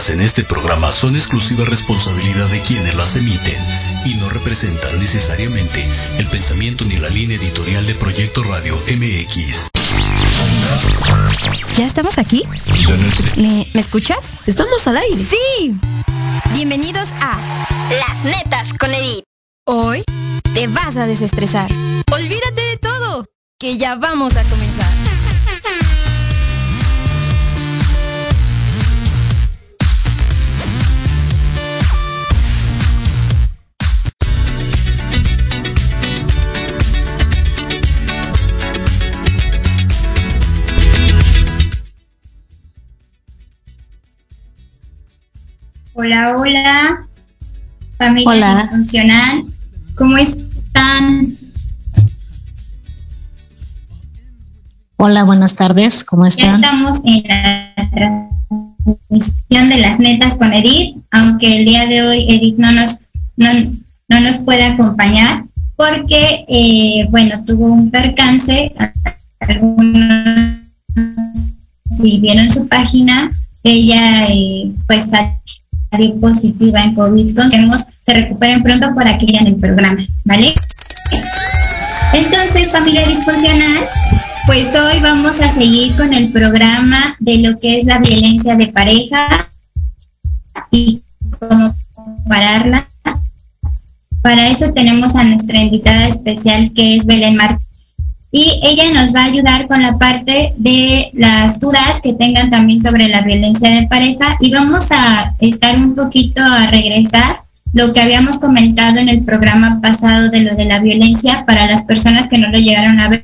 vertidas 0.00 0.10
en 0.10 0.20
este 0.20 0.44
programa 0.44 0.92
son 0.92 1.14
exclusiva 1.14 1.64
responsabilidad 1.64 2.46
de 2.48 2.60
quienes 2.60 2.94
las 2.94 3.16
emiten 3.16 3.62
y 4.04 4.14
no 4.14 4.28
representan 4.30 4.98
necesariamente 4.98 5.84
el 6.18 6.26
pensamiento 6.26 6.84
ni 6.84 6.96
la 6.96 7.08
línea 7.08 7.36
editorial 7.36 7.86
de 7.86 7.94
Proyecto 7.94 8.42
Radio 8.44 8.76
MX. 8.86 9.68
¿Ya 11.76 11.86
estamos 11.86 12.18
aquí? 12.18 12.44
¿Me, 13.36 13.66
¿Me 13.72 13.80
escuchas? 13.80 14.36
Estamos 14.46 14.86
al 14.86 14.96
aire. 14.96 15.22
Sí. 15.22 15.74
Bienvenidos 16.54 17.08
a 17.20 17.38
Las 17.90 18.24
Netas 18.24 18.72
con 18.78 18.92
Edith. 18.92 19.24
Hoy 19.66 20.02
te 20.54 20.66
vas 20.68 20.96
a 20.96 21.06
desestresar. 21.06 21.70
Olvídate 22.12 22.62
de 22.62 22.76
todo, 22.78 23.26
que 23.58 23.76
ya 23.76 23.96
vamos 23.96 24.36
a 24.36 24.44
comenzar. 24.44 24.90
Hola, 46.10 46.34
hola, 46.36 47.08
familia 47.96 48.28
Hola. 48.30 48.62
disfuncional. 48.62 49.44
¿Cómo 49.94 50.16
están? 50.16 51.28
Hola, 54.96 55.22
buenas 55.22 55.54
tardes. 55.54 56.02
¿Cómo 56.02 56.24
Ya 56.24 56.28
están? 56.28 56.54
estamos 56.56 56.96
en 57.04 57.22
la 57.28 57.72
transmisión 57.92 59.68
de 59.68 59.78
las 59.78 60.00
netas 60.00 60.34
con 60.34 60.52
Edith, 60.52 60.98
aunque 61.12 61.58
el 61.58 61.64
día 61.64 61.86
de 61.86 62.02
hoy 62.02 62.26
Edith 62.28 62.58
no 62.58 62.72
nos, 62.72 63.06
no, 63.36 63.52
no 64.08 64.20
nos 64.20 64.38
puede 64.38 64.64
acompañar 64.64 65.44
porque, 65.76 66.44
eh, 66.48 67.06
bueno, 67.10 67.44
tuvo 67.44 67.66
un 67.66 67.88
percance. 67.88 68.68
Algunos 69.38 70.56
si 71.88 72.18
vieron 72.18 72.50
su 72.50 72.66
página, 72.66 73.30
ella 73.62 74.26
eh, 74.26 74.72
pues 74.88 75.06
positiva 76.20 76.80
en 76.80 76.94
COVID. 76.94 77.38
Esperemos 77.38 77.86
se 78.06 78.14
recuperen 78.14 78.62
pronto 78.62 78.94
para 78.94 79.18
que 79.18 79.26
vayan 79.26 79.46
el 79.46 79.56
programa, 79.56 80.04
¿vale? 80.24 80.54
Entonces, 82.12 82.72
familia 82.72 83.06
disfuncional, 83.06 83.78
pues 84.46 84.68
hoy 84.74 85.00
vamos 85.00 85.40
a 85.40 85.52
seguir 85.52 85.94
con 85.96 86.12
el 86.12 86.30
programa 86.32 87.16
de 87.20 87.38
lo 87.38 87.56
que 87.56 87.78
es 87.78 87.86
la 87.86 87.98
violencia 87.98 88.56
de 88.56 88.68
pareja 88.68 89.48
y 90.70 91.02
cómo 91.38 91.74
pararla. 92.28 92.86
Para 94.22 94.48
eso 94.48 94.70
tenemos 94.72 95.16
a 95.16 95.24
nuestra 95.24 95.58
invitada 95.58 96.08
especial 96.08 96.72
que 96.74 96.96
es 96.96 97.06
Belén 97.06 97.36
Martínez 97.36 97.59
y 98.32 98.60
ella 98.62 98.92
nos 98.92 99.14
va 99.14 99.22
a 99.22 99.26
ayudar 99.26 99.66
con 99.66 99.82
la 99.82 99.98
parte 99.98 100.52
de 100.56 101.10
las 101.14 101.60
dudas 101.60 102.00
que 102.02 102.12
tengan 102.12 102.50
también 102.50 102.80
sobre 102.80 103.08
la 103.08 103.22
violencia 103.22 103.70
de 103.70 103.88
pareja. 103.88 104.36
Y 104.40 104.52
vamos 104.52 104.92
a 104.92 105.34
estar 105.40 105.76
un 105.76 105.94
poquito 105.94 106.40
a 106.40 106.66
regresar 106.66 107.40
lo 107.72 107.92
que 107.92 108.00
habíamos 108.00 108.38
comentado 108.38 108.98
en 108.98 109.08
el 109.08 109.24
programa 109.24 109.80
pasado 109.80 110.30
de 110.30 110.40
lo 110.40 110.54
de 110.54 110.64
la 110.64 110.80
violencia 110.80 111.44
para 111.46 111.66
las 111.66 111.84
personas 111.84 112.28
que 112.28 112.38
no 112.38 112.48
lo 112.48 112.58
llegaron 112.58 113.00
a 113.00 113.08
ver 113.08 113.22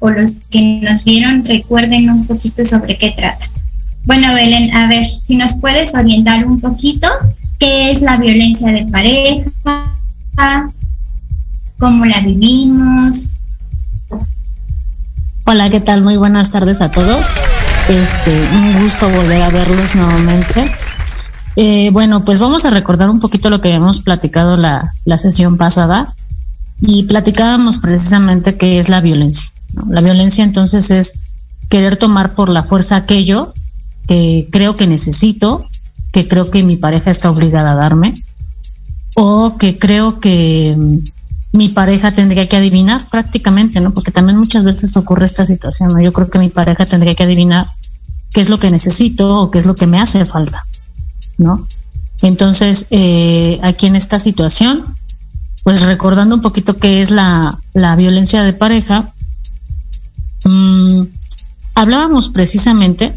o 0.00 0.10
los 0.10 0.40
que 0.48 0.80
nos 0.82 1.04
vieron 1.04 1.44
recuerden 1.44 2.10
un 2.10 2.26
poquito 2.26 2.64
sobre 2.64 2.98
qué 2.98 3.12
trata. 3.12 3.46
Bueno, 4.04 4.34
Belén, 4.34 4.74
a 4.76 4.88
ver, 4.88 5.10
si 5.22 5.36
nos 5.36 5.60
puedes 5.60 5.94
orientar 5.94 6.44
un 6.44 6.60
poquito 6.60 7.08
qué 7.58 7.92
es 7.92 8.02
la 8.02 8.16
violencia 8.16 8.72
de 8.72 8.86
pareja, 8.86 10.72
cómo 11.78 12.04
la 12.04 12.20
vivimos, 12.20 13.32
Hola, 15.48 15.70
¿qué 15.70 15.80
tal? 15.80 16.02
Muy 16.02 16.16
buenas 16.16 16.50
tardes 16.50 16.80
a 16.80 16.90
todos. 16.90 17.24
Este, 17.88 18.32
un 18.52 18.82
gusto 18.82 19.08
volver 19.08 19.42
a 19.42 19.48
verlos 19.48 19.94
nuevamente. 19.94 20.68
Eh, 21.54 21.90
bueno, 21.92 22.24
pues 22.24 22.40
vamos 22.40 22.64
a 22.64 22.70
recordar 22.70 23.08
un 23.10 23.20
poquito 23.20 23.48
lo 23.48 23.60
que 23.60 23.68
habíamos 23.68 24.00
platicado 24.00 24.56
la, 24.56 24.92
la 25.04 25.18
sesión 25.18 25.56
pasada 25.56 26.12
y 26.80 27.04
platicábamos 27.04 27.78
precisamente 27.78 28.56
qué 28.56 28.80
es 28.80 28.88
la 28.88 29.00
violencia. 29.00 29.52
La 29.88 30.00
violencia 30.00 30.42
entonces 30.42 30.90
es 30.90 31.20
querer 31.68 31.96
tomar 31.96 32.34
por 32.34 32.48
la 32.48 32.64
fuerza 32.64 32.96
aquello 32.96 33.54
que 34.08 34.48
creo 34.50 34.74
que 34.74 34.88
necesito, 34.88 35.64
que 36.10 36.26
creo 36.26 36.50
que 36.50 36.64
mi 36.64 36.76
pareja 36.76 37.12
está 37.12 37.30
obligada 37.30 37.70
a 37.70 37.76
darme 37.76 38.14
o 39.14 39.56
que 39.58 39.78
creo 39.78 40.18
que 40.18 40.76
mi 41.52 41.68
pareja 41.68 42.14
tendría 42.14 42.48
que 42.48 42.56
adivinar 42.56 43.08
prácticamente, 43.08 43.80
¿no? 43.80 43.94
Porque 43.94 44.10
también 44.10 44.38
muchas 44.38 44.64
veces 44.64 44.96
ocurre 44.96 45.24
esta 45.24 45.46
situación, 45.46 45.90
¿no? 45.90 46.00
Yo 46.00 46.12
creo 46.12 46.28
que 46.28 46.38
mi 46.38 46.48
pareja 46.48 46.86
tendría 46.86 47.14
que 47.14 47.24
adivinar 47.24 47.68
qué 48.32 48.40
es 48.40 48.48
lo 48.48 48.58
que 48.58 48.70
necesito 48.70 49.38
o 49.38 49.50
qué 49.50 49.58
es 49.58 49.66
lo 49.66 49.74
que 49.74 49.86
me 49.86 50.00
hace 50.00 50.24
falta, 50.24 50.64
¿no? 51.38 51.66
Entonces, 52.22 52.88
eh, 52.90 53.58
aquí 53.62 53.86
en 53.86 53.96
esta 53.96 54.18
situación, 54.18 54.84
pues 55.64 55.82
recordando 55.82 56.34
un 56.34 56.40
poquito 56.40 56.76
qué 56.76 57.00
es 57.00 57.10
la, 57.10 57.58
la 57.72 57.96
violencia 57.96 58.42
de 58.42 58.52
pareja, 58.52 59.12
mm, 60.44 61.02
hablábamos 61.74 62.28
precisamente, 62.28 63.16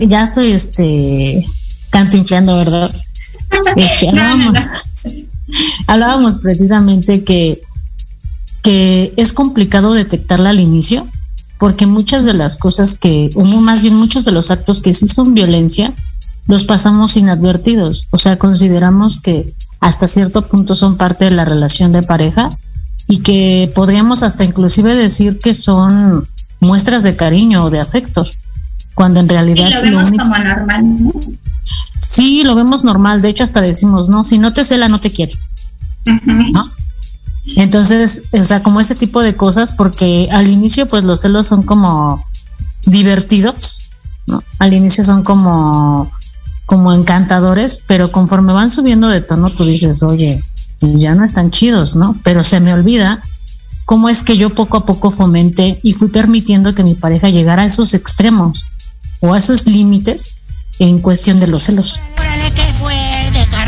ya 0.00 0.22
estoy 0.22 0.52
este 0.52 1.46
cantinfleando, 1.90 2.56
¿verdad? 2.56 2.94
Este, 3.76 4.12
No, 4.12 4.36
no, 4.36 4.52
no. 4.52 4.60
Hablábamos 5.86 6.38
precisamente 6.38 7.24
que, 7.24 7.60
que 8.62 9.12
es 9.16 9.32
complicado 9.32 9.92
detectarla 9.92 10.50
al 10.50 10.60
inicio, 10.60 11.06
porque 11.58 11.86
muchas 11.86 12.24
de 12.24 12.34
las 12.34 12.56
cosas 12.56 12.96
que, 12.96 13.30
o 13.34 13.44
más 13.44 13.82
bien 13.82 13.94
muchos 13.94 14.24
de 14.24 14.32
los 14.32 14.50
actos 14.50 14.80
que 14.80 14.94
sí 14.94 15.06
son 15.06 15.34
violencia, 15.34 15.94
los 16.46 16.64
pasamos 16.64 17.16
inadvertidos. 17.16 18.06
O 18.10 18.18
sea, 18.18 18.38
consideramos 18.38 19.20
que 19.20 19.54
hasta 19.80 20.06
cierto 20.06 20.42
punto 20.42 20.74
son 20.74 20.96
parte 20.96 21.26
de 21.26 21.30
la 21.30 21.44
relación 21.44 21.92
de 21.92 22.02
pareja 22.02 22.48
y 23.06 23.18
que 23.18 23.70
podríamos 23.74 24.22
hasta 24.22 24.44
inclusive 24.44 24.94
decir 24.94 25.38
que 25.38 25.54
son 25.54 26.26
muestras 26.60 27.02
de 27.02 27.16
cariño 27.16 27.64
o 27.64 27.70
de 27.70 27.80
afecto, 27.80 28.26
cuando 28.94 29.20
en 29.20 29.26
Y 29.26 29.28
realidad 29.28 29.70
lo 29.70 29.76
lo 29.76 29.82
vemos 29.82 30.10
como 30.10 30.38
normal, 30.38 31.02
¿no? 31.02 31.12
sí 32.14 32.42
lo 32.44 32.54
vemos 32.54 32.84
normal. 32.84 33.22
De 33.22 33.28
hecho, 33.28 33.44
hasta 33.44 33.60
decimos, 33.60 34.08
no, 34.08 34.24
si 34.24 34.38
no 34.38 34.52
te 34.52 34.64
cela, 34.64 34.88
no 34.88 35.00
te 35.00 35.10
quiere. 35.10 35.34
¿No? 36.04 36.70
Entonces, 37.56 38.24
o 38.32 38.44
sea, 38.44 38.62
como 38.62 38.80
ese 38.80 38.94
tipo 38.94 39.22
de 39.22 39.36
cosas, 39.36 39.72
porque 39.72 40.28
al 40.32 40.48
inicio, 40.48 40.86
pues 40.86 41.04
los 41.04 41.20
celos 41.20 41.46
son 41.46 41.62
como 41.62 42.24
divertidos, 42.86 43.80
¿no? 44.26 44.42
Al 44.58 44.72
inicio 44.72 45.04
son 45.04 45.22
como, 45.22 46.10
como 46.66 46.92
encantadores, 46.92 47.82
pero 47.86 48.12
conforme 48.12 48.52
van 48.52 48.70
subiendo 48.70 49.08
de 49.08 49.20
tono, 49.20 49.50
tú 49.50 49.64
dices, 49.64 50.02
oye, 50.02 50.42
ya 50.80 51.14
no 51.14 51.24
están 51.24 51.50
chidos, 51.50 51.96
¿no? 51.96 52.16
Pero 52.24 52.44
se 52.44 52.60
me 52.60 52.72
olvida 52.72 53.22
cómo 53.84 54.08
es 54.08 54.22
que 54.22 54.36
yo 54.36 54.50
poco 54.50 54.78
a 54.78 54.86
poco 54.86 55.10
fomenté 55.10 55.78
y 55.82 55.92
fui 55.92 56.08
permitiendo 56.08 56.74
que 56.74 56.82
mi 56.82 56.94
pareja 56.94 57.28
llegara 57.28 57.62
a 57.62 57.66
esos 57.66 57.92
extremos 57.92 58.64
o 59.20 59.34
a 59.34 59.38
esos 59.38 59.66
límites 59.66 60.36
en 60.78 60.98
cuestión 60.98 61.40
de 61.40 61.46
los 61.46 61.64
celos. 61.64 61.96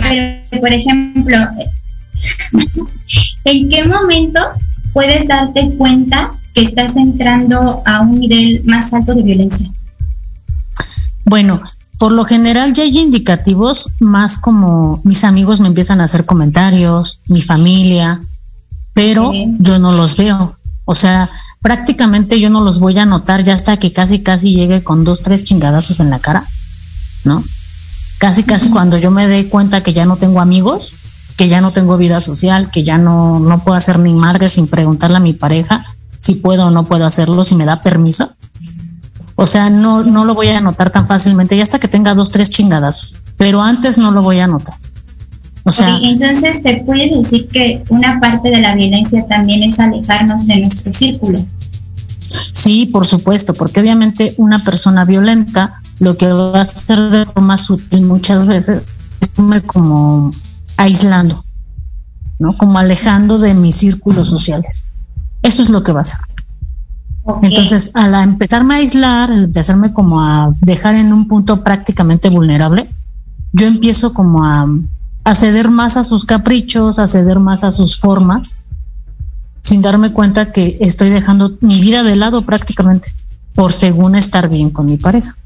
Pero, 0.09 0.61
por 0.61 0.73
ejemplo, 0.73 1.39
¿en 3.45 3.69
qué 3.69 3.85
momento 3.85 4.41
puedes 4.93 5.27
darte 5.27 5.71
cuenta 5.77 6.33
que 6.55 6.63
estás 6.63 6.97
entrando 6.97 7.83
a 7.85 8.01
un 8.01 8.21
nivel 8.21 8.63
más 8.65 8.93
alto 8.95 9.15
de 9.15 9.23
violencia? 9.23 9.71
Bueno, 11.27 11.61
por 11.99 12.13
lo 12.13 12.25
general 12.25 12.73
ya 12.73 12.83
hay 12.85 12.99
indicativos 12.99 13.91
más 14.01 14.39
como 14.39 15.01
mis 15.05 15.25
amigos 15.25 15.61
me 15.61 15.69
empiezan 15.69 16.01
a 16.01 16.05
hacer 16.05 16.25
comentarios, 16.25 17.21
mi 17.29 17.43
familia, 17.43 18.21
pero 18.93 19.33
yo 19.59 19.79
no 19.79 19.93
los 19.93 20.17
veo. 20.17 20.57
O 20.85 20.95
sea, 20.95 21.31
prácticamente 21.61 22.39
yo 22.39 22.49
no 22.49 22.63
los 22.63 22.79
voy 22.79 22.99
a 22.99 23.07
notar 23.07 23.45
ya 23.45 23.55
hasta 23.55 23.77
que 23.77 23.93
casi 23.93 24.21
casi 24.23 24.55
llegue 24.55 24.83
con 24.85 25.05
dos, 25.05 25.23
tres 25.23 25.43
chingadazos 25.45 26.01
en 26.01 26.11
la 26.11 26.21
cara, 26.21 26.47
¿no? 27.25 27.43
Casi 28.19 28.45
casi 28.45 28.71
cuando 28.71 28.97
yo 28.97 29.11
me 29.11 29.27
dé 29.27 29.49
cuenta 29.49 29.83
que 29.83 29.93
ya 29.93 30.07
no 30.07 30.17
tengo 30.17 30.41
amigos, 30.41 30.97
que 31.37 31.49
ya 31.49 31.61
no 31.61 31.73
tengo 31.73 31.97
vida 31.97 32.21
social, 32.21 32.71
que 32.71 32.83
ya 32.83 32.99
no, 32.99 33.39
no 33.41 33.59
puedo 33.59 33.77
hacer 33.77 33.99
ni 33.99 34.13
madre 34.15 34.49
sin 34.49 34.67
preguntarle 34.67 35.19
a 35.19 35.21
mi 35.21 35.35
pareja 35.35 35.85
si 36.19 36.37
puedo 36.37 36.67
o 36.67 36.71
no 36.71 36.85
puedo 36.85 37.05
hacerlo, 37.05 37.45
si 37.45 37.55
me 37.55 37.65
da 37.65 37.81
permiso. 37.81 38.35
O 39.35 39.47
sea, 39.47 39.69
no, 39.69 40.03
no 40.03 40.25
lo 40.25 40.35
voy 40.35 40.49
a 40.49 40.61
notar 40.61 40.91
tan 40.91 41.07
fácilmente, 41.07 41.57
ya 41.57 41.63
hasta 41.63 41.79
que 41.79 41.89
tenga 41.89 42.15
dos, 42.15 42.33
tres 42.33 42.49
chingadazos. 42.49 43.21
Pero 43.37 43.61
antes 43.61 43.99
no 43.99 44.11
lo 44.11 44.23
voy 44.23 44.41
a 44.41 44.47
notar. 44.47 44.75
O 45.65 45.73
sea, 45.73 45.99
entonces 46.01 46.63
se 46.63 46.75
puede 46.85 47.11
decir 47.11 47.49
que 47.49 47.83
una 47.91 48.21
parte 48.21 48.51
de 48.51 48.61
la 48.61 48.75
violencia 48.77 49.27
también 49.27 49.65
es 49.65 49.79
alejarnos 49.79 50.47
de 50.47 50.59
nuestro 50.59 50.93
círculo. 50.93 51.45
Sí, 52.53 52.87
por 52.87 53.05
supuesto, 53.05 53.53
porque 53.53 53.81
obviamente 53.81 54.35
una 54.39 54.63
persona 54.63 55.05
violenta 55.05 55.81
lo 55.99 56.17
que 56.17 56.29
va 56.29 56.59
a 56.59 56.63
hacer 56.63 56.99
de 57.11 57.27
forma 57.27 57.59
sutil 57.59 58.03
muchas 58.03 58.47
veces 58.47 58.85
es 59.21 59.31
como 59.67 60.31
aislando, 60.77 61.45
¿no? 62.39 62.57
Como 62.57 62.79
alejando 62.79 63.39
de 63.39 63.55
mis 63.55 63.77
círculos 63.77 64.29
sociales. 64.29 64.89
Eso 65.43 65.63
es 65.63 65.71
lo 65.71 65.83
que 65.83 65.93
va 65.93 66.01
a 66.01 66.03
hacer. 66.03 66.21
Entonces, 67.43 67.91
al 67.95 68.15
empezarme 68.15 68.75
a 68.75 68.79
aislar, 68.79 69.33
al 69.33 69.45
empezarme 69.45 69.93
como 69.93 70.21
a 70.21 70.55
dejar 70.61 70.95
en 70.95 71.13
un 71.13 71.27
punto 71.27 71.65
prácticamente 71.65 72.29
vulnerable, 72.29 72.89
yo 73.53 73.67
empiezo 73.67 74.15
como 74.15 74.45
a, 74.45 74.69
a 75.25 75.35
ceder 75.35 75.69
más 75.69 75.97
a 75.97 76.05
sus 76.05 76.25
caprichos, 76.25 76.99
a 76.99 77.07
ceder 77.07 77.41
más 77.41 77.65
a 77.65 77.73
sus 77.73 77.99
formas, 77.99 78.61
sin 79.61 79.83
darme 79.83 80.13
cuenta 80.13 80.53
que 80.53 80.79
estoy 80.81 81.11
dejando 81.11 81.57
mi 81.61 81.81
vida 81.81 82.05
de 82.05 82.15
lado 82.15 82.43
prácticamente, 82.43 83.13
por 83.55 83.73
según 83.73 84.15
estar 84.15 84.49
bien 84.49 84.71
con 84.71 84.87
mi 84.87 84.97
pareja. 84.97 85.37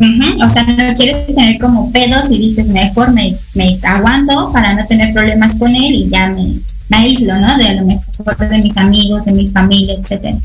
O 0.00 0.48
sea, 0.48 0.62
no 0.62 0.94
quieres 0.94 1.26
tener 1.26 1.58
como 1.58 1.90
pedos 1.90 2.30
y 2.30 2.38
dices, 2.38 2.68
mejor 2.68 3.12
me, 3.12 3.34
me 3.54 3.78
aguanto 3.82 4.50
para 4.52 4.74
no 4.74 4.86
tener 4.86 5.12
problemas 5.12 5.58
con 5.58 5.74
él 5.74 5.92
y 5.92 6.08
ya 6.08 6.28
me, 6.28 6.54
me 6.88 6.96
aíslo, 6.96 7.36
¿no? 7.36 7.58
De 7.58 7.74
lo 7.74 7.84
mejor 7.84 8.48
de 8.48 8.58
mis 8.58 8.76
amigos, 8.76 9.24
de 9.24 9.32
mi 9.32 9.48
familia, 9.48 9.94
etcétera. 9.94 10.38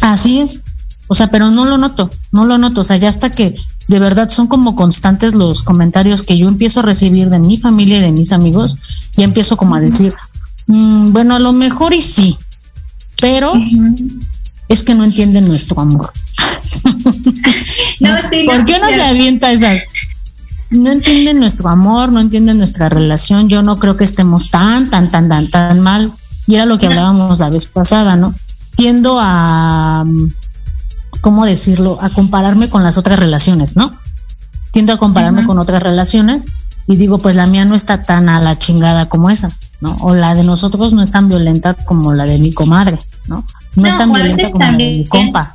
Así 0.00 0.40
es. 0.40 0.62
O 1.08 1.14
sea, 1.14 1.26
pero 1.28 1.50
no 1.50 1.64
lo 1.64 1.76
noto, 1.76 2.08
no 2.32 2.46
lo 2.46 2.56
noto. 2.56 2.80
O 2.80 2.84
sea, 2.84 2.96
ya 2.96 3.08
hasta 3.08 3.30
que 3.30 3.54
de 3.88 3.98
verdad 3.98 4.28
son 4.28 4.46
como 4.46 4.74
constantes 4.74 5.34
los 5.34 5.62
comentarios 5.62 6.22
que 6.22 6.36
yo 6.36 6.48
empiezo 6.48 6.80
a 6.80 6.84
recibir 6.84 7.30
de 7.30 7.38
mi 7.38 7.56
familia 7.56 7.98
y 7.98 8.02
de 8.02 8.12
mis 8.12 8.32
amigos, 8.32 8.76
y 9.16 9.22
empiezo 9.22 9.56
como 9.56 9.74
a 9.74 9.80
decir, 9.80 10.14
mm, 10.66 11.12
bueno, 11.12 11.36
a 11.36 11.38
lo 11.38 11.52
mejor 11.52 11.94
y 11.94 12.00
sí, 12.00 12.36
pero 13.20 13.52
es 14.68 14.82
que 14.82 14.94
no 14.94 15.04
entienden 15.04 15.48
nuestro 15.48 15.80
amor. 15.80 16.12
no, 18.00 18.10
sí, 18.30 18.44
¿Por 18.44 18.64
qué 18.64 18.78
no 18.78 18.88
se 18.90 19.02
avienta 19.02 19.52
esas? 19.52 19.82
no 20.70 20.90
entienden 20.90 21.40
nuestro 21.40 21.68
amor, 21.68 22.12
no 22.12 22.20
entienden 22.20 22.58
nuestra 22.58 22.88
relación. 22.88 23.48
Yo 23.48 23.62
no 23.62 23.76
creo 23.76 23.96
que 23.96 24.04
estemos 24.04 24.50
tan, 24.50 24.90
tan, 24.90 25.10
tan, 25.10 25.28
tan, 25.28 25.48
tan 25.48 25.80
mal. 25.80 26.12
Y 26.46 26.56
era 26.56 26.66
lo 26.66 26.78
que 26.78 26.86
hablábamos 26.86 27.38
la 27.38 27.50
vez 27.50 27.66
pasada, 27.66 28.16
¿no? 28.16 28.34
Tiendo 28.76 29.18
a, 29.20 30.04
¿cómo 31.20 31.44
decirlo? 31.44 31.98
A 32.00 32.10
compararme 32.10 32.70
con 32.70 32.82
las 32.82 32.98
otras 32.98 33.18
relaciones, 33.18 33.76
¿no? 33.76 33.92
Tiendo 34.70 34.92
a 34.92 34.98
compararme 34.98 35.44
con 35.44 35.58
otras 35.58 35.82
relaciones 35.82 36.46
y 36.86 36.96
digo, 36.96 37.18
pues 37.18 37.36
la 37.36 37.46
mía 37.46 37.64
no 37.64 37.74
está 37.74 38.02
tan 38.02 38.28
a 38.28 38.40
la 38.40 38.58
chingada 38.58 39.06
como 39.06 39.30
esa, 39.30 39.50
¿no? 39.80 39.96
O 40.00 40.14
la 40.14 40.34
de 40.34 40.44
nosotros 40.44 40.92
no 40.92 41.02
es 41.02 41.10
tan 41.10 41.28
violenta 41.28 41.74
como 41.74 42.14
la 42.14 42.24
de 42.24 42.38
mi 42.38 42.52
comadre, 42.52 42.98
¿no? 43.26 43.44
No, 43.76 43.86
es 43.86 43.96
tan 43.96 44.12
violenta 44.12 44.50
como 44.50 44.64
la 44.64 45.04
compa 45.08 45.54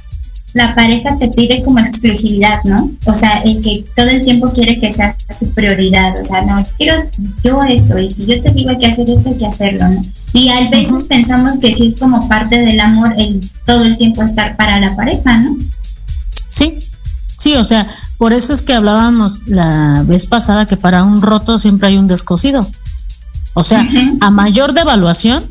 la 0.54 0.74
pareja 0.74 1.18
te 1.18 1.30
pide 1.30 1.64
como 1.64 1.80
exclusividad, 1.80 2.64
¿no? 2.64 2.92
O 3.06 3.16
sea, 3.16 3.42
el 3.44 3.62
que 3.62 3.86
todo 3.96 4.08
el 4.08 4.24
tiempo 4.24 4.52
quiere 4.54 4.80
que 4.80 4.94
sea 4.94 5.16
su 5.36 5.52
prioridad, 5.54 6.14
o 6.20 6.24
sea, 6.24 6.42
no, 6.46 6.64
quiero 6.78 6.96
yo 7.44 7.64
esto, 7.64 7.98
y 7.98 8.12
si 8.12 8.26
yo 8.26 8.42
te 8.42 8.52
digo 8.52 8.78
que 8.80 8.86
hacer 8.86 9.10
esto, 9.10 9.30
hay 9.30 9.38
que 9.38 9.48
hacerlo, 9.48 9.88
¿no? 9.90 10.02
Y 10.34 10.50
a 10.50 10.70
veces 10.70 11.06
pensamos 11.06 11.58
que 11.60 11.74
sí 11.76 11.88
es 11.88 12.00
como 12.00 12.28
parte 12.28 12.58
del 12.58 12.80
amor 12.80 13.16
el 13.18 13.40
todo 13.66 13.84
el 13.84 13.98
tiempo 13.98 14.24
estar 14.24 14.56
para 14.56 14.80
la 14.80 14.96
pareja, 14.96 15.40
¿no? 15.40 15.58
Sí, 16.48 16.78
sí, 17.40 17.56
o 17.56 17.64
sea, 17.64 17.88
por 18.18 18.34
eso 18.34 18.54
es 18.54 18.62
que 18.62 18.74
hablábamos 18.74 19.48
la 19.48 20.04
vez 20.06 20.28
pasada 20.28 20.68
que 20.68 20.78
para 20.78 21.04
un 21.04 21.22
roto 21.22 21.58
siempre 21.58 21.88
hay 21.88 21.98
un 21.98 22.08
descosido. 22.08 22.68
O 23.56 23.64
sea, 23.64 23.88
a 24.22 24.32
mayor 24.32 24.74
devaluación, 24.74 25.44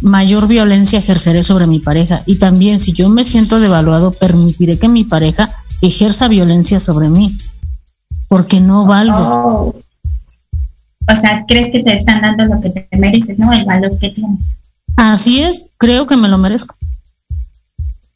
mayor 0.00 0.48
violencia 0.48 0.98
ejerceré 0.98 1.42
sobre 1.42 1.66
mi 1.66 1.80
pareja. 1.80 2.22
Y 2.26 2.36
también 2.36 2.80
si 2.80 2.92
yo 2.92 3.08
me 3.08 3.24
siento 3.24 3.60
devaluado, 3.60 4.12
permitiré 4.12 4.78
que 4.78 4.88
mi 4.88 5.04
pareja 5.04 5.50
ejerza 5.82 6.28
violencia 6.28 6.80
sobre 6.80 7.08
mí. 7.08 7.36
Porque 8.28 8.60
no 8.60 8.86
valgo. 8.86 9.16
Oh. 9.16 9.78
O 11.10 11.20
sea, 11.20 11.44
crees 11.48 11.72
que 11.72 11.82
te 11.82 11.96
están 11.96 12.20
dando 12.20 12.44
lo 12.44 12.60
que 12.60 12.70
te 12.70 12.96
mereces, 12.96 13.38
¿no? 13.38 13.52
El 13.52 13.64
valor 13.64 13.98
que 13.98 14.10
tienes. 14.10 14.58
Así 14.96 15.40
es, 15.40 15.70
creo 15.78 16.06
que 16.06 16.16
me 16.16 16.28
lo 16.28 16.38
merezco. 16.38 16.76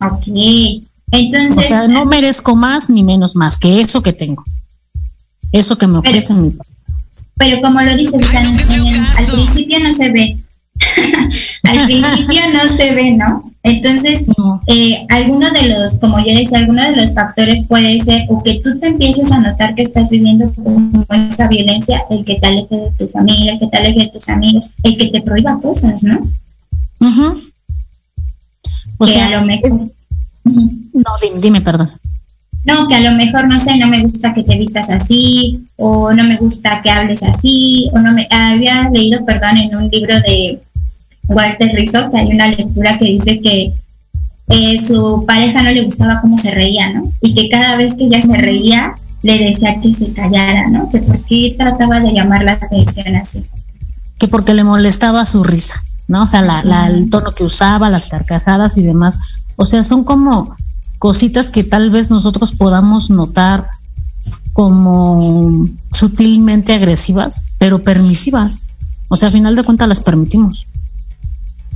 Ok. 0.01 0.27
Entonces. 1.13 1.57
O 1.57 1.63
sea, 1.63 1.89
no 1.89 2.05
merezco 2.05 2.55
más 2.57 2.91
ni 2.91 3.03
menos 3.03 3.37
más 3.37 3.57
que 3.57 3.81
eso 3.81 4.03
que 4.03 4.13
tengo. 4.13 4.45
Eso 5.53 5.79
que 5.79 5.87
me 5.87 5.99
ofrece 5.99 6.35
mi 6.35 6.51
pareja. 6.51 6.75
Pero 7.37 7.61
como 7.63 7.81
lo 7.81 7.97
dices, 7.97 8.23
al 8.35 9.27
principio 9.27 9.81
no 9.81 9.93
se 9.93 10.11
ve 10.13 10.37
Al 11.65 11.87
principio 11.87 12.41
no 12.53 12.77
se 12.77 12.95
ve, 12.95 13.13
¿no? 13.13 13.41
Entonces, 13.63 14.25
eh, 14.67 15.07
alguno 15.09 15.51
de 15.51 15.69
los, 15.69 15.99
como 15.99 16.19
yo 16.19 16.35
decía, 16.37 16.59
alguno 16.59 16.83
de 16.83 16.97
los 16.97 17.15
factores 17.15 17.65
puede 17.67 18.01
ser 18.01 18.25
o 18.29 18.43
que 18.43 18.61
tú 18.63 18.79
te 18.79 18.89
empieces 18.89 19.31
a 19.31 19.39
notar 19.39 19.75
que 19.75 19.83
estás 19.83 20.11
viviendo 20.11 20.53
como 20.53 21.05
esa 21.31 21.49
violencia, 21.49 22.03
el 22.11 22.25
que 22.25 22.37
te 22.37 22.47
aleje 22.47 22.77
de 22.77 22.91
tu 22.99 23.09
familia, 23.09 23.53
el 23.53 23.61
que 23.61 23.69
te 23.69 23.79
aleje 23.79 24.01
de 24.01 24.09
tus 24.09 24.29
amigos, 24.29 24.71
el 24.83 24.97
que 24.97 25.09
te 25.09 25.23
prohíba 25.23 25.61
cosas, 25.61 26.03
¿no? 26.03 26.21
O 28.99 29.07
sea, 29.07 29.27
a 29.27 29.31
lo 29.31 29.47
mejor. 29.47 29.73
No, 30.45 31.11
dime, 31.21 31.41
dime, 31.41 31.61
perdón. 31.61 31.91
No, 32.65 32.87
que 32.87 32.95
a 32.95 33.01
lo 33.01 33.13
mejor, 33.13 33.49
no 33.49 33.59
sé, 33.59 33.77
no 33.77 33.89
me 33.89 34.03
gusta 34.03 34.33
que 34.33 34.45
te 34.45 34.57
vistas 34.57 34.89
así, 34.91 35.65
o 35.77 36.13
no 36.13 36.23
me 36.25 36.37
gusta 36.37 36.81
que 36.83 36.91
hables 36.91 37.23
así, 37.25 37.91
o 37.93 37.99
no 37.99 38.13
me... 38.13 38.29
Había 38.31 38.89
leído, 38.89 39.25
perdón, 39.25 39.57
en 39.57 39.75
un 39.75 39.89
libro 39.89 40.15
de 40.21 40.61
Walter 41.33 41.71
Rizzo, 41.75 42.11
que 42.11 42.19
hay 42.19 42.29
una 42.29 42.49
lectura 42.49 42.99
que 42.99 43.05
dice 43.05 43.41
que 43.41 43.75
eh, 44.49 44.79
su 44.79 45.25
pareja 45.27 45.63
no 45.63 45.71
le 45.71 45.85
gustaba 45.85 46.21
cómo 46.21 46.37
se 46.37 46.51
reía, 46.51 46.93
¿no? 46.93 47.13
Y 47.21 47.35
que 47.35 47.49
cada 47.49 47.77
vez 47.77 47.95
que 47.95 48.05
ella 48.05 48.23
se 48.23 48.37
reía, 48.37 48.95
le 49.23 49.39
decía 49.39 49.81
que 49.81 49.95
se 49.95 50.13
callara, 50.13 50.69
¿no? 50.69 50.91
Que 50.91 50.99
por 50.99 51.19
qué 51.25 51.55
trataba 51.57 52.01
de 52.01 52.13
llamar 52.13 52.43
la 52.43 52.53
atención 52.53 53.15
así. 53.17 53.45
Que 54.19 54.29
porque 54.29 54.55
le 54.55 54.65
molestaba 54.65 55.25
su 55.25 55.45
risa, 55.45 55.83
¿no? 56.09 56.25
O 56.25 56.27
sea, 56.27 56.43
la, 56.43 56.87
el 56.89 57.09
tono 57.09 57.33
que 57.33 57.45
usaba, 57.45 57.89
las 57.89 58.07
carcajadas 58.07 58.77
y 58.79 58.83
demás. 58.83 59.19
O 59.57 59.65
sea, 59.65 59.83
son 59.83 60.05
como 60.05 60.57
cositas 60.99 61.51
que 61.51 61.65
tal 61.65 61.91
vez 61.91 62.11
nosotros 62.11 62.53
podamos 62.53 63.11
notar 63.11 63.69
como 64.53 65.67
sutilmente 65.91 66.75
agresivas, 66.75 67.45
pero 67.59 67.83
permisivas. 67.83 68.63
O 69.09 69.17
sea, 69.17 69.29
a 69.29 69.33
final 69.33 69.57
de 69.57 69.63
cuentas 69.63 69.89
las 69.89 70.01
permitimos. 70.01 70.67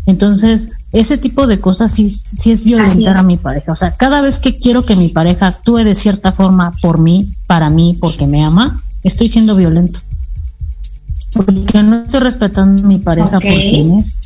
Entonces, 0.06 0.70
ese 0.92 1.18
tipo 1.18 1.48
de 1.48 1.60
cosas 1.60 1.90
sí, 1.90 2.08
sí 2.08 2.52
es 2.52 2.62
violentar 2.62 3.16
a 3.16 3.24
mi 3.24 3.36
pareja. 3.36 3.72
O 3.72 3.74
sea, 3.74 3.92
cada 3.92 4.20
vez 4.20 4.38
que 4.38 4.54
quiero 4.54 4.84
que 4.84 4.94
mi 4.94 5.08
pareja 5.08 5.48
actúe 5.48 5.78
de 5.78 5.96
cierta 5.96 6.32
forma 6.32 6.72
por 6.80 7.00
mí, 7.00 7.32
para 7.48 7.70
mí, 7.70 7.96
porque 8.00 8.26
me 8.26 8.44
ama, 8.44 8.80
estoy 9.02 9.28
siendo 9.28 9.56
violento. 9.56 10.00
Porque 11.32 11.82
no 11.82 12.04
estoy 12.04 12.20
respetando 12.20 12.82
a 12.82 12.86
mi 12.86 12.98
pareja 12.98 13.32
por 13.32 13.40
quien 13.40 13.98
es. 13.98 14.16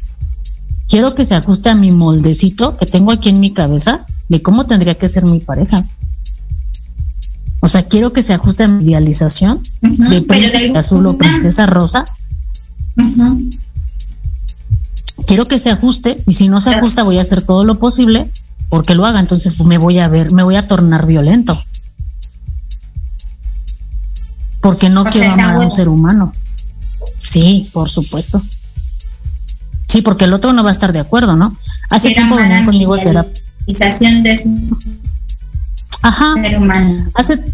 Quiero 0.87 1.15
que 1.15 1.25
se 1.25 1.35
ajuste 1.35 1.71
a 1.71 1.75
mi 1.75 1.91
moldecito 1.91 2.75
que 2.77 2.85
tengo 2.85 3.11
aquí 3.11 3.31
en 3.31 3.41
mi 3.41 3.53
cabeza 3.53 4.07
de 4.29 4.43
cómo 4.43 4.67
tendría 4.67 4.97
que 4.97 5.09
ser 5.09 5.25
mi 5.25 5.41
pareja. 5.41 5.85
O 7.61 7.69
sea, 7.69 7.85
quiero 7.85 8.13
que 8.13 8.23
se 8.23 8.35
ajuste 8.35 8.65
a 8.65 8.69
mi 8.69 8.85
idealización 8.85 9.63
de 9.81 10.23
príncipe 10.23 10.79
azul 10.79 11.07
o 11.07 11.17
princesa 11.17 11.67
rosa 11.67 12.05
quiero 15.27 15.47
que 15.47 15.59
se 15.59 15.71
ajuste 15.71 16.23
y 16.27 16.35
si 16.35 16.49
no 16.49 16.61
se 16.61 16.71
ajusta 16.71 17.03
voy 17.03 17.19
a 17.19 17.23
hacer 17.23 17.43
todo 17.43 17.65
lo 17.65 17.79
posible 17.79 18.31
porque 18.69 18.95
lo 18.95 19.05
haga, 19.05 19.21
entonces 19.21 19.55
pues, 19.55 19.67
me 19.67 19.79
voy 19.79 19.99
a 19.99 20.09
ver, 20.09 20.31
me 20.31 20.43
voy 20.43 20.57
a 20.57 20.67
tornar 20.67 21.07
violento. 21.07 21.61
Porque 24.61 24.89
no 24.89 25.05
quiero 25.05 25.33
amar 25.33 25.57
a 25.57 25.61
un 25.61 25.71
ser 25.71 25.89
humano. 25.89 26.33
Sí, 27.19 27.69
por 27.73 27.89
supuesto. 27.89 28.41
Sí, 29.87 30.03
porque 30.03 30.27
el 30.27 30.33
otro 30.33 30.53
no 30.53 30.63
va 30.63 30.69
a 30.69 30.73
estar 30.73 30.93
de 30.93 31.01
acuerdo, 31.01 31.35
¿no? 31.35 31.57
Hace 31.89 32.13
tiempo 32.13 32.37
venían 32.37 32.65
conmigo 32.65 32.95
a 32.95 33.03
terapia. 33.03 33.43
de 33.67 34.41
Ajá. 36.03 36.35
ser 36.35 36.59
humano. 36.59 37.11
Hace, 37.15 37.45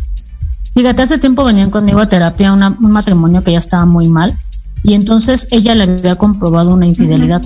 fíjate, 0.75 1.03
hace 1.03 1.19
tiempo 1.19 1.45
venían 1.45 1.71
conmigo 1.71 2.01
a 2.01 2.09
terapia 2.09 2.53
un 2.53 2.77
matrimonio 2.81 3.43
que 3.43 3.53
ya 3.53 3.59
estaba 3.59 3.87
muy 3.87 4.09
mal 4.09 4.37
y 4.87 4.95
entonces 4.95 5.49
ella 5.51 5.75
le 5.75 5.83
había 5.83 6.15
comprobado 6.15 6.73
una 6.73 6.87
infidelidad. 6.87 7.43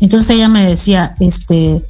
Entonces 0.00 0.30
ella 0.30 0.48
me 0.48 0.64
decía, 0.64 1.14
este, 1.20 1.80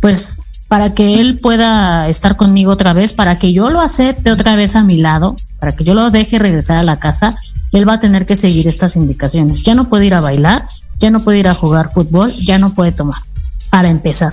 pues 0.00 0.40
para 0.66 0.94
que 0.94 1.20
él 1.20 1.38
pueda 1.38 2.08
estar 2.08 2.34
conmigo 2.34 2.72
otra 2.72 2.92
vez, 2.92 3.12
para 3.12 3.38
que 3.38 3.52
yo 3.52 3.70
lo 3.70 3.80
acepte 3.80 4.32
otra 4.32 4.56
vez 4.56 4.74
a 4.74 4.82
mi 4.82 4.96
lado, 4.96 5.36
para 5.60 5.72
que 5.72 5.84
yo 5.84 5.94
lo 5.94 6.10
deje 6.10 6.40
regresar 6.40 6.78
a 6.78 6.82
la 6.82 6.98
casa, 6.98 7.36
él 7.72 7.88
va 7.88 7.94
a 7.94 7.98
tener 8.00 8.26
que 8.26 8.34
seguir 8.34 8.66
estas 8.66 8.96
indicaciones. 8.96 9.62
Ya 9.62 9.76
no 9.76 9.88
puede 9.88 10.06
ir 10.06 10.14
a 10.14 10.20
bailar, 10.20 10.66
ya 10.98 11.12
no 11.12 11.20
puede 11.20 11.38
ir 11.38 11.46
a 11.46 11.54
jugar 11.54 11.92
fútbol, 11.92 12.32
ya 12.32 12.58
no 12.58 12.74
puede 12.74 12.90
tomar, 12.90 13.22
para 13.70 13.88
empezar. 13.88 14.32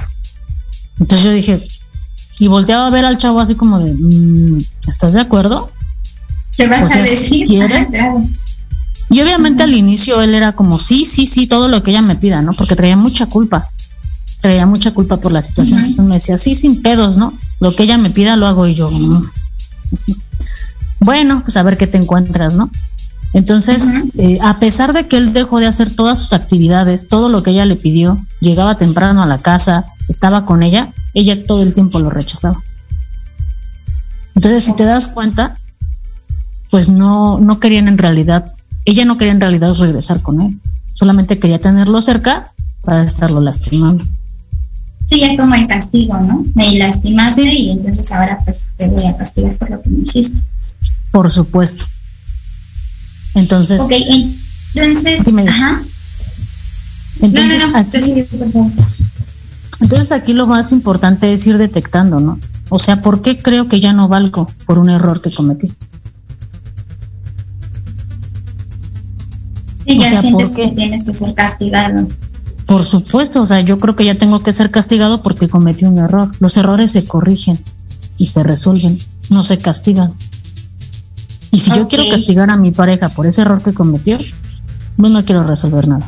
Entonces 1.00 1.24
yo 1.24 1.32
dije, 1.32 1.68
y 2.40 2.48
volteaba 2.48 2.88
a 2.88 2.90
ver 2.90 3.06
al 3.06 3.20
chavo 3.20 3.40
así 3.40 3.54
como 3.54 3.78
de, 3.78 3.94
mm, 3.94 4.58
¿estás 4.88 5.14
de 5.14 5.22
acuerdo? 5.22 5.70
¿Qué 6.56 6.66
vas 6.66 6.96
a 6.96 6.98
decir? 6.98 7.46
¿quieres? 7.46 7.92
Y 9.10 9.22
obviamente 9.22 9.64
al 9.64 9.74
inicio 9.74 10.22
él 10.22 10.36
era 10.36 10.52
como, 10.52 10.80
sí, 10.80 11.06
sí, 11.06 11.26
sí, 11.26 11.48
todo 11.48 11.68
lo 11.68 11.82
que 11.82 11.92
ella 11.92 12.02
me 12.02 12.16
pida, 12.16 12.42
¿no? 12.42 12.54
Porque 12.54 12.76
traía 12.76 12.98
mucha 12.98 13.28
culpa. 13.28 13.70
traía 14.42 14.66
mucha 14.66 14.92
culpa 14.92 15.18
por 15.18 15.32
la 15.32 15.42
situación. 15.42 15.80
Entonces 15.80 16.06
me 16.06 16.16
decía, 16.16 16.38
sí, 16.38 16.56
sin 16.56 16.82
pedos, 16.82 17.18
¿no? 17.18 17.34
Lo 17.60 17.76
que 17.76 17.84
ella 17.84 17.98
me 17.98 18.10
pida 18.10 18.36
lo 18.36 18.48
hago 18.48 18.68
y 18.68 18.76
yo. 18.76 18.92
Mm". 18.92 19.24
Bueno, 21.00 21.42
pues 21.44 21.56
a 21.58 21.64
ver 21.64 21.78
qué 21.78 21.88
te 21.88 21.98
encuentras, 21.98 22.54
¿no? 22.56 22.70
Entonces, 23.34 23.94
eh, 24.18 24.40
a 24.42 24.60
pesar 24.60 24.94
de 24.94 25.08
que 25.08 25.18
él 25.18 25.34
dejó 25.34 25.60
de 25.60 25.68
hacer 25.68 25.96
todas 25.96 26.18
sus 26.20 26.34
actividades, 26.34 27.08
todo 27.08 27.30
lo 27.30 27.44
que 27.44 27.52
ella 27.52 27.66
le 27.66 27.76
pidió, 27.76 28.18
llegaba 28.40 28.78
temprano 28.78 29.22
a 29.22 29.28
la 29.28 29.40
casa, 29.40 29.86
estaba 30.08 30.46
con 30.46 30.64
ella, 30.64 30.90
ella 31.14 31.46
todo 31.46 31.62
el 31.62 31.74
tiempo 31.74 32.00
lo 32.00 32.10
rechazaba. 32.10 32.62
Entonces, 34.34 34.64
si 34.64 34.76
te 34.76 34.86
das 34.86 35.08
cuenta, 35.10 35.56
pues 36.72 36.90
no, 36.90 37.40
no 37.40 37.60
querían 37.60 37.88
en 37.88 37.98
realidad, 37.98 38.54
ella 38.88 39.04
no 39.04 39.18
quería 39.18 39.34
en 39.34 39.42
realidad 39.42 39.74
regresar 39.76 40.22
con 40.22 40.42
él, 40.42 40.60
solamente 40.94 41.38
quería 41.38 41.60
tenerlo 41.60 42.02
cerca 42.02 42.54
para 42.84 43.04
estarlo 43.04 43.42
lastimando. 43.42 44.06
Sí, 45.06 45.22
es 45.24 45.38
como 45.38 45.56
el 45.56 45.68
castigo, 45.68 46.18
¿no? 46.22 46.46
Me 46.56 46.78
lastimaste 46.78 47.54
y 47.54 47.72
entonces 47.72 48.10
ahora 48.14 48.40
pues 48.46 48.70
te 48.78 48.88
voy 48.88 49.06
a 49.06 49.18
castigar 49.18 49.58
por 49.58 49.70
lo 49.70 49.82
que 49.82 49.90
me 49.90 50.00
hiciste. 50.00 50.40
Por 51.12 51.30
supuesto. 51.30 51.86
Entonces. 53.36 53.82
Ok, 53.82 53.92
entonces. 54.74 55.22
Ajá. 55.48 55.82
Entonces, 57.22 57.64
aquí, 57.74 58.26
entonces 59.82 60.12
aquí 60.12 60.34
lo 60.34 60.48
más 60.48 60.72
importante 60.72 61.34
es 61.34 61.46
ir 61.46 61.58
detectando, 61.58 62.20
¿no? 62.20 62.40
O 62.70 62.80
sea, 62.80 63.02
¿por 63.02 63.22
qué 63.22 63.38
creo 63.38 63.68
que 63.68 63.82
ya 63.82 63.92
no 63.92 64.08
valgo 64.08 64.48
por 64.66 64.78
un 64.78 64.90
error 64.90 65.22
que 65.22 65.32
cometí? 65.32 65.72
Sí, 69.88 69.98
ya 69.98 70.22
sientes 70.22 70.52
que 70.52 70.68
tienes 70.70 71.06
que 71.06 71.14
ser 71.14 71.34
castigado. 71.34 72.08
Por 72.66 72.84
supuesto, 72.84 73.42
o 73.42 73.46
sea, 73.46 73.62
yo 73.62 73.78
creo 73.78 73.96
que 73.96 74.04
ya 74.04 74.16
tengo 74.16 74.42
que 74.42 74.52
ser 74.52 74.70
castigado 74.70 75.24
porque 75.24 75.48
cometí 75.48 75.86
un 75.86 75.98
error. 75.98 76.30
Los 76.40 76.58
errores 76.58 76.92
se 76.92 77.06
corrigen 77.06 77.58
y 78.18 78.28
se 78.28 78.44
resuelven, 78.44 78.98
no 79.30 79.44
se 79.44 79.58
castigan. 79.58 80.14
Y 81.52 81.60
si 81.60 81.74
yo 81.74 81.88
quiero 81.88 82.04
castigar 82.10 82.50
a 82.50 82.58
mi 82.58 82.72
pareja 82.72 83.08
por 83.08 83.26
ese 83.26 83.42
error 83.42 83.64
que 83.64 83.74
cometió, 83.74 84.18
pues 84.98 85.12
no 85.12 85.24
quiero 85.24 85.48
resolver 85.48 85.88
nada. 85.88 86.06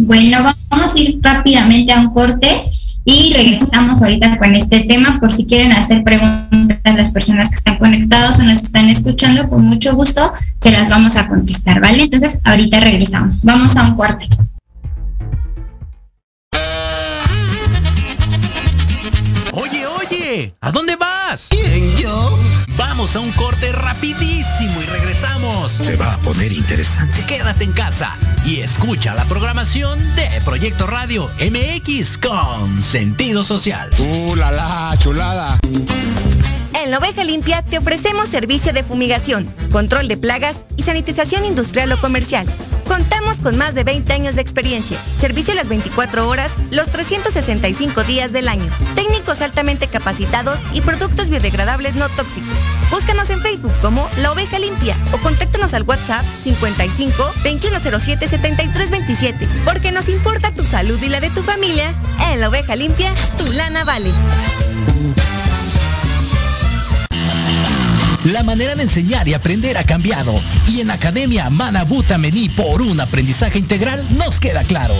Bueno, 0.00 0.38
vamos 0.68 0.94
a 0.94 0.98
ir 0.98 1.18
rápidamente 1.22 1.92
a 1.92 2.00
un 2.00 2.10
corte 2.10 2.70
y 3.04 3.32
regresamos 3.34 4.02
ahorita 4.02 4.38
con 4.38 4.54
este 4.54 4.80
tema 4.80 5.20
por 5.20 5.32
si 5.32 5.46
quieren 5.46 5.72
hacer 5.72 6.02
preguntas 6.02 6.80
a 6.84 6.92
las 6.92 7.12
personas 7.12 7.50
que 7.50 7.56
están 7.56 7.78
conectados 7.78 8.40
o 8.40 8.44
nos 8.44 8.64
están 8.64 8.88
escuchando, 8.88 9.48
con 9.48 9.64
mucho 9.64 9.94
gusto 9.94 10.32
se 10.60 10.70
las 10.70 10.88
vamos 10.88 11.16
a 11.16 11.28
contestar, 11.28 11.80
¿vale? 11.80 12.04
Entonces, 12.04 12.40
ahorita 12.44 12.80
regresamos. 12.80 13.42
Vamos 13.44 13.76
a 13.76 13.82
un 13.82 13.96
corte. 13.96 14.28
¿A 20.60 20.72
dónde 20.72 20.96
vas? 20.96 21.46
¿Quién, 21.50 21.96
yo? 21.96 22.38
Vamos 22.76 23.14
a 23.14 23.20
un 23.20 23.30
corte 23.32 23.70
rapidísimo 23.70 24.82
y 24.82 24.86
regresamos. 24.86 25.70
Se 25.70 25.94
va 25.94 26.14
a 26.14 26.18
poner 26.18 26.52
interesante. 26.52 27.24
Quédate 27.26 27.62
en 27.62 27.70
casa 27.70 28.16
y 28.44 28.58
escucha 28.58 29.14
la 29.14 29.24
programación 29.26 30.00
de 30.16 30.28
Proyecto 30.44 30.88
Radio 30.88 31.30
MX 31.38 32.18
con 32.18 32.82
sentido 32.82 33.44
social. 33.44 33.88
¡Uh, 33.98 34.34
la, 34.34 34.50
la 34.50 34.96
chulada! 34.98 35.60
En 36.82 36.90
la 36.90 36.98
Oveja 36.98 37.22
Limpia 37.22 37.62
te 37.62 37.78
ofrecemos 37.78 38.28
servicio 38.28 38.72
de 38.72 38.82
fumigación, 38.82 39.46
control 39.70 40.08
de 40.08 40.16
plagas 40.16 40.64
y 40.76 40.82
sanitización 40.82 41.44
industrial 41.44 41.92
o 41.92 42.00
comercial. 42.00 42.46
Contamos 42.86 43.40
con 43.40 43.56
más 43.56 43.74
de 43.74 43.84
20 43.84 44.12
años 44.12 44.34
de 44.34 44.40
experiencia, 44.40 44.98
servicio 44.98 45.54
las 45.54 45.68
24 45.68 46.28
horas, 46.28 46.52
los 46.70 46.88
365 46.88 48.04
días 48.04 48.32
del 48.32 48.48
año, 48.48 48.66
técnicos 48.94 49.40
altamente 49.40 49.88
capacitados 49.88 50.60
y 50.72 50.80
productos 50.80 51.28
biodegradables 51.28 51.94
no 51.94 52.08
tóxicos. 52.10 52.58
Búscanos 52.90 53.30
en 53.30 53.40
Facebook 53.40 53.72
como 53.80 54.08
La 54.18 54.32
Oveja 54.32 54.58
Limpia 54.58 54.96
o 55.12 55.18
contáctanos 55.18 55.74
al 55.74 55.82
WhatsApp 55.82 56.24
55 56.24 57.12
2107 57.44 58.28
7327, 58.28 59.48
porque 59.64 59.92
nos 59.92 60.08
importa 60.08 60.50
tu 60.52 60.64
salud 60.64 61.00
y 61.02 61.08
la 61.08 61.20
de 61.20 61.30
tu 61.30 61.42
familia. 61.42 61.92
En 62.30 62.40
La 62.40 62.48
Oveja 62.48 62.76
Limpia, 62.76 63.12
tu 63.36 63.50
lana 63.52 63.84
vale. 63.84 64.10
La 68.24 68.42
manera 68.42 68.74
de 68.74 68.84
enseñar 68.84 69.28
y 69.28 69.34
aprender 69.34 69.76
ha 69.76 69.84
cambiado 69.84 70.34
y 70.66 70.80
en 70.80 70.90
Academia 70.90 71.50
Manabuta 71.50 72.16
Mení 72.16 72.48
por 72.48 72.80
un 72.80 72.98
aprendizaje 72.98 73.58
integral 73.58 74.06
nos 74.16 74.40
queda 74.40 74.62
claro. 74.64 74.94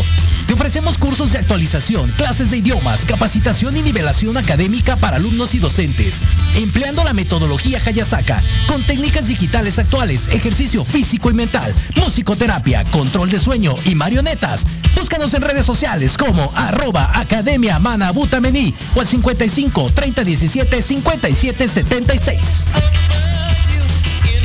Te 0.46 0.52
ofrecemos 0.52 0.98
cursos 0.98 1.32
de 1.32 1.38
actualización, 1.38 2.10
clases 2.18 2.50
de 2.50 2.58
idiomas, 2.58 3.06
capacitación 3.06 3.78
y 3.78 3.82
nivelación 3.82 4.36
académica 4.36 4.96
para 4.96 5.16
alumnos 5.16 5.54
y 5.54 5.58
docentes, 5.58 6.20
empleando 6.54 7.02
la 7.02 7.14
metodología 7.14 7.80
Hayasaka 7.84 8.42
con 8.66 8.82
técnicas 8.82 9.26
digitales 9.28 9.78
actuales, 9.78 10.28
ejercicio 10.28 10.84
físico 10.84 11.30
y 11.30 11.34
mental, 11.34 11.74
musicoterapia, 11.96 12.84
control 12.84 13.30
de 13.30 13.38
sueño 13.38 13.74
y 13.86 13.94
marionetas. 13.94 14.66
Búscanos 14.96 15.34
en 15.34 15.42
redes 15.42 15.66
sociales 15.66 16.16
como 16.16 16.52
arroba 16.54 17.10
Academia 17.14 17.78
Manabuta 17.78 18.40
Mení 18.40 18.74
o 18.94 19.00
al 19.00 19.06
55 19.06 19.90
30 19.94 20.24
17 20.24 20.82
57 20.82 21.68
76. 21.68 22.40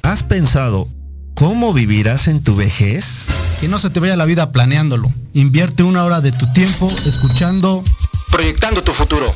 ¿Has 0.04 0.24
pensado 0.24 0.88
cómo 1.36 1.74
vivirás 1.74 2.28
en 2.28 2.44
tu 2.44 2.56
vejez? 2.56 3.26
Que 3.62 3.68
no 3.68 3.78
se 3.80 3.90
te 3.90 4.00
vaya 4.00 4.16
la 4.16 4.26
vida 4.26 4.52
planeándolo. 4.52 5.12
Invierte 5.34 5.84
una 5.84 6.04
hora 6.04 6.22
de 6.22 6.32
tu 6.32 6.52
tiempo 6.54 6.92
escuchando 7.06 7.84
Proyectando 8.32 8.84
tu 8.84 8.94
futuro. 8.94 9.34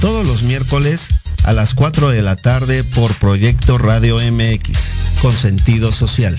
Todos 0.00 0.26
los 0.26 0.42
miércoles 0.42 1.08
a 1.44 1.52
las 1.52 1.74
4 1.74 2.10
de 2.10 2.22
la 2.22 2.36
tarde 2.36 2.84
por 2.84 3.12
Proyecto 3.14 3.78
Radio 3.78 4.18
MX, 4.18 4.78
con 5.22 5.32
sentido 5.32 5.92
social. 5.92 6.38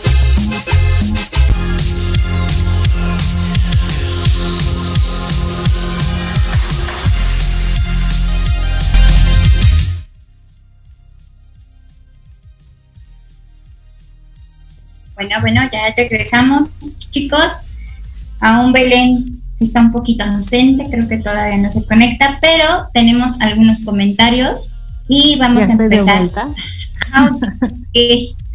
Bueno, 15.21 15.35
bueno, 15.39 15.61
ya 15.71 15.93
regresamos, 15.95 16.71
chicos. 17.11 17.51
Aún 18.39 18.71
Belén 18.71 19.39
está 19.59 19.81
un 19.81 19.91
poquito 19.91 20.23
ausente, 20.23 20.87
creo 20.89 21.07
que 21.07 21.17
todavía 21.17 21.57
no 21.57 21.69
se 21.69 21.85
conecta, 21.85 22.39
pero 22.41 22.87
tenemos 22.91 23.39
algunos 23.39 23.83
comentarios 23.83 24.71
y 25.07 25.37
vamos 25.37 25.69
a 25.69 25.73
empezar. 25.73 26.27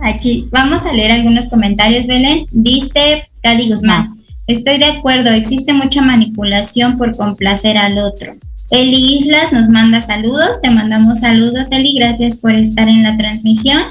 aquí 0.00 0.48
vamos 0.50 0.84
a 0.86 0.92
leer 0.92 1.12
algunos 1.12 1.48
comentarios, 1.50 2.08
Belén. 2.08 2.46
Dice 2.50 3.28
Cali 3.44 3.70
Guzmán, 3.70 4.16
estoy 4.48 4.78
de 4.78 4.86
acuerdo, 4.86 5.30
existe 5.30 5.72
mucha 5.72 6.02
manipulación 6.02 6.98
por 6.98 7.16
complacer 7.16 7.78
al 7.78 7.98
otro. 7.98 8.34
Eli 8.72 9.18
Islas 9.18 9.52
nos 9.52 9.68
manda 9.68 10.00
saludos, 10.00 10.60
te 10.60 10.70
mandamos 10.70 11.20
saludos, 11.20 11.68
Eli, 11.70 11.94
gracias 11.94 12.38
por 12.38 12.56
estar 12.56 12.88
en 12.88 13.04
la 13.04 13.16
transmisión. 13.16 13.84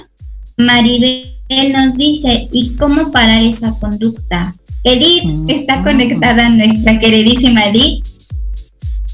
Maribel 0.57 1.34
él 1.49 1.73
nos 1.73 1.97
dice, 1.97 2.47
¿y 2.51 2.75
cómo 2.75 3.11
parar 3.11 3.41
esa 3.43 3.71
conducta? 3.79 4.55
Edith 4.83 5.25
mm. 5.25 5.49
está 5.49 5.83
conectada, 5.83 6.49
nuestra 6.49 6.99
queridísima 6.99 7.65
Edith. 7.65 8.05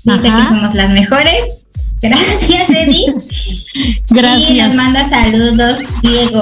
Dice 0.04 0.24
que 0.24 0.46
somos 0.48 0.74
las 0.74 0.90
mejores. 0.92 1.36
Gracias, 2.02 2.70
Edith. 2.70 4.02
Gracias. 4.10 4.52
Y 4.52 4.58
nos 4.58 4.76
manda 4.76 5.10
saludos, 5.10 5.80
Diego 6.02 6.42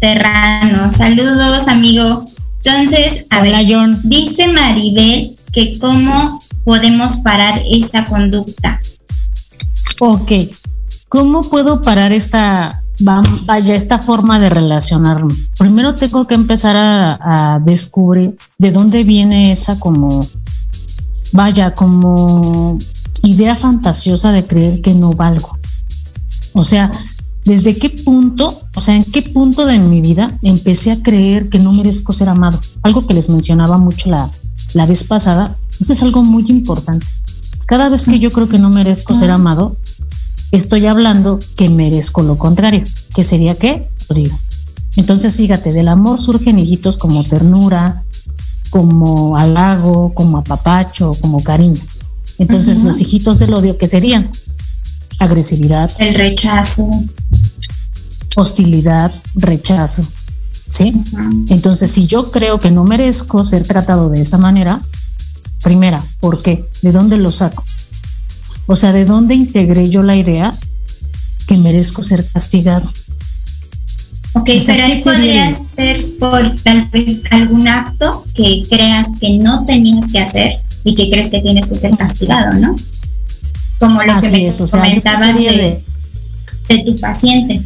Serrano. 0.00 0.90
Saludos, 0.92 1.68
amigo. 1.68 2.24
Entonces, 2.64 3.26
a 3.30 3.40
ver, 3.42 3.54
John. 3.68 3.98
dice 4.04 4.48
Maribel 4.48 5.30
que 5.52 5.78
cómo 5.78 6.38
podemos 6.64 7.18
parar 7.18 7.62
esa 7.70 8.04
conducta. 8.04 8.80
Ok. 10.00 10.32
¿Cómo 11.08 11.42
puedo 11.42 11.80
parar 11.80 12.12
esta 12.12 12.82
vaya 13.00 13.74
esta 13.74 13.98
forma 13.98 14.38
de 14.38 14.50
relacionarme. 14.50 15.34
Primero 15.58 15.94
tengo 15.94 16.26
que 16.26 16.34
empezar 16.34 16.76
a, 16.76 17.54
a 17.54 17.58
descubrir 17.60 18.36
de 18.58 18.72
dónde 18.72 19.04
viene 19.04 19.52
esa 19.52 19.78
como, 19.78 20.26
vaya, 21.32 21.74
como 21.74 22.78
idea 23.22 23.56
fantasiosa 23.56 24.32
de 24.32 24.44
creer 24.44 24.82
que 24.82 24.94
no 24.94 25.12
valgo. 25.12 25.56
O 26.54 26.64
sea, 26.64 26.90
¿desde 27.44 27.76
qué 27.78 27.90
punto, 27.90 28.54
o 28.74 28.80
sea, 28.80 28.96
en 28.96 29.04
qué 29.04 29.22
punto 29.22 29.66
de 29.66 29.78
mi 29.78 30.00
vida 30.00 30.36
empecé 30.42 30.92
a 30.92 31.02
creer 31.02 31.48
que 31.48 31.58
no 31.58 31.72
merezco 31.72 32.12
ser 32.12 32.28
amado? 32.28 32.58
Algo 32.82 33.06
que 33.06 33.14
les 33.14 33.28
mencionaba 33.28 33.78
mucho 33.78 34.10
la, 34.10 34.28
la 34.74 34.86
vez 34.86 35.04
pasada, 35.04 35.56
eso 35.80 35.92
es 35.92 36.02
algo 36.02 36.24
muy 36.24 36.44
importante. 36.48 37.06
Cada 37.66 37.88
vez 37.88 38.06
que 38.06 38.18
yo 38.18 38.30
creo 38.30 38.48
que 38.48 38.58
no 38.58 38.70
merezco 38.70 39.14
ser 39.14 39.30
amado, 39.30 39.76
estoy 40.52 40.86
hablando 40.86 41.38
que 41.56 41.68
merezco 41.68 42.22
lo 42.22 42.36
contrario, 42.36 42.84
que 43.14 43.24
sería 43.24 43.54
que 43.54 43.88
odio. 44.08 44.30
Entonces, 44.96 45.36
fíjate, 45.36 45.72
del 45.72 45.88
amor 45.88 46.18
surgen 46.18 46.58
hijitos 46.58 46.96
como 46.96 47.22
ternura, 47.24 48.02
como 48.70 49.36
halago, 49.36 50.12
como 50.14 50.38
apapacho, 50.38 51.12
como 51.20 51.42
cariño. 51.42 51.80
Entonces, 52.38 52.78
los 52.78 53.00
hijitos 53.00 53.38
del 53.38 53.54
odio, 53.54 53.78
¿qué 53.78 53.88
serían? 53.88 54.30
Agresividad. 55.18 55.90
El 55.98 56.14
rechazo. 56.14 56.88
Hostilidad, 58.36 59.12
rechazo. 59.34 60.02
¿Sí? 60.68 60.94
Entonces, 61.48 61.90
si 61.90 62.06
yo 62.06 62.30
creo 62.30 62.60
que 62.60 62.70
no 62.70 62.84
merezco 62.84 63.44
ser 63.44 63.66
tratado 63.66 64.10
de 64.10 64.20
esa 64.20 64.38
manera, 64.38 64.80
primera, 65.62 66.04
¿por 66.20 66.42
qué? 66.42 66.68
¿De 66.82 66.92
dónde 66.92 67.16
lo 67.16 67.32
saco? 67.32 67.64
O 68.70 68.76
sea, 68.76 68.92
¿de 68.92 69.06
dónde 69.06 69.34
integré 69.34 69.88
yo 69.88 70.02
la 70.02 70.14
idea 70.14 70.52
que 71.46 71.56
merezco 71.56 72.02
ser 72.02 72.22
castigado? 72.30 72.92
Ok, 74.34 74.50
pero 74.66 74.84
ahí 74.84 75.02
podría 75.02 75.54
ser 75.54 76.04
por 76.20 76.54
tal 76.62 76.86
vez 76.92 77.24
algún 77.30 77.66
acto 77.66 78.24
que 78.34 78.62
creas 78.68 79.08
que 79.18 79.38
no 79.38 79.64
tenías 79.64 80.12
que 80.12 80.18
hacer 80.18 80.60
y 80.84 80.94
que 80.94 81.08
crees 81.08 81.30
que 81.30 81.40
tienes 81.40 81.66
que 81.66 81.76
ser 81.76 81.96
castigado, 81.96 82.52
¿no? 82.58 82.76
Como 83.80 84.02
lo 84.02 84.20
que 84.20 84.30
me 84.30 84.52
comentabas 84.52 85.34
de, 85.34 86.82
tu 86.84 87.00
paciente. 87.00 87.62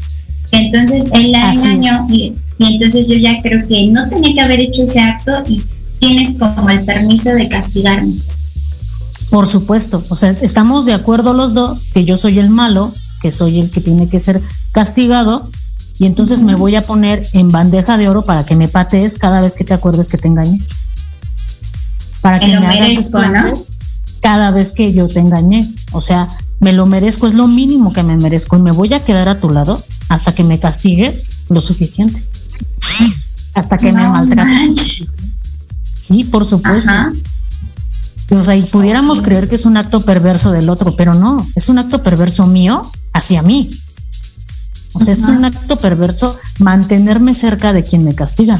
Entonces 0.53 1.07
él 1.15 1.33
la 1.33 1.53
engañó 1.53 2.07
y, 2.11 2.33
entonces 2.61 3.09
yo 3.09 3.17
ya 3.17 3.43
creo 3.43 3.67
que 3.67 3.87
no 3.87 4.09
tenía 4.09 4.35
que 4.35 4.41
haber 4.41 4.61
hecho 4.61 4.85
ese 4.85 5.01
acto 5.01 5.33
y 5.49 5.61
tienes 5.99 6.39
como 6.39 6.71
el 6.71 6.85
permiso 6.85 7.31
de 7.31 7.49
castigarme. 7.49 8.13
Por 9.33 9.47
supuesto, 9.47 10.05
o 10.11 10.17
sea, 10.17 10.31
estamos 10.43 10.85
de 10.85 10.93
acuerdo 10.93 11.33
los 11.33 11.55
dos 11.55 11.87
que 11.93 12.05
yo 12.05 12.17
soy 12.17 12.39
el 12.39 12.51
malo, 12.51 12.95
que 13.21 13.31
soy 13.31 13.59
el 13.61 13.71
que 13.71 13.81
tiene 13.81 14.09
que 14.09 14.21
ser 14.21 14.41
castigado, 14.73 15.43
y 15.99 16.07
entonces 16.07 16.43
me 16.43 16.55
voy 16.55 16.77
a 16.77 16.83
poner 16.83 17.27
en 17.33 17.49
bandeja 17.49 17.97
de 17.97 18.09
oro 18.09 18.27
para 18.27 18.45
que 18.45 18.57
me 18.57 18.69
patees 18.69 19.17
cada 19.17 19.41
vez 19.41 19.57
que 19.57 19.65
te 19.65 19.73
acuerdes 19.73 20.09
que 20.09 20.19
te 20.19 20.29
engañé 20.29 20.61
para 22.23 22.39
que, 22.39 22.47
me, 22.47 22.67
hagas 22.67 23.69
cada 24.21 24.53
vez 24.53 24.73
que 24.73 24.93
yo 24.93 25.09
te 25.09 25.21
engañé. 25.21 25.69
O 25.91 26.01
sea, 26.01 26.29
me 26.61 26.73
lo 26.73 26.87
merezco, 26.87 27.27
es 27.27 27.35
lo 27.35 27.49
mínimo 27.49 27.93
que 27.93 28.03
me 28.03 28.17
merezco 28.17 28.57
y 28.57 28.63
me 28.63 28.71
voy 28.71 28.95
a 28.95 29.01
quedar 29.01 29.29
a 29.29 29.41
tu 29.41 29.51
lado 29.51 29.83
hasta 30.09 30.35
que 30.35 30.45
me 30.45 30.61
castigues 30.61 31.47
lo 31.49 31.61
suficiente. 31.61 32.23
Hasta 33.55 33.77
que 33.77 33.93
me 33.93 34.09
maltrates. 34.09 35.09
Sí, 35.99 36.25
por 36.25 36.45
supuesto. 36.45 36.91
O 38.33 38.43
sea, 38.43 38.57
y 38.57 38.63
pudiéramos 38.63 39.21
creer 39.21 39.47
que 39.47 39.57
es 39.57 39.67
un 39.67 39.77
acto 39.77 40.01
perverso 40.01 40.53
del 40.53 40.71
otro, 40.71 40.97
pero 40.97 41.13
no, 41.13 41.47
es 41.55 41.69
un 41.69 41.79
acto 41.79 42.03
perverso 42.03 42.47
mío 42.47 42.83
hacia 43.13 43.43
mí. 43.43 43.69
O 44.95 45.05
sea, 45.05 45.13
es 45.13 45.21
un 45.23 45.45
acto 45.45 45.77
perverso 45.77 46.37
mantenerme 46.59 47.35
cerca 47.35 47.75
de 47.75 47.85
quien 47.85 48.05
me 48.05 48.15
castiga. 48.15 48.59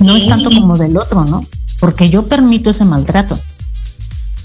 No 0.00 0.16
es 0.16 0.26
tanto 0.26 0.50
como 0.50 0.76
del 0.78 0.96
otro, 0.96 1.24
¿no? 1.26 1.44
Porque 1.80 2.08
yo 2.08 2.26
permito 2.28 2.70
ese 2.70 2.86
maltrato. 2.86 3.38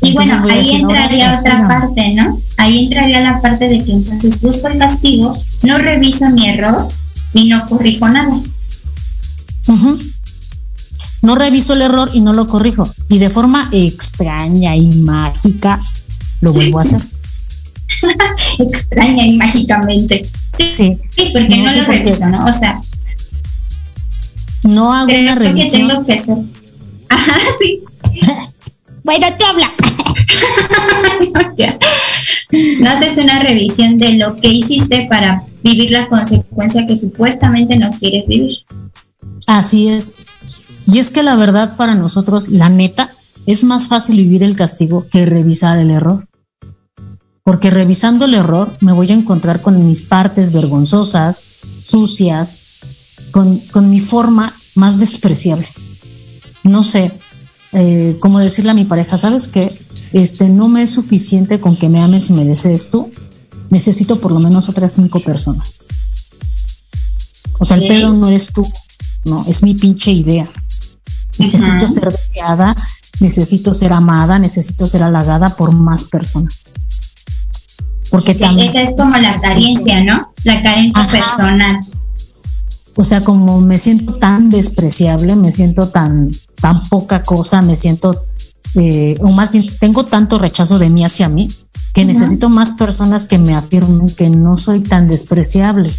Y 0.01 0.12
bueno, 0.12 0.41
ahí 0.49 0.75
entraría 0.75 1.39
otra 1.39 1.67
parte, 1.67 2.13
¿no? 2.15 2.38
Ahí 2.58 2.86
entraría 2.86 3.21
la 3.21 3.41
parte 3.41 3.69
de 3.69 3.84
que 3.84 3.93
entonces 3.93 4.41
busco 4.41 4.67
el 4.67 4.78
castigo, 4.78 5.38
no 5.63 5.78
reviso 5.78 6.30
mi 6.32 6.49
error 6.49 6.89
y 7.34 7.47
no 7.47 7.65
corrijo 7.65 8.10
nada. 8.10 8.36
No 11.26 11.34
reviso 11.34 11.74
el 11.74 11.82
error 11.82 12.12
y 12.14 12.22
no 12.22 12.34
lo 12.34 12.46
corrijo. 12.46 12.88
Y 13.10 13.18
de 13.18 13.32
forma 13.32 13.68
extraña 13.72 14.76
y 14.76 14.86
mágica 14.98 15.82
lo 16.42 16.54
vuelvo 16.54 16.78
a 16.78 16.84
hacer. 16.84 17.02
extraña 18.60 19.26
y 19.26 19.36
mágicamente. 19.36 20.30
Sí, 20.60 21.00
sí, 21.10 21.32
porque 21.34 21.58
no, 21.58 21.76
lo 21.76 21.84
reviso, 21.86 22.30
¿no? 22.30 22.46
O 22.46 22.54
sea, 22.54 22.80
no 24.66 24.94
hago 24.94 25.12
una 25.12 25.34
revisión. 25.34 25.88
Que 25.88 25.94
tengo 25.94 26.06
que 26.06 26.14
hacer. 26.14 26.38
Ajá, 27.10 27.38
sí. 27.60 27.80
bueno, 29.04 29.28
tú 29.40 29.46
habla. 29.46 29.74
no, 32.82 32.90
haces 32.92 33.18
una 33.18 33.42
revisión 33.42 33.98
de 33.98 34.14
lo 34.14 34.36
que 34.38 34.50
hiciste 34.50 35.08
para 35.10 35.44
vivir 35.64 35.90
la 35.90 36.08
consecuencia 36.08 36.86
que 36.86 36.96
supuestamente 36.96 37.78
no 37.78 37.90
quieres 37.90 38.28
vivir. 38.28 38.60
Así 39.48 39.90
es. 39.90 40.14
Y 40.88 41.00
es 41.00 41.10
que 41.10 41.24
la 41.24 41.36
verdad 41.36 41.76
para 41.76 41.95
nosotros, 41.95 42.50
la 42.50 42.69
neta, 42.69 43.10
es 43.45 43.63
más 43.63 43.88
fácil 43.88 44.17
vivir 44.17 44.43
el 44.43 44.56
castigo 44.56 45.06
que 45.10 45.26
revisar 45.26 45.78
el 45.78 45.91
error. 45.91 46.28
Porque 47.43 47.69
revisando 47.69 48.26
el 48.26 48.34
error 48.34 48.71
me 48.82 48.91
voy 48.91 49.12
a 49.12 49.15
encontrar 49.15 49.62
con 49.62 49.88
mis 49.88 50.04
partes 50.04 50.52
vergonzosas, 50.52 51.41
sucias, 51.84 52.58
con, 53.32 53.89
mi 53.89 54.00
forma 54.00 54.54
más 54.76 55.00
despreciable. 55.00 55.67
No 56.63 56.84
sé 56.84 57.12
eh, 57.74 58.17
cómo 58.19 58.39
decirle 58.39 58.71
a 58.71 58.76
mi 58.76 58.86
pareja, 58.86 59.17
¿sabes 59.17 59.48
qué? 59.48 59.71
Este, 60.13 60.50
no 60.50 60.69
me 60.69 60.84
es 60.84 60.91
suficiente 60.91 61.60
con 61.60 61.76
que 61.76 61.89
me 61.89 62.02
ames 62.02 62.30
y 62.30 62.34
me 62.34 62.45
desees 62.45 62.89
tú. 62.89 63.12
Necesito 63.69 64.19
por 64.19 64.32
lo 64.32 64.39
menos 64.39 64.69
otras 64.69 64.93
cinco 64.93 65.19
personas. 65.19 65.80
O 67.60 67.65
sea, 67.65 67.78
el 67.78 67.88
pedo 67.88 68.13
no 68.13 68.28
eres 68.28 68.52
tú, 68.54 68.67
no, 69.26 69.39
es 69.48 69.63
mi 69.63 69.76
pinche 69.76 70.12
idea. 70.12 70.50
Necesito 71.39 71.88
ser 71.88 72.12
deseada, 72.12 72.76
necesito 73.19 73.74
ser 73.74 73.93
amada, 73.93 74.39
necesito 74.39 74.86
ser 74.86 75.04
halagada 75.04 75.50
por 75.50 75.74
más 75.74 76.06
personas. 76.06 76.63
Porque 78.10 78.36
también. 78.36 78.69
Esa 78.69 78.82
es 78.82 78.95
como 78.95 79.17
la 79.17 79.39
carencia, 79.39 80.04
¿no? 80.04 80.32
La 80.43 80.62
carencia 80.62 81.08
personal. 81.08 81.80
O 82.98 83.04
sea, 83.04 83.21
como 83.21 83.60
me 83.60 83.78
siento 83.78 84.15
tan 84.15 84.50
despreciable, 84.50 85.36
me 85.36 85.52
siento 85.52 85.89
tan, 85.89 86.30
tan 86.62 86.82
poca 86.84 87.24
cosa, 87.24 87.62
me 87.62 87.76
siento, 87.76 88.26
eh, 88.76 89.17
o 89.21 89.32
más 89.32 89.52
bien, 89.52 89.65
tengo 89.80 90.06
tanto 90.06 90.39
rechazo 90.39 90.80
de 90.80 90.89
mí 90.89 91.04
hacia 91.04 91.28
mí, 91.28 91.50
que 91.93 92.06
necesito 92.06 92.50
más 92.50 92.71
personas 92.71 93.26
que 93.26 93.38
me 93.38 93.54
afirmen 93.54 94.08
que 94.08 94.30
no 94.30 94.56
soy 94.56 94.80
tan 94.80 95.10
despreciable, 95.10 95.91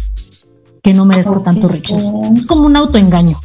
que 0.81 0.93
no 0.95 1.05
merezco 1.05 1.41
tanto 1.41 1.67
rechazo. 1.67 2.19
Es 2.35 2.47
como 2.47 2.63
un 2.63 2.75
autoengaño, 2.75 3.37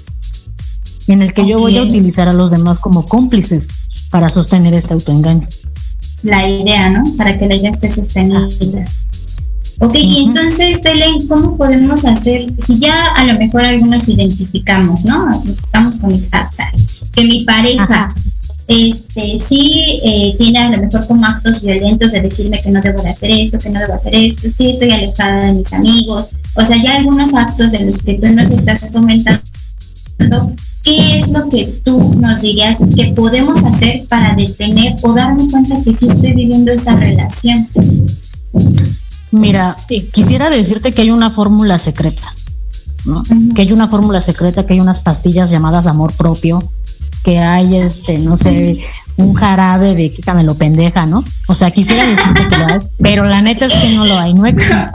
en 1.08 1.22
el 1.22 1.34
que 1.34 1.46
yo 1.46 1.58
voy 1.58 1.78
a 1.78 1.82
utilizar 1.82 2.28
a 2.28 2.32
los 2.32 2.50
demás 2.50 2.78
como 2.78 3.04
cómplices 3.04 3.68
para 4.10 4.28
sostener 4.28 4.74
este 4.74 4.94
autoengaño. 4.94 5.48
La 6.22 6.48
idea, 6.48 6.90
¿no? 6.90 7.04
Para 7.16 7.38
que 7.38 7.46
la 7.46 7.56
idea 7.56 7.70
esté 7.70 7.90
sostenida. 7.90 8.46
Ok, 9.80 9.94
y 9.96 10.26
entonces, 10.26 10.80
Belén, 10.82 11.26
¿cómo 11.26 11.56
podemos 11.56 12.04
hacer? 12.04 12.52
Si 12.64 12.78
ya 12.78 13.06
a 13.16 13.24
lo 13.24 13.34
mejor 13.34 13.62
algunos 13.62 14.08
identificamos, 14.08 15.04
¿no? 15.04 15.28
estamos 15.44 15.96
conectados, 15.96 16.56
que 17.12 17.24
mi 17.24 17.44
pareja 17.44 18.08
este, 18.68 19.40
sí 19.40 19.98
eh, 20.04 20.34
tiene 20.38 20.58
a 20.58 20.70
lo 20.70 20.78
mejor 20.78 21.06
como 21.06 21.26
actos 21.26 21.64
violentos 21.64 22.12
de 22.12 22.20
decirme 22.20 22.62
que 22.62 22.70
no 22.70 22.80
debo 22.80 23.02
de 23.02 23.10
hacer 23.10 23.30
esto, 23.32 23.58
que 23.58 23.70
no 23.70 23.80
debo 23.80 23.94
hacer 23.94 24.14
esto, 24.14 24.50
sí 24.50 24.70
estoy 24.70 24.92
alejada 24.92 25.46
de 25.46 25.52
mis 25.52 25.72
amigos, 25.72 26.28
o 26.54 26.64
sea, 26.64 26.82
ya 26.82 26.96
algunos 26.96 27.34
actos 27.34 27.72
de 27.72 27.84
los 27.84 27.98
que 28.02 28.14
tú 28.14 28.28
nos 28.28 28.50
estás 28.50 28.82
comentando, 28.92 29.42
¿qué 30.82 31.18
es 31.18 31.28
lo 31.28 31.48
que 31.48 31.66
tú 31.84 32.14
nos 32.20 32.40
dirías 32.42 32.76
que 32.96 33.12
podemos 33.14 33.62
hacer 33.64 34.04
para 34.08 34.34
detener 34.34 34.94
o 35.02 35.12
darme 35.12 35.48
cuenta 35.50 35.76
que 35.84 35.94
sí 35.94 36.08
estoy 36.08 36.32
viviendo 36.32 36.72
esa 36.72 36.96
relación? 36.96 37.68
Mira, 39.30 39.76
eh, 39.88 40.06
quisiera 40.08 40.50
decirte 40.50 40.92
que 40.92 41.02
hay 41.02 41.10
una 41.10 41.30
fórmula 41.30 41.78
secreta, 41.78 42.34
¿no? 43.06 43.22
Que 43.54 43.62
hay 43.62 43.72
una 43.72 43.88
fórmula 43.88 44.20
secreta, 44.20 44.66
que 44.66 44.74
hay 44.74 44.80
unas 44.80 45.00
pastillas 45.00 45.50
llamadas 45.50 45.86
amor 45.86 46.12
propio, 46.12 46.62
que 47.24 47.38
hay 47.38 47.76
este, 47.76 48.18
no 48.18 48.36
sé, 48.36 48.80
un 49.16 49.34
jarabe 49.34 49.94
de 49.94 50.12
quítamelo 50.12 50.54
pendeja, 50.54 51.06
¿no? 51.06 51.24
O 51.48 51.54
sea, 51.54 51.70
quisiera 51.70 52.06
decirte 52.06 52.48
que 52.48 52.58
lo 52.58 52.66
hay, 52.66 52.80
pero 53.00 53.24
la 53.24 53.40
neta 53.42 53.66
es 53.66 53.74
que 53.74 53.90
no 53.90 54.06
lo 54.06 54.18
hay, 54.18 54.34
no 54.34 54.46
existe. 54.46 54.90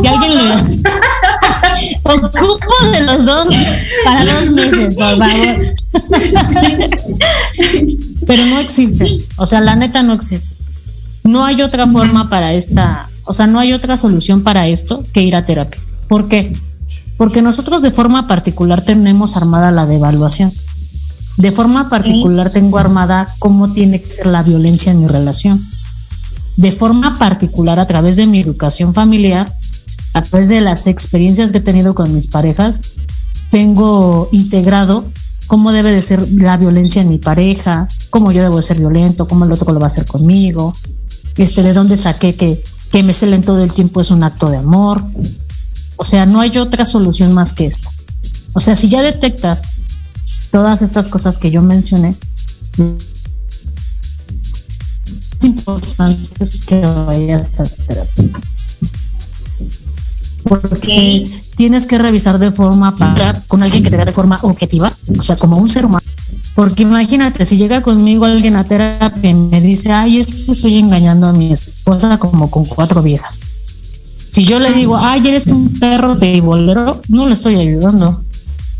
Si 0.00 0.06
alguien 0.06 0.38
lo 0.38 0.44
ocupo 2.14 2.86
de 2.92 3.02
los 3.02 3.24
dos 3.24 3.48
para 4.04 4.24
dos 4.24 4.50
meses, 4.50 4.94
por 4.94 5.18
favor. 5.18 5.56
pero 8.26 8.46
no 8.46 8.60
existe. 8.60 9.20
O 9.36 9.46
sea, 9.46 9.60
la 9.60 9.76
neta 9.76 10.02
no 10.02 10.12
existe. 10.12 10.56
No 11.24 11.44
hay 11.44 11.62
otra 11.62 11.86
forma 11.86 12.28
para 12.28 12.52
esta 12.52 13.08
o 13.24 13.34
sea, 13.34 13.46
no 13.46 13.58
hay 13.58 13.72
otra 13.72 13.96
solución 13.96 14.42
para 14.42 14.66
esto 14.66 15.04
que 15.12 15.22
ir 15.22 15.36
a 15.36 15.46
terapia. 15.46 15.80
¿Por 16.08 16.28
qué? 16.28 16.52
Porque 17.16 17.42
nosotros 17.42 17.82
de 17.82 17.90
forma 17.90 18.26
particular 18.26 18.82
tenemos 18.82 19.36
armada 19.36 19.70
la 19.70 19.86
devaluación. 19.86 20.52
De 21.36 21.50
forma 21.52 21.88
particular 21.88 22.50
tengo 22.50 22.78
armada 22.78 23.28
cómo 23.38 23.72
tiene 23.72 24.02
que 24.02 24.10
ser 24.10 24.26
la 24.26 24.42
violencia 24.42 24.92
en 24.92 25.00
mi 25.00 25.06
relación. 25.06 25.66
De 26.56 26.72
forma 26.72 27.18
particular 27.18 27.80
a 27.80 27.86
través 27.86 28.16
de 28.16 28.26
mi 28.26 28.40
educación 28.40 28.92
familiar, 28.92 29.50
a 30.14 30.22
través 30.22 30.48
de 30.48 30.60
las 30.60 30.86
experiencias 30.86 31.52
que 31.52 31.58
he 31.58 31.62
tenido 31.62 31.94
con 31.94 32.14
mis 32.14 32.26
parejas, 32.26 32.80
tengo 33.50 34.28
integrado 34.32 35.10
cómo 35.46 35.72
debe 35.72 35.90
de 35.90 36.02
ser 36.02 36.30
la 36.32 36.56
violencia 36.56 37.02
en 37.02 37.08
mi 37.08 37.18
pareja, 37.18 37.88
cómo 38.10 38.32
yo 38.32 38.42
debo 38.42 38.58
de 38.58 38.62
ser 38.62 38.78
violento, 38.78 39.26
cómo 39.26 39.44
el 39.44 39.52
otro 39.52 39.72
lo 39.72 39.80
va 39.80 39.86
a 39.86 39.88
hacer 39.88 40.06
conmigo, 40.06 40.72
este, 41.36 41.62
de 41.62 41.72
dónde 41.72 41.96
saqué 41.96 42.34
que, 42.34 42.62
que 42.90 43.02
me 43.02 43.14
celen 43.14 43.42
todo 43.42 43.62
el 43.62 43.72
tiempo 43.72 44.00
es 44.00 44.10
un 44.10 44.22
acto 44.22 44.50
de 44.50 44.58
amor. 44.58 45.02
O 45.96 46.04
sea, 46.04 46.26
no 46.26 46.40
hay 46.40 46.56
otra 46.58 46.84
solución 46.84 47.32
más 47.34 47.52
que 47.52 47.66
esta. 47.66 47.90
O 48.54 48.60
sea, 48.60 48.76
si 48.76 48.88
ya 48.88 49.02
detectas 49.02 49.68
todas 50.52 50.82
estas 50.82 51.08
cosas 51.08 51.38
que 51.38 51.50
yo 51.50 51.62
mencioné, 51.62 52.14
es 55.38 55.44
importante 55.44 56.44
que 56.66 56.80
vayas 56.80 57.58
a 57.58 57.64
terapia. 57.64 58.24
Porque 60.44 61.26
tienes 61.56 61.86
que 61.86 61.96
revisar 61.96 62.38
de 62.38 62.52
forma 62.52 62.94
para 62.96 63.32
con 63.48 63.62
alguien 63.62 63.82
que 63.82 63.90
te 63.90 63.96
vea 63.96 64.04
de 64.04 64.12
forma 64.12 64.38
objetiva, 64.42 64.92
o 65.18 65.22
sea, 65.22 65.36
como 65.36 65.56
un 65.56 65.70
ser 65.70 65.86
humano. 65.86 66.04
Porque 66.54 66.82
imagínate, 66.82 67.46
si 67.46 67.56
llega 67.56 67.80
conmigo 67.80 68.26
alguien 68.26 68.56
a 68.56 68.64
terapia 68.64 69.30
y 69.30 69.34
me 69.34 69.60
dice, 69.62 69.90
ay, 69.90 70.18
es 70.18 70.34
que 70.34 70.52
estoy 70.52 70.76
engañando 70.76 71.26
a 71.26 71.32
mi 71.32 71.50
esposa 71.50 72.18
como 72.18 72.50
con 72.50 72.66
cuatro 72.66 73.02
viejas. 73.02 73.40
Si 74.28 74.44
yo 74.44 74.58
le 74.58 74.74
digo, 74.74 74.98
ay, 74.98 75.26
eres 75.26 75.46
un 75.46 75.72
perro 75.72 76.14
de 76.14 76.42
bolero, 76.42 77.00
no 77.08 77.26
le 77.26 77.34
estoy 77.34 77.56
ayudando. 77.56 78.22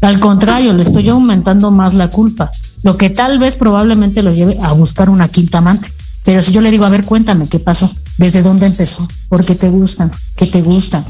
Al 0.03 0.19
contrario, 0.19 0.73
le 0.73 0.83
estoy 0.83 1.09
aumentando 1.09 1.71
más 1.71 1.95
la 1.95 2.11
culpa, 2.11 2.51
lo 2.83 2.97
que 2.97 3.09
tal 3.09 3.39
vez 3.39 3.57
probablemente 3.57 4.23
lo 4.23 4.33
lleve 4.33 4.59
a 4.61 4.73
buscar 4.73 5.09
una 5.09 5.29
quinta 5.29 5.59
amante. 5.59 5.93
Pero 6.25 6.43
si 6.43 6.53
yo 6.53 6.61
le 6.61 6.73
digo, 6.73 6.85
a 6.85 6.89
ver, 6.89 7.05
cuéntame 7.05 7.49
qué 7.49 7.61
pasó, 7.61 7.91
desde 8.19 8.43
dónde 8.43 8.67
empezó, 8.67 9.07
por 9.29 9.45
qué 9.45 9.55
te 9.55 9.69
gustan, 9.69 10.11
qué 10.37 10.47
te 10.47 10.61
gustan, 10.61 11.05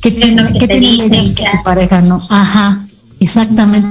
qué, 0.00 0.10
te, 0.10 0.36
qué 0.58 0.68
te 0.68 0.78
dicen 0.78 1.34
que 1.34 1.44
tu 1.44 1.62
pareja 1.64 2.02
no. 2.02 2.20
Ajá, 2.28 2.78
exactamente. 3.18 3.88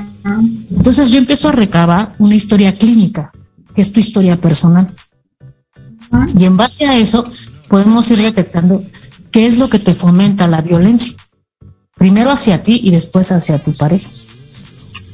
Entonces 0.78 1.10
yo 1.10 1.18
empiezo 1.18 1.50
a 1.50 1.52
recabar 1.52 2.14
una 2.20 2.36
historia 2.36 2.76
clínica, 2.76 3.32
que 3.74 3.82
es 3.82 3.92
tu 3.92 4.00
historia 4.00 4.40
personal. 4.40 4.88
Y 6.38 6.46
en 6.46 6.58
base 6.58 6.86
a 6.86 6.96
eso 6.96 7.26
podemos 7.68 8.10
ir 8.12 8.20
detectando 8.20 8.84
qué 9.32 9.48
es 9.48 9.58
lo 9.58 9.68
que 9.68 9.80
te 9.80 9.96
fomenta 9.96 10.48
la 10.48 10.62
violencia. 10.62 11.16
Primero 11.96 12.32
hacia 12.32 12.62
ti 12.62 12.80
y 12.84 12.92
después 12.92 13.32
hacia 13.32 13.58
tu 13.58 13.74
pareja. 13.74 14.10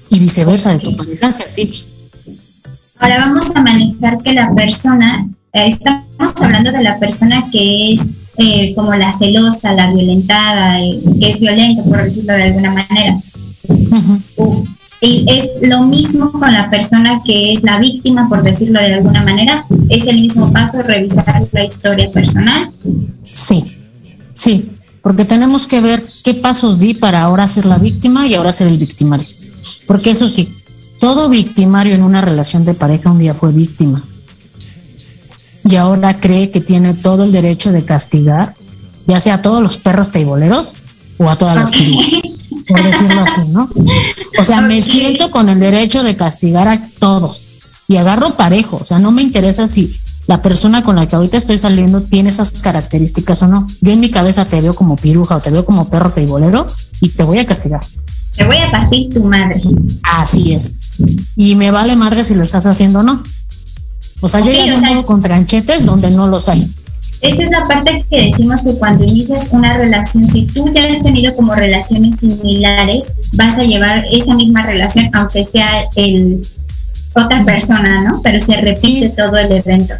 Y 0.09 0.19
viceversa 0.19 0.73
de 0.73 0.79
tu 0.79 0.95
pareja 0.95 1.27
hacia 1.27 1.45
ti. 1.53 1.69
Ahora 2.99 3.19
vamos 3.19 3.55
a 3.55 3.61
manejar 3.61 4.21
que 4.21 4.33
la 4.33 4.53
persona, 4.53 5.27
eh, 5.53 5.69
estamos 5.69 6.33
hablando 6.41 6.71
de 6.71 6.83
la 6.83 6.99
persona 6.99 7.45
que 7.51 7.93
es 7.93 8.01
eh, 8.37 8.73
como 8.75 8.93
la 8.95 9.17
celosa, 9.17 9.73
la 9.73 9.91
violentada, 9.91 10.81
eh, 10.81 10.99
que 11.19 11.31
es 11.31 11.39
violenta, 11.39 11.83
por 11.83 12.03
decirlo 12.03 12.33
de 12.33 12.43
alguna 12.43 12.71
manera. 12.71 13.17
Y 15.01 15.25
es 15.29 15.49
lo 15.61 15.83
mismo 15.83 16.31
con 16.31 16.51
la 16.51 16.69
persona 16.69 17.21
que 17.25 17.53
es 17.53 17.63
la 17.63 17.79
víctima, 17.79 18.27
por 18.27 18.43
decirlo 18.43 18.79
de 18.79 18.95
alguna 18.95 19.23
manera. 19.23 19.65
Es 19.89 20.07
el 20.07 20.19
mismo 20.19 20.51
paso, 20.51 20.81
revisar 20.81 21.47
la 21.51 21.63
historia 21.63 22.11
personal. 22.11 22.69
Sí, 23.23 23.63
sí, 24.33 24.69
porque 25.01 25.23
tenemos 25.23 25.67
que 25.67 25.79
ver 25.79 26.05
qué 26.23 26.33
pasos 26.33 26.79
di 26.79 26.93
para 26.93 27.21
ahora 27.21 27.47
ser 27.47 27.65
la 27.65 27.77
víctima 27.77 28.27
y 28.27 28.35
ahora 28.35 28.51
ser 28.51 28.67
el 28.67 28.77
victimario. 28.77 29.27
Porque 29.89 30.11
eso 30.11 30.29
sí, 30.29 30.55
todo 30.99 31.29
victimario 31.29 31.95
en 31.95 32.03
una 32.03 32.21
relación 32.21 32.63
de 32.63 32.75
pareja 32.75 33.09
un 33.09 33.17
día 33.17 33.33
fue 33.33 33.51
víctima. 33.51 33.99
Y 35.67 35.77
ahora 35.77 36.19
cree 36.19 36.51
que 36.51 36.61
tiene 36.61 36.93
todo 36.93 37.23
el 37.23 37.31
derecho 37.31 37.71
de 37.71 37.83
castigar, 37.83 38.55
ya 39.07 39.19
sea 39.19 39.33
a 39.33 39.41
todos 39.41 39.63
los 39.63 39.77
perros 39.77 40.11
teiboleros 40.11 40.75
o 41.17 41.27
a 41.27 41.37
todas 41.37 41.55
las 41.55 41.71
por 41.71 42.83
decirlo 42.83 43.21
así, 43.21 43.41
¿no? 43.49 43.67
O 44.37 44.43
sea, 44.43 44.61
me 44.61 44.83
siento 44.83 45.31
con 45.31 45.49
el 45.49 45.59
derecho 45.59 46.03
de 46.03 46.15
castigar 46.15 46.67
a 46.67 46.87
todos 46.99 47.47
y 47.87 47.97
agarro 47.97 48.37
parejo, 48.37 48.77
o 48.79 48.85
sea, 48.85 48.99
no 48.99 49.09
me 49.09 49.23
interesa 49.23 49.67
si 49.67 49.97
la 50.27 50.43
persona 50.43 50.83
con 50.83 50.97
la 50.97 51.07
que 51.07 51.15
ahorita 51.15 51.37
estoy 51.37 51.57
saliendo 51.57 52.01
tiene 52.01 52.29
esas 52.29 52.51
características 52.51 53.41
o 53.41 53.47
no. 53.47 53.65
Yo 53.81 53.91
en 53.91 54.01
mi 54.01 54.11
cabeza 54.11 54.45
te 54.45 54.61
veo 54.61 54.75
como 54.75 54.97
piruja 54.97 55.37
o 55.37 55.39
te 55.39 55.49
veo 55.49 55.65
como 55.65 55.89
perro 55.89 56.11
teibolero 56.11 56.67
y 57.01 57.09
te 57.09 57.23
voy 57.23 57.39
a 57.39 57.45
castigar. 57.45 57.81
Te 58.39 58.45
voy 58.45 58.57
a 58.57 58.71
partir 58.71 59.09
tu 59.09 59.25
madre. 59.25 59.61
Así 60.03 60.53
es. 60.53 60.75
Y 61.35 61.55
me 61.55 61.71
vale 61.71 61.97
madre 61.97 62.23
si 62.23 62.35
lo 62.35 62.43
estás 62.43 62.65
haciendo 62.65 62.99
o 62.99 63.03
no. 63.03 63.21
O 64.21 64.29
sea, 64.29 64.39
yo 64.39 64.51
ya 64.51 64.93
no 64.93 65.03
con 65.03 65.21
tranchetes 65.21 65.85
donde 65.85 66.09
no 66.09 66.25
los 66.25 66.47
hay. 66.47 66.65
Esa 67.19 67.43
es 67.43 67.51
la 67.51 67.65
parte 67.65 68.05
que 68.09 68.31
decimos 68.31 68.63
que 68.63 68.75
cuando 68.75 69.03
inicias 69.03 69.49
una 69.51 69.77
relación, 69.77 70.25
si 70.25 70.45
tú 70.45 70.71
ya 70.73 70.89
has 70.89 71.03
tenido 71.03 71.35
como 71.35 71.53
relaciones 71.53 72.21
similares, 72.21 73.03
vas 73.33 73.57
a 73.57 73.63
llevar 73.63 74.05
esa 74.09 74.33
misma 74.33 74.61
relación, 74.61 75.09
aunque 75.13 75.45
sea 75.45 75.89
el 75.97 76.41
otra 77.13 77.43
persona, 77.43 78.01
¿no? 78.03 78.21
Pero 78.23 78.39
se 78.39 78.55
repite 78.61 79.09
todo 79.09 79.35
el 79.35 79.51
evento. 79.51 79.95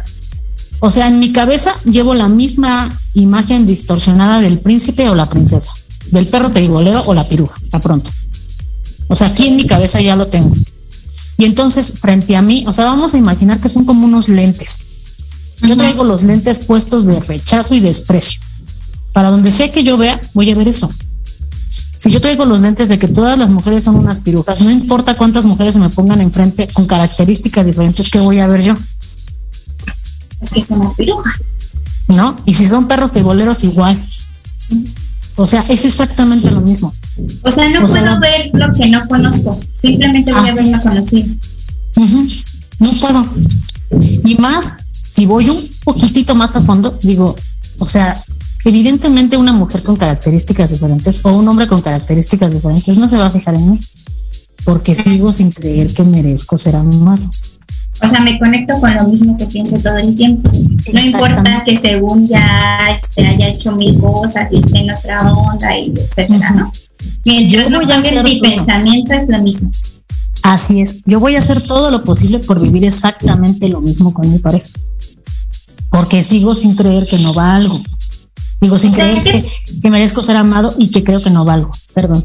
O 0.78 0.88
sea, 0.88 1.08
en 1.08 1.20
mi 1.20 1.30
cabeza 1.30 1.74
llevo 1.84 2.14
la 2.14 2.28
misma 2.28 2.90
imagen 3.12 3.66
distorsionada 3.66 4.40
del 4.40 4.58
príncipe 4.58 5.10
o 5.10 5.14
la 5.14 5.26
princesa, 5.26 5.72
del 6.10 6.26
perro 6.26 6.48
teibolero 6.48 7.02
o 7.04 7.12
la 7.12 7.28
piruja, 7.28 7.60
a 7.72 7.80
pronto. 7.80 8.10
O 9.10 9.16
sea, 9.16 9.26
aquí 9.26 9.48
en 9.48 9.56
mi 9.56 9.66
cabeza 9.66 10.00
ya 10.00 10.16
lo 10.16 10.28
tengo. 10.28 10.54
Y 11.36 11.44
entonces, 11.44 11.98
frente 12.00 12.34
a 12.36 12.40
mí, 12.40 12.64
o 12.66 12.72
sea, 12.72 12.86
vamos 12.86 13.12
a 13.12 13.18
imaginar 13.18 13.60
que 13.60 13.68
son 13.68 13.84
como 13.84 14.06
unos 14.06 14.30
lentes 14.30 14.84
yo 15.62 15.76
traigo 15.76 16.04
los 16.04 16.22
lentes 16.22 16.60
puestos 16.60 17.04
de 17.04 17.20
rechazo 17.20 17.74
y 17.74 17.80
desprecio. 17.80 18.40
Para 19.12 19.30
donde 19.30 19.50
sea 19.50 19.70
que 19.70 19.84
yo 19.84 19.96
vea, 19.96 20.20
voy 20.34 20.50
a 20.50 20.54
ver 20.54 20.68
eso. 20.68 20.90
Si 21.98 22.10
yo 22.10 22.20
traigo 22.20 22.46
los 22.46 22.60
lentes 22.60 22.88
de 22.88 22.98
que 22.98 23.08
todas 23.08 23.36
las 23.36 23.50
mujeres 23.50 23.84
son 23.84 23.96
unas 23.96 24.20
pirujas, 24.20 24.62
no 24.62 24.70
importa 24.70 25.16
cuántas 25.16 25.44
mujeres 25.44 25.76
me 25.76 25.90
pongan 25.90 26.20
enfrente 26.20 26.66
con 26.68 26.86
características 26.86 27.66
diferentes, 27.66 28.08
¿qué 28.08 28.20
voy 28.20 28.40
a 28.40 28.46
ver 28.46 28.62
yo? 28.62 28.74
Es 30.40 30.50
que 30.50 30.64
son 30.64 30.94
pirujas. 30.94 31.42
¿No? 32.08 32.36
Y 32.46 32.54
si 32.54 32.66
son 32.66 32.88
perros 32.88 33.12
de 33.12 33.22
boleros, 33.22 33.62
igual. 33.62 34.02
O 35.36 35.46
sea, 35.46 35.64
es 35.68 35.84
exactamente 35.84 36.50
lo 36.50 36.60
mismo. 36.60 36.92
O 37.42 37.50
sea, 37.50 37.68
no 37.70 37.86
puedo 37.86 38.20
ver 38.20 38.50
lo 38.52 38.72
que 38.72 38.88
no 38.88 39.06
conozco, 39.08 39.58
simplemente 39.74 40.32
voy 40.32 40.48
a 40.48 40.54
ver 40.54 40.66
lo 40.66 40.80
conocido. 40.80 41.34
No 42.78 42.90
puedo. 43.00 43.26
Y 44.24 44.34
más 44.36 44.74
si 45.10 45.26
voy 45.26 45.50
un 45.50 45.68
poquitito 45.84 46.36
más 46.36 46.54
a 46.54 46.60
fondo, 46.60 46.96
digo, 47.02 47.34
o 47.80 47.88
sea, 47.88 48.14
evidentemente 48.64 49.36
una 49.36 49.52
mujer 49.52 49.82
con 49.82 49.96
características 49.96 50.70
diferentes 50.70 51.20
o 51.24 51.32
un 51.32 51.48
hombre 51.48 51.66
con 51.66 51.82
características 51.82 52.52
diferentes 52.52 52.96
no 52.96 53.08
se 53.08 53.16
va 53.16 53.26
a 53.26 53.30
fijar 53.30 53.56
en 53.56 53.72
mí, 53.72 53.80
porque 54.64 54.94
sigo 54.94 55.32
sin 55.32 55.50
creer 55.50 55.92
que 55.92 56.04
merezco 56.04 56.56
ser 56.58 56.76
amado. 56.76 57.28
O 58.02 58.08
sea, 58.08 58.20
me 58.20 58.38
conecto 58.38 58.78
con 58.80 58.94
lo 58.94 59.04
mismo 59.08 59.36
que 59.36 59.46
pienso 59.46 59.78
todo 59.78 59.96
el 59.98 60.14
tiempo. 60.14 60.48
No 60.92 61.00
importa 61.00 61.62
que 61.64 61.76
según 61.76 62.26
ya 62.26 62.98
se 63.12 63.26
haya 63.26 63.48
hecho 63.48 63.72
mil 63.72 63.98
cosas 63.98 64.50
y 64.52 64.58
esté 64.58 64.78
en 64.78 64.94
otra 64.94 65.18
onda 65.32 65.76
y 65.76 65.92
etcétera, 65.96 66.50
¿no? 66.52 66.72
Mientras 67.24 67.70
no 67.70 67.80
cambie 67.86 68.22
mi 68.22 68.40
pensamiento 68.40 69.14
es 69.14 69.28
lo 69.28 69.42
mismo. 69.42 69.70
Así 70.42 70.80
es. 70.80 71.00
Yo 71.04 71.20
voy 71.20 71.36
a 71.36 71.38
hacer 71.38 71.60
todo 71.60 71.90
lo 71.90 72.02
posible 72.02 72.38
por 72.38 72.60
vivir 72.60 72.84
exactamente 72.84 73.68
lo 73.68 73.80
mismo 73.80 74.14
con 74.14 74.30
mi 74.30 74.38
pareja 74.38 74.68
porque 75.90 76.22
sigo 76.22 76.54
sin 76.54 76.74
creer 76.74 77.04
que 77.04 77.18
no 77.18 77.34
valgo. 77.34 77.78
Digo, 78.60 78.78
sin 78.78 78.92
creer 78.92 79.22
que, 79.82 79.90
merezco 79.90 80.22
ser 80.22 80.36
amado 80.36 80.72
y 80.78 80.90
que 80.90 81.02
creo 81.02 81.20
que 81.20 81.30
no 81.30 81.44
valgo. 81.44 81.70
Perdón. 81.92 82.22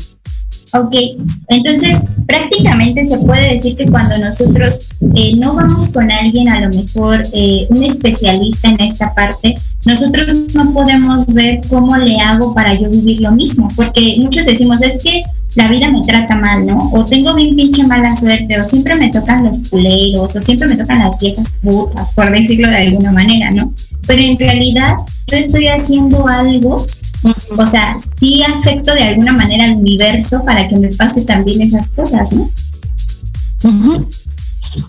Ok, 0.78 0.94
entonces 1.48 2.00
prácticamente 2.28 3.08
se 3.08 3.18
puede 3.20 3.54
decir 3.54 3.78
que 3.78 3.86
cuando 3.86 4.18
nosotros 4.18 4.90
eh, 5.16 5.36
no 5.38 5.54
vamos 5.56 5.94
con 5.94 6.12
alguien, 6.12 6.50
a 6.50 6.60
lo 6.60 6.70
mejor 6.70 7.24
eh, 7.34 7.66
un 7.70 7.84
especialista 7.84 8.70
en 8.70 8.82
esta 8.82 9.14
parte, 9.14 9.56
nosotros 9.86 10.28
no 10.54 10.74
podemos 10.74 11.34
ver 11.34 11.62
cómo 11.70 11.96
le 11.96 12.20
hago 12.20 12.54
para 12.54 12.74
yo 12.74 12.90
vivir 12.90 13.22
lo 13.22 13.32
mismo, 13.32 13.70
porque 13.76 14.16
muchos 14.20 14.46
decimos, 14.46 14.82
es 14.82 15.02
que 15.02 15.24
la 15.56 15.70
vida 15.70 15.90
me 15.90 16.02
trata 16.02 16.36
mal, 16.36 16.66
¿no? 16.66 16.90
O 16.92 17.06
tengo 17.06 17.34
bien 17.36 17.56
pinche 17.56 17.86
mala 17.88 18.14
suerte, 18.16 18.60
o 18.60 18.64
siempre 18.64 18.96
me 18.96 19.10
tocan 19.10 19.46
los 19.46 19.70
culeros, 19.70 20.36
o 20.36 20.42
siempre 20.42 20.68
me 20.68 20.76
tocan 20.76 21.00
las 21.00 21.18
viejas 21.20 21.60
putas, 21.64 22.12
por 22.12 22.30
decirlo 22.32 22.68
de 22.68 22.78
alguna 22.78 23.14
manera, 23.14 23.52
¿no? 23.52 23.74
Pero 24.06 24.22
en 24.22 24.38
realidad 24.38 24.96
yo 25.28 25.38
estoy 25.38 25.68
haciendo 25.68 26.28
algo, 26.28 26.86
o 27.58 27.66
sea, 27.66 27.96
sí 28.20 28.44
afecto 28.44 28.94
de 28.94 29.04
alguna 29.04 29.34
manera 29.34 29.66
al 29.66 29.78
universo 29.78 30.44
para 30.46 30.68
que 30.68 30.78
me 30.78 30.90
pase 30.90 31.22
también 31.22 31.62
esas 31.62 31.90
cosas, 31.90 32.32
¿no? 32.32 32.50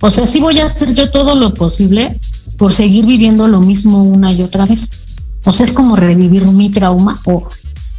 O 0.01 0.11
sea, 0.11 0.27
sí 0.27 0.41
voy 0.41 0.61
a 0.61 0.67
hacer 0.67 0.95
yo 0.95 1.11
todo 1.11 1.35
lo 1.35 1.55
posible 1.55 2.19
por 2.59 2.73
seguir 2.73 3.07
viviendo 3.07 3.49
lo 3.49 3.61
mismo 3.61 4.03
una 4.03 4.33
y 4.33 4.43
otra 4.43 4.67
vez. 4.67 4.91
O 5.45 5.53
sea, 5.53 5.65
es 5.65 5.73
como 5.73 5.97
revivir 5.97 6.47
mi 6.49 6.71
trauma 6.71 7.19
o 7.25 7.49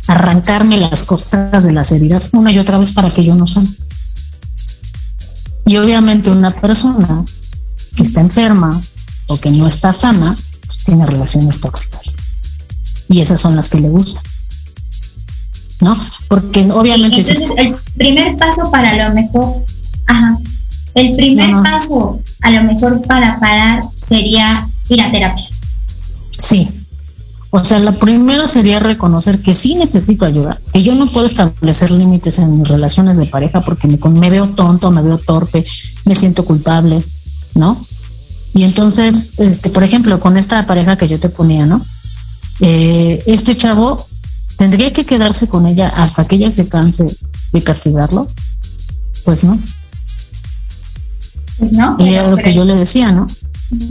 arrancarme 0.07 0.77
las 0.77 1.03
costas 1.03 1.63
de 1.63 1.71
las 1.71 1.91
heridas 1.91 2.29
una 2.33 2.51
y 2.51 2.59
otra 2.59 2.77
vez 2.77 2.91
para 2.91 3.11
que 3.11 3.23
yo 3.23 3.35
no 3.35 3.47
sane. 3.47 3.69
Y 5.65 5.77
obviamente 5.77 6.29
una 6.29 6.51
persona 6.51 7.25
que 7.95 8.03
está 8.03 8.21
enferma 8.21 8.79
o 9.27 9.39
que 9.39 9.49
no 9.49 9.67
está 9.67 9.91
sana, 9.91 10.35
pues 10.65 10.83
tiene 10.85 11.05
relaciones 11.05 11.59
tóxicas. 11.59 12.15
Y 13.09 13.21
esas 13.21 13.41
son 13.41 13.55
las 13.55 13.69
que 13.69 13.79
le 13.79 13.89
gustan. 13.89 14.23
¿No? 15.87 15.97
Porque 16.27 16.69
obviamente... 16.69 17.21
Entonces, 17.21 17.49
el 17.55 17.75
primer 17.95 18.35
paso 18.35 18.69
para 18.69 19.07
lo 19.07 19.15
mejor, 19.15 19.55
ajá, 20.05 20.37
el 20.95 21.15
primer 21.15 21.51
paso 21.63 22.19
a 22.41 22.51
lo 22.51 22.63
mejor 22.63 23.01
para 23.03 23.39
parar 23.39 23.81
sería 24.07 24.67
ir 24.89 25.01
a 25.01 25.09
terapia. 25.09 25.47
Sí, 26.39 26.67
o 27.51 27.63
sea, 27.63 27.79
lo 27.79 27.93
primero 27.93 28.47
sería 28.49 28.79
reconocer 28.79 29.39
que 29.41 29.53
sí 29.53 29.75
necesito 29.75 30.25
ayuda, 30.25 30.59
que 30.73 30.83
yo 30.83 30.93
no 30.93 31.07
puedo 31.07 31.25
establecer 31.25 31.91
límites 31.91 32.37
en 32.39 32.59
mis 32.59 32.67
relaciones 32.67 33.17
de 33.17 33.25
pareja 33.25 33.61
porque 33.61 33.87
me, 33.87 33.97
me 33.97 34.29
veo 34.29 34.47
tonto, 34.49 34.91
me 34.91 35.01
veo 35.01 35.17
torpe, 35.17 35.65
me 36.03 36.15
siento 36.15 36.43
culpable, 36.43 37.01
¿no? 37.55 37.77
Y 38.53 38.63
entonces, 38.63 39.31
este, 39.37 39.69
por 39.69 39.83
ejemplo, 39.83 40.19
con 40.19 40.35
esta 40.35 40.65
pareja 40.65 40.97
que 40.97 41.07
yo 41.07 41.19
te 41.19 41.29
ponía, 41.29 41.65
¿no? 41.65 41.85
Eh, 42.59 43.23
este 43.27 43.55
chavo 43.55 44.05
tendría 44.57 44.91
que 44.91 45.05
quedarse 45.05 45.47
con 45.47 45.67
ella 45.67 45.89
hasta 45.89 46.27
que 46.27 46.35
ella 46.35 46.51
se 46.51 46.67
canse 46.67 47.05
de 47.53 47.63
castigarlo. 47.63 48.27
Pues 49.23 49.43
no. 49.43 49.57
Pues 51.59 51.73
no. 51.73 51.95
Y 51.99 52.13
era 52.13 52.29
lo 52.29 52.37
que 52.37 52.53
yo 52.53 52.65
le 52.65 52.75
decía, 52.75 53.11
¿no? 53.11 53.27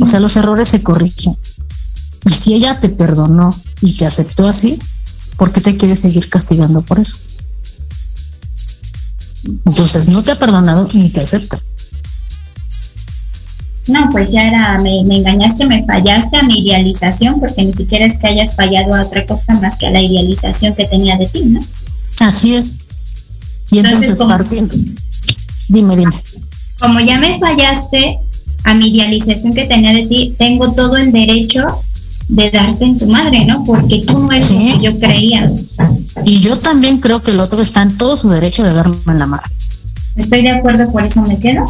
O 0.00 0.06
sea, 0.06 0.20
los 0.20 0.36
errores 0.36 0.68
se 0.68 0.82
corrigen. 0.82 1.36
Y 2.24 2.30
si 2.30 2.54
ella 2.54 2.78
te 2.78 2.88
perdonó 2.88 3.54
y 3.80 3.96
te 3.96 4.06
aceptó 4.06 4.46
así, 4.46 4.78
¿por 5.36 5.52
qué 5.52 5.60
te 5.60 5.76
quiere 5.76 5.96
seguir 5.96 6.28
castigando 6.28 6.80
por 6.82 6.98
eso? 6.98 7.16
Entonces 9.64 10.08
no 10.08 10.22
te 10.22 10.32
ha 10.32 10.38
perdonado 10.38 10.88
ni 10.92 11.10
te 11.10 11.20
acepta. 11.20 11.60
No, 13.88 14.08
pues 14.10 14.32
ya 14.32 14.48
era, 14.48 14.78
me, 14.80 15.00
engañaste, 15.00 15.64
me 15.64 15.84
fallaste 15.84 16.36
a 16.36 16.42
mi 16.42 16.60
idealización, 16.60 17.38
porque 17.38 17.64
ni 17.64 17.72
siquiera 17.72 18.06
es 18.06 18.18
que 18.18 18.26
hayas 18.26 18.56
fallado 18.56 18.94
a 18.94 19.02
otra 19.02 19.24
cosa 19.26 19.54
más 19.60 19.78
que 19.78 19.86
a 19.86 19.90
la 19.90 20.02
idealización 20.02 20.74
que 20.74 20.86
tenía 20.86 21.16
de 21.16 21.26
ti, 21.26 21.42
¿no? 21.44 21.60
Así 22.20 22.56
es. 22.56 22.74
Y 23.70 23.78
entonces, 23.78 24.18
partiendo. 24.18 24.74
Dime, 25.68 25.96
dime. 25.96 26.12
Como 26.80 27.00
ya 27.00 27.18
me 27.18 27.38
fallaste 27.38 28.18
a 28.64 28.74
mi 28.74 28.88
idealización 28.88 29.54
que 29.54 29.66
tenía 29.66 29.92
de 29.92 30.06
ti, 30.06 30.34
tengo 30.36 30.72
todo 30.72 30.96
el 30.96 31.12
derecho 31.12 31.64
de 32.28 32.50
darte 32.50 32.84
en 32.84 32.98
tu 32.98 33.06
madre, 33.06 33.44
¿no? 33.44 33.64
Porque 33.64 34.02
tú 34.04 34.18
no 34.18 34.32
eres 34.32 34.48
como 34.48 34.82
yo 34.82 34.98
creía. 34.98 35.50
Y 36.24 36.40
yo 36.40 36.58
también 36.58 36.98
creo 36.98 37.22
que 37.22 37.30
el 37.30 37.40
otro 37.40 37.62
está 37.62 37.82
en 37.82 37.96
todo 37.96 38.16
su 38.16 38.28
derecho 38.28 38.64
de 38.64 38.72
darme 38.72 38.96
en 39.06 39.18
la 39.18 39.26
madre. 39.26 39.46
Estoy 40.16 40.42
de 40.42 40.50
acuerdo, 40.50 40.90
por 40.90 41.04
eso 41.04 41.22
me 41.22 41.38
quedo. 41.38 41.66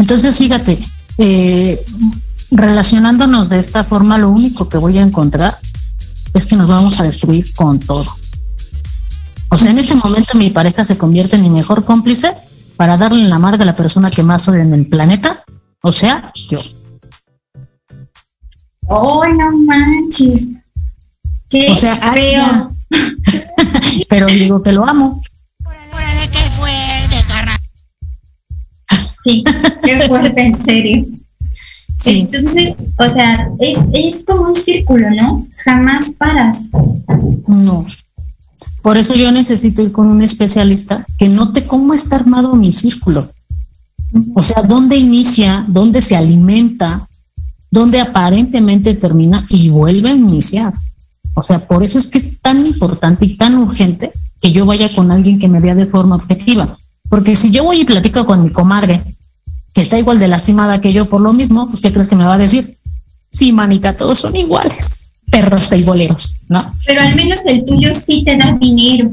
Entonces, 0.00 0.38
fíjate, 0.38 0.78
eh, 1.18 1.84
relacionándonos 2.50 3.50
de 3.50 3.58
esta 3.58 3.84
forma, 3.84 4.16
lo 4.16 4.30
único 4.30 4.66
que 4.66 4.78
voy 4.78 4.96
a 4.96 5.02
encontrar 5.02 5.56
es 6.32 6.46
que 6.46 6.56
nos 6.56 6.68
vamos 6.68 6.98
a 7.00 7.04
destruir 7.04 7.52
con 7.54 7.78
todo. 7.78 8.06
O 9.50 9.58
sea, 9.58 9.72
en 9.72 9.78
ese 9.78 9.94
momento 9.96 10.38
mi 10.38 10.48
pareja 10.48 10.84
se 10.84 10.96
convierte 10.96 11.36
en 11.36 11.42
mi 11.42 11.50
mejor 11.50 11.84
cómplice 11.84 12.32
para 12.78 12.96
darle 12.96 13.20
en 13.20 13.28
la 13.28 13.38
madre 13.38 13.62
a 13.62 13.66
la 13.66 13.76
persona 13.76 14.10
que 14.10 14.22
más 14.22 14.48
odia 14.48 14.62
en 14.62 14.72
el 14.72 14.86
planeta, 14.86 15.44
o 15.82 15.92
sea, 15.92 16.32
yo. 16.48 16.58
¡Oh, 18.88 19.26
no 19.26 19.52
manches! 19.66 20.48
¡Qué 21.50 21.72
o 21.72 21.76
sea, 21.76 22.12
feo! 22.14 22.74
Pero 24.08 24.26
digo 24.28 24.62
que 24.62 24.72
lo 24.72 24.88
amo. 24.88 25.20
¡Órale, 25.66 25.90
fuerte, 25.90 26.30
carnal! 26.32 26.39
Sí, 29.22 29.44
qué 29.84 30.08
fuerte, 30.08 30.40
en 30.40 30.64
serio. 30.64 31.06
Sí. 31.96 32.20
Entonces, 32.20 32.74
o 32.98 33.08
sea, 33.08 33.46
es, 33.58 33.78
es 33.92 34.24
como 34.24 34.48
un 34.48 34.54
círculo, 34.54 35.10
¿no? 35.10 35.46
Jamás 35.64 36.14
paras. 36.18 36.70
No. 37.46 37.84
Por 38.82 38.96
eso 38.96 39.14
yo 39.14 39.30
necesito 39.30 39.82
ir 39.82 39.92
con 39.92 40.06
un 40.06 40.22
especialista 40.22 41.04
que 41.18 41.28
note 41.28 41.66
cómo 41.66 41.92
está 41.92 42.16
armado 42.16 42.54
mi 42.54 42.72
círculo. 42.72 43.28
O 44.34 44.42
sea, 44.42 44.62
dónde 44.62 44.96
inicia, 44.96 45.64
dónde 45.68 46.00
se 46.00 46.16
alimenta, 46.16 47.06
donde 47.70 48.00
aparentemente 48.00 48.94
termina 48.94 49.46
y 49.48 49.68
vuelve 49.68 50.10
a 50.10 50.14
iniciar. 50.14 50.72
O 51.34 51.42
sea, 51.42 51.66
por 51.66 51.84
eso 51.84 51.98
es 51.98 52.08
que 52.08 52.18
es 52.18 52.40
tan 52.40 52.66
importante 52.66 53.24
y 53.24 53.36
tan 53.36 53.56
urgente 53.56 54.12
que 54.40 54.52
yo 54.52 54.66
vaya 54.66 54.92
con 54.94 55.10
alguien 55.10 55.38
que 55.38 55.48
me 55.48 55.60
vea 55.60 55.74
de 55.74 55.86
forma 55.86 56.16
objetiva. 56.16 56.76
Porque 57.10 57.36
si 57.36 57.50
yo 57.50 57.64
voy 57.64 57.80
y 57.80 57.84
platico 57.84 58.24
con 58.24 58.44
mi 58.44 58.50
comadre, 58.50 59.02
que 59.74 59.80
está 59.80 59.98
igual 59.98 60.18
de 60.18 60.28
lastimada 60.28 60.80
que 60.80 60.92
yo 60.92 61.06
por 61.06 61.20
lo 61.20 61.32
mismo, 61.32 61.68
pues 61.68 61.80
¿qué 61.80 61.92
crees 61.92 62.08
que 62.08 62.16
me 62.16 62.24
va 62.24 62.34
a 62.34 62.38
decir? 62.38 62.78
Sí, 63.28 63.52
manita, 63.52 63.96
todos 63.96 64.20
son 64.20 64.34
iguales, 64.36 65.10
perros 65.28 65.72
y 65.72 65.82
boleros, 65.82 66.36
¿no? 66.48 66.72
Pero 66.86 67.02
al 67.02 67.14
menos 67.16 67.40
el 67.46 67.64
tuyo 67.64 67.92
sí 67.94 68.22
te 68.24 68.36
da 68.36 68.56
dinero. 68.58 69.10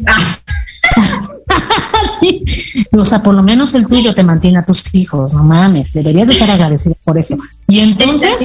sí. 2.20 2.44
O 2.92 3.04
sea, 3.04 3.22
por 3.22 3.34
lo 3.34 3.42
menos 3.42 3.74
el 3.74 3.88
tuyo 3.88 4.14
te 4.14 4.24
mantiene 4.24 4.60
a 4.60 4.66
tus 4.66 4.94
hijos, 4.94 5.34
no 5.34 5.44
mames, 5.44 5.94
deberías 5.94 6.28
de 6.28 6.36
estar 6.36 6.52
agradecido 6.52 6.96
por 7.04 7.18
eso. 7.18 7.36
Y 7.68 7.80
entonces 7.80 8.38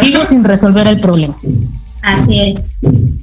sigo 0.00 0.24
sin 0.24 0.44
resolver 0.44 0.86
el 0.86 1.00
problema. 1.00 1.36
Así 2.02 2.38
es. 2.38 2.62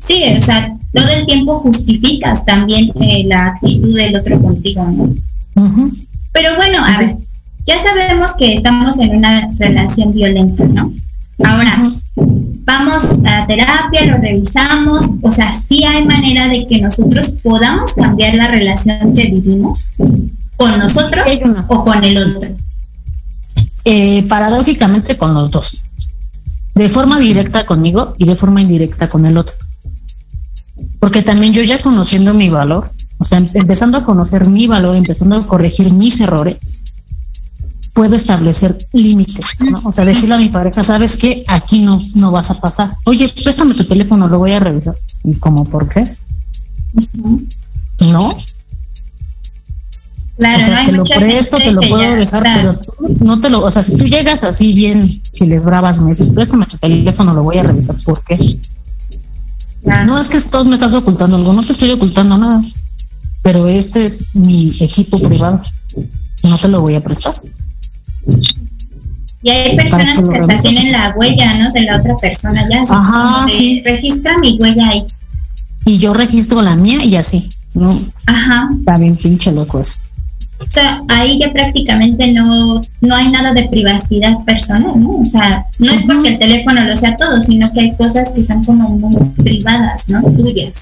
Sí, 0.04 0.26
o 0.38 0.42
sea, 0.42 0.76
todo 0.92 1.08
el 1.08 1.26
tiempo 1.26 1.56
justificas 1.60 2.44
también 2.46 2.92
eh, 3.00 3.24
la 3.26 3.48
actitud 3.48 3.96
del 3.96 4.18
otro 4.18 4.42
contigo, 4.42 4.84
¿no? 4.86 5.14
Pero 6.34 6.56
bueno, 6.56 6.84
a 6.84 6.98
ver, 7.00 7.10
ya 7.66 7.80
sabemos 7.80 8.32
que 8.38 8.56
estamos 8.56 9.00
en 9.00 9.18
una 9.18 9.50
relación 9.58 10.12
violenta, 10.12 10.66
¿no? 10.66 10.94
Ahora, 11.44 11.92
vamos 12.16 13.22
a 13.26 13.48
terapia, 13.48 14.06
lo 14.06 14.18
revisamos, 14.18 15.06
o 15.22 15.32
sea, 15.32 15.52
sí 15.52 15.84
hay 15.84 16.06
manera 16.06 16.48
de 16.48 16.66
que 16.68 16.80
nosotros 16.82 17.38
podamos 17.44 17.94
cambiar 17.94 18.36
la 18.36 18.48
relación 18.48 19.16
que 19.16 19.28
vivimos 19.28 19.92
con 20.58 20.80
nosotros 20.80 21.26
o 21.68 21.84
con 21.84 22.04
el 22.04 22.18
otro. 22.18 22.56
Eh, 23.84 24.24
paradójicamente 24.28 25.18
con 25.18 25.34
los 25.34 25.50
dos, 25.50 25.82
de 26.76 26.90
forma 26.90 27.20
directa 27.20 27.66
conmigo 27.66 28.14
y 28.18 28.26
de 28.26 28.36
forma 28.36 28.62
indirecta 28.62 29.10
con 29.10 29.26
el 29.26 29.38
otro. 29.38 29.56
Porque 31.00 31.24
también 31.24 31.54
yo 31.54 31.64
ya 31.64 31.80
conociendo 31.80 32.34
mi 32.34 32.50
valor, 32.50 32.92
o 33.22 33.24
sea, 33.24 33.38
empezando 33.38 34.00
a 34.00 34.04
conocer 34.04 34.48
mi 34.48 34.66
valor, 34.66 34.96
empezando 34.96 35.36
a 35.36 35.46
corregir 35.46 35.94
mis 35.94 36.20
errores, 36.22 36.58
puedo 37.94 38.16
establecer 38.16 38.76
límites, 38.94 39.58
¿no? 39.72 39.82
O 39.84 39.92
sea, 39.92 40.06
decirle 40.06 40.34
a 40.34 40.38
mi 40.40 40.50
pareja, 40.50 40.82
sabes 40.82 41.18
que 41.18 41.44
aquí 41.48 41.84
no, 41.84 42.02
no 42.16 42.32
vas 42.32 42.50
a 42.50 42.60
pasar. 42.60 42.98
Oye, 43.06 43.30
préstame 43.30 43.76
tu 43.76 43.84
teléfono, 43.84 44.28
lo 44.28 44.40
voy 44.40 44.54
a 44.54 44.60
revisar. 44.60 44.96
¿Y 45.24 45.36
cómo 45.36 45.66
por 45.66 45.88
qué? 45.88 46.04
¿No? 48.12 48.36
Claro, 50.40 50.58
o 50.58 50.62
sea, 50.66 50.84
te 50.84 50.92
lo 50.94 51.04
presto, 51.04 51.58
te 51.58 51.72
lo 51.72 51.82
puedo 51.82 52.16
dejar, 52.16 52.42
pero 52.42 52.80
no 53.20 53.40
te 53.40 53.52
lo, 53.52 53.64
o 53.64 53.70
sea, 53.70 53.84
si 53.84 53.96
tú 53.98 54.06
llegas 54.06 54.44
así 54.44 54.74
bien, 54.74 55.22
si 55.32 55.46
les 55.46 55.64
bravas, 55.64 56.00
me 56.00 56.10
dices, 56.10 56.32
préstame 56.32 56.66
tu 56.66 56.80
teléfono, 56.80 57.36
lo 57.36 57.44
voy 57.44 57.60
a 57.60 57.64
revisar, 57.64 57.96
¿por 58.04 58.24
qué? 58.24 58.40
No 59.84 60.20
es 60.20 60.28
que 60.28 60.42
todos 60.42 60.66
me 60.66 60.74
estás 60.74 60.96
ocultando 60.96 61.38
algo, 61.38 61.54
no 61.54 61.62
te 61.62 61.74
estoy 61.74 61.92
ocultando 61.92 62.40
nada, 62.40 62.64
pero 63.42 63.68
este 63.68 64.06
es 64.06 64.36
mi 64.36 64.72
equipo 64.80 65.20
privado, 65.20 65.60
no 66.44 66.58
te 66.58 66.68
lo 66.68 66.82
voy 66.82 66.96
a 66.96 67.02
prestar. 67.02 67.36
Y 69.44 69.50
hay 69.50 69.76
personas 69.76 70.20
que 70.22 70.38
hasta 70.38 70.70
tienen 70.70 70.92
la 70.92 71.14
huella, 71.16 71.56
¿no? 71.58 71.72
De 71.72 71.82
la 71.82 71.98
otra 71.98 72.16
persona, 72.18 72.64
ya. 72.70 72.84
Ajá, 72.88 73.48
sí. 73.50 73.82
Registra 73.84 74.38
mi 74.38 74.58
huella 74.60 74.90
ahí. 74.90 75.04
Y 75.86 75.98
yo 75.98 76.14
registro 76.14 76.62
la 76.62 76.76
mía 76.76 77.04
y 77.04 77.16
así, 77.16 77.50
¿no? 77.74 78.00
Ajá. 78.28 78.70
Está 78.80 78.98
bien 79.00 79.16
pinche 79.16 79.52
loco 79.52 79.80
eso. 79.80 79.96
O 80.62 80.72
sea, 80.72 81.02
ahí 81.08 81.40
ya 81.40 81.52
prácticamente 81.52 82.32
no, 82.34 82.82
no 83.02 83.16
hay 83.16 83.32
nada 83.32 83.54
de 83.54 83.68
privacidad 83.68 84.38
personal, 84.46 85.00
¿no? 85.00 85.18
O 85.18 85.26
sea, 85.26 85.66
no 85.80 85.92
es 85.92 86.04
porque 86.04 86.30
el 86.30 86.40
teléfono 86.40 86.86
lo 86.86 86.96
sea 86.96 87.16
todo, 87.16 87.42
sino 87.42 87.72
que 87.74 87.80
hay 87.82 87.96
cosas 87.96 88.32
que 88.34 88.44
son 88.44 88.64
como 88.64 88.90
muy 88.90 89.30
privadas, 89.30 90.08
¿no? 90.10 90.22
Tuyas. 90.22 90.82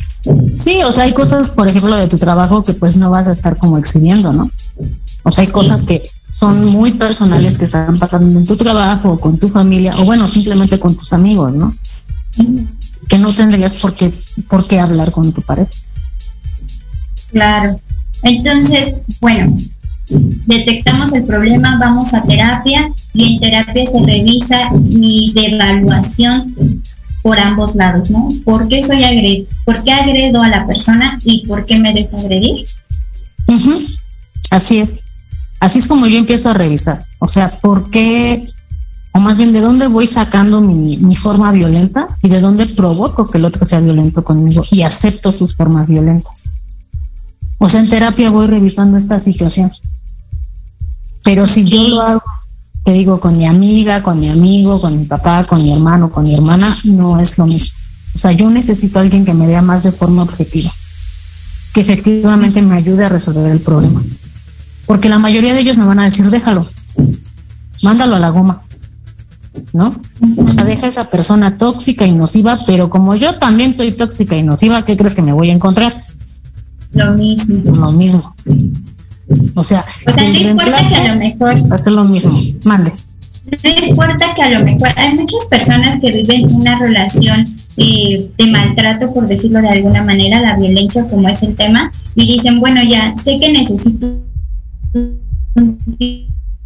Sí, 0.56 0.82
o 0.84 0.92
sea, 0.92 1.06
hay 1.06 1.14
cosas, 1.14 1.50
por 1.52 1.68
ejemplo, 1.68 1.96
de 1.96 2.08
tu 2.08 2.18
trabajo 2.18 2.64
que 2.64 2.74
pues 2.74 2.98
no 2.98 3.10
vas 3.10 3.28
a 3.30 3.32
estar 3.32 3.58
como 3.58 3.78
exhibiendo, 3.78 4.34
¿no? 4.34 4.52
O 5.24 5.32
sea, 5.32 5.44
hay 5.44 5.50
cosas 5.50 5.84
que 5.84 6.02
son 6.30 6.66
muy 6.66 6.94
personales 6.94 7.58
que 7.58 7.66
están 7.66 7.98
pasando 7.98 8.40
en 8.40 8.46
tu 8.46 8.58
trabajo, 8.58 9.20
con 9.20 9.38
tu 9.38 9.48
familia, 9.48 9.94
o 10.00 10.06
bueno, 10.06 10.28
simplemente 10.28 10.78
con 10.80 10.96
tus 10.96 11.14
amigos, 11.14 11.54
¿no? 11.54 11.74
Que 13.08 13.18
no 13.18 13.32
tendrías 13.34 13.76
por 13.76 13.94
qué, 13.94 14.14
por 14.50 14.68
qué 14.68 14.80
hablar 14.80 15.12
con 15.12 15.32
tu 15.32 15.42
pareja. 15.42 15.72
Claro. 17.32 17.80
Entonces, 18.24 18.96
bueno, 19.22 19.56
detectamos 20.46 21.14
el 21.14 21.24
problema, 21.24 21.78
vamos 21.80 22.14
a 22.14 22.24
terapia 22.24 22.90
y 23.14 23.34
en 23.34 23.40
terapia 23.40 23.86
se 23.92 24.06
revisa 24.06 24.70
mi 24.72 25.32
devaluación 25.34 26.56
por 27.22 27.38
ambos 27.40 27.76
lados, 27.76 28.10
¿no? 28.12 28.30
¿Por 28.46 28.68
qué 28.68 28.86
soy 28.86 29.04
agred 29.04 29.44
¿Por 29.66 29.84
qué 29.84 29.92
agredo 29.92 30.42
a 30.42 30.48
la 30.50 30.66
persona 30.66 31.20
y 31.26 31.46
por 31.46 31.66
qué 31.66 31.78
me 31.78 31.94
dejo 31.94 32.18
agredir? 32.18 32.66
Así 34.52 34.80
es. 34.80 34.96
Así 35.60 35.80
es 35.80 35.88
como 35.88 36.08
yo 36.08 36.18
empiezo 36.18 36.50
a 36.50 36.54
revisar. 36.54 37.02
O 37.20 37.28
sea, 37.28 37.50
¿por 37.50 37.90
qué 37.92 38.48
o 39.12 39.20
más 39.20 39.38
bien 39.38 39.54
de 39.54 39.62
dónde 39.62 39.88
voy 39.88 40.06
sacando 40.06 40.62
mi, 40.62 41.16
forma 41.16 41.52
violenta 41.52 42.08
y 42.22 42.30
de 42.30 42.40
dónde 42.40 42.68
provoco 42.68 43.28
que 43.28 43.40
el 43.40 43.46
otro 43.46 43.66
sea 43.66 43.80
violento 43.80 44.24
conmigo 44.24 44.64
y 44.72 44.84
acepto 44.84 45.32
sus 45.32 45.56
formas 45.56 45.88
violentas. 45.88 46.46
O 47.60 47.70
sea, 47.70 47.82
en 47.82 47.90
terapia 47.90 48.32
voy 48.32 48.48
revisando 48.48 48.98
esta 48.98 49.20
situación. 49.20 49.72
Pero 51.24 51.46
si 51.46 51.66
yo 51.66 51.88
lo 51.88 52.02
hago, 52.02 52.24
te 52.84 52.94
digo, 52.94 53.20
con 53.20 53.38
mi 53.38 53.46
amiga, 53.46 54.02
con 54.02 54.20
mi 54.20 54.30
amigo, 54.30 54.82
con 54.82 54.98
mi 54.98 55.06
papá, 55.06 55.46
con 55.46 55.62
mi 55.62 55.72
hermano, 55.72 56.10
con 56.10 56.24
mi 56.24 56.34
hermana, 56.34 56.76
no 56.86 57.20
es 57.20 57.38
lo 57.38 57.46
mismo. 57.46 57.78
O 58.16 58.18
sea, 58.18 58.32
yo 58.32 58.50
necesito 58.50 58.98
a 58.98 59.02
alguien 59.04 59.26
que 59.26 59.34
me 59.34 59.46
vea 59.46 59.62
más 59.62 59.84
de 59.84 59.92
forma 59.92 60.24
objetiva, 60.24 60.72
que 61.74 61.82
efectivamente 61.82 62.62
me 62.62 62.76
ayude 62.76 63.06
a 63.06 63.10
resolver 63.10 63.52
el 63.52 63.60
problema. 63.60 64.02
Porque 64.88 65.10
la 65.10 65.20
mayoría 65.20 65.54
de 65.54 65.60
ellos 65.60 65.78
me 65.78 65.86
van 65.86 66.00
a 66.00 66.06
decir, 66.06 66.28
déjalo, 66.30 66.68
mándalo 67.84 68.16
a 68.16 68.20
la 68.20 68.30
goma 68.30 68.64
¿no? 69.74 69.92
O 70.38 70.48
sea, 70.48 70.64
deja 70.64 70.86
a 70.86 70.90
esa 70.90 71.10
persona 71.10 71.58
tóxica 71.58 72.06
y 72.06 72.14
nociva, 72.14 72.58
pero 72.66 72.90
como 72.90 73.16
yo 73.16 73.38
también 73.38 73.74
soy 73.74 73.92
tóxica 73.92 74.36
y 74.36 74.44
nociva, 74.44 74.86
¿qué 74.86 74.98
crees 74.98 75.16
que 75.16 75.22
me 75.22 75.34
voy 75.34 75.50
a 75.50 75.54
encontrar? 75.54 75.94
Lo 77.00 77.12
mismo. 77.14 77.76
Lo 77.76 77.92
mismo. 77.92 78.36
O 79.56 79.64
sea, 79.64 79.84
o 80.08 80.12
sea 80.12 80.30
no 80.30 80.40
importa 80.40 80.90
que 80.90 80.96
a 80.96 81.14
lo 81.14 81.20
mejor 81.20 81.74
hacer 81.74 81.94
lo 81.94 82.04
mismo. 82.06 82.38
Mande. 82.66 82.92
No 83.64 83.88
importa 83.88 84.34
que 84.36 84.42
a 84.44 84.50
lo 84.50 84.66
mejor 84.66 84.90
hay 84.96 85.16
muchas 85.16 85.46
personas 85.50 86.00
que 86.02 86.12
viven 86.12 86.54
una 86.54 86.78
relación 86.78 87.46
eh, 87.78 88.30
de 88.38 88.48
maltrato, 88.48 89.14
por 89.14 89.28
decirlo 89.28 89.62
de 89.62 89.70
alguna 89.70 90.04
manera, 90.04 90.42
la 90.42 90.58
violencia 90.58 91.08
como 91.08 91.30
es 91.30 91.42
el 91.44 91.56
tema, 91.56 91.92
y 92.16 92.28
dicen, 92.28 92.60
bueno, 92.60 92.84
ya 92.84 93.16
sé 93.18 93.38
que 93.40 93.52
necesito 93.52 94.20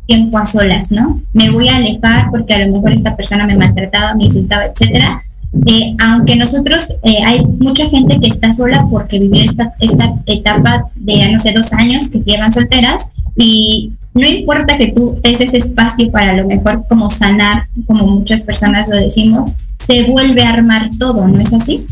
tiempo 0.05 0.38
a 0.38 0.45
solas, 0.45 0.91
¿no? 0.91 1.21
Me 1.31 1.51
voy 1.51 1.69
a 1.69 1.77
alejar 1.77 2.29
porque 2.31 2.53
a 2.53 2.65
lo 2.65 2.73
mejor 2.73 2.93
esta 2.93 3.15
persona 3.15 3.45
me 3.45 3.55
maltrataba, 3.55 4.15
me 4.15 4.25
insultaba, 4.25 4.65
etcétera. 4.65 5.23
Eh, 5.67 5.95
aunque 5.99 6.35
nosotros, 6.35 6.95
eh, 7.03 7.23
hay 7.23 7.45
mucha 7.45 7.87
gente 7.87 8.19
que 8.19 8.27
está 8.27 8.51
sola 8.53 8.87
porque 8.89 9.19
vivió 9.19 9.43
esta, 9.43 9.73
esta 9.79 10.15
etapa 10.25 10.85
de, 10.95 11.31
no 11.31 11.39
sé, 11.39 11.53
dos 11.53 11.73
años 11.73 12.09
que 12.09 12.19
llevan 12.19 12.51
solteras 12.51 13.11
y 13.37 13.91
no 14.13 14.27
importa 14.27 14.77
que 14.77 14.91
tú 14.91 15.19
des 15.23 15.41
ese 15.41 15.57
espacio 15.57 16.11
para 16.11 16.31
a 16.31 16.35
lo 16.35 16.47
mejor 16.47 16.85
como 16.89 17.09
sanar, 17.09 17.67
como 17.85 18.07
muchas 18.07 18.41
personas 18.41 18.87
lo 18.87 18.97
decimos, 18.97 19.51
se 19.85 20.03
vuelve 20.03 20.43
a 20.43 20.53
armar 20.53 20.89
todo, 20.97 21.27
¿no 21.27 21.39
es 21.39 21.53
así? 21.53 21.85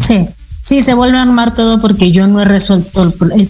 Sí, 0.00 0.26
sí, 0.60 0.82
se 0.82 0.94
vuelve 0.94 1.18
a 1.18 1.22
armar 1.22 1.54
todo 1.54 1.80
porque 1.80 2.12
yo 2.12 2.26
no 2.26 2.40
he 2.40 2.44
resuelto 2.44 3.02
el, 3.02 3.40
el 3.40 3.48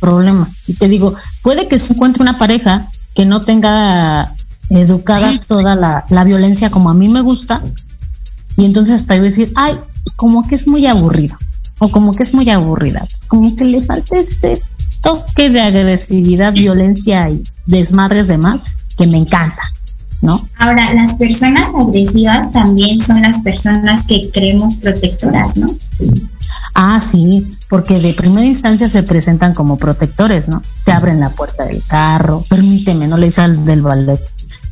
problema. 0.00 0.48
Y 0.66 0.74
te 0.74 0.88
digo, 0.88 1.14
puede 1.42 1.68
que 1.68 1.78
se 1.78 1.94
encuentre 1.94 2.22
una 2.22 2.38
pareja 2.38 2.88
que 3.14 3.24
no 3.24 3.40
tenga 3.40 4.32
educada 4.70 5.28
toda 5.46 5.74
la, 5.76 6.04
la 6.10 6.24
violencia 6.24 6.70
como 6.70 6.90
a 6.90 6.94
mí 6.94 7.08
me 7.08 7.20
gusta, 7.20 7.62
y 8.60 8.66
entonces 8.66 8.96
hasta 8.96 9.16
yo 9.16 9.22
decir, 9.22 9.50
ay, 9.56 9.78
como 10.16 10.42
que 10.42 10.54
es 10.54 10.68
muy 10.68 10.86
aburrido, 10.86 11.34
o 11.78 11.88
como 11.88 12.12
que 12.12 12.24
es 12.24 12.34
muy 12.34 12.48
aburrida, 12.50 13.06
como 13.26 13.56
que 13.56 13.64
le 13.64 13.82
falta 13.82 14.18
ese 14.18 14.60
toque 15.00 15.48
de 15.48 15.62
agresividad, 15.62 16.52
violencia 16.52 17.30
y 17.30 17.42
desmadres 17.64 18.28
demás 18.28 18.62
que 18.98 19.06
me 19.06 19.16
encanta, 19.16 19.62
¿no? 20.20 20.46
Ahora, 20.58 20.92
las 20.92 21.14
personas 21.14 21.74
agresivas 21.74 22.52
también 22.52 23.00
son 23.00 23.22
las 23.22 23.40
personas 23.40 24.06
que 24.06 24.30
creemos 24.30 24.76
protectoras, 24.76 25.56
¿no? 25.56 25.74
Ah, 26.74 27.00
sí, 27.00 27.46
porque 27.70 27.98
de 27.98 28.12
primera 28.12 28.46
instancia 28.46 28.90
se 28.90 29.02
presentan 29.02 29.54
como 29.54 29.78
protectores, 29.78 30.50
¿no? 30.50 30.60
Te 30.84 30.92
abren 30.92 31.18
la 31.18 31.30
puerta 31.30 31.64
del 31.64 31.82
carro, 31.84 32.44
permíteme, 32.46 33.08
no 33.08 33.16
le 33.16 33.26
dice 33.26 33.40
al 33.40 33.64
del 33.64 33.80
ballet, 33.80 34.20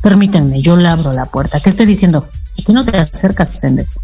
permítanme, 0.03 0.61
yo 0.61 0.77
le 0.77 0.87
abro 0.87 1.11
la 1.11 1.25
puerta. 1.25 1.59
¿Qué 1.59 1.69
estoy 1.69 1.87
diciendo? 1.87 2.29
Aquí 2.59 2.73
no 2.73 2.85
te 2.85 2.97
acercas, 2.97 3.57
pendejo. 3.57 3.99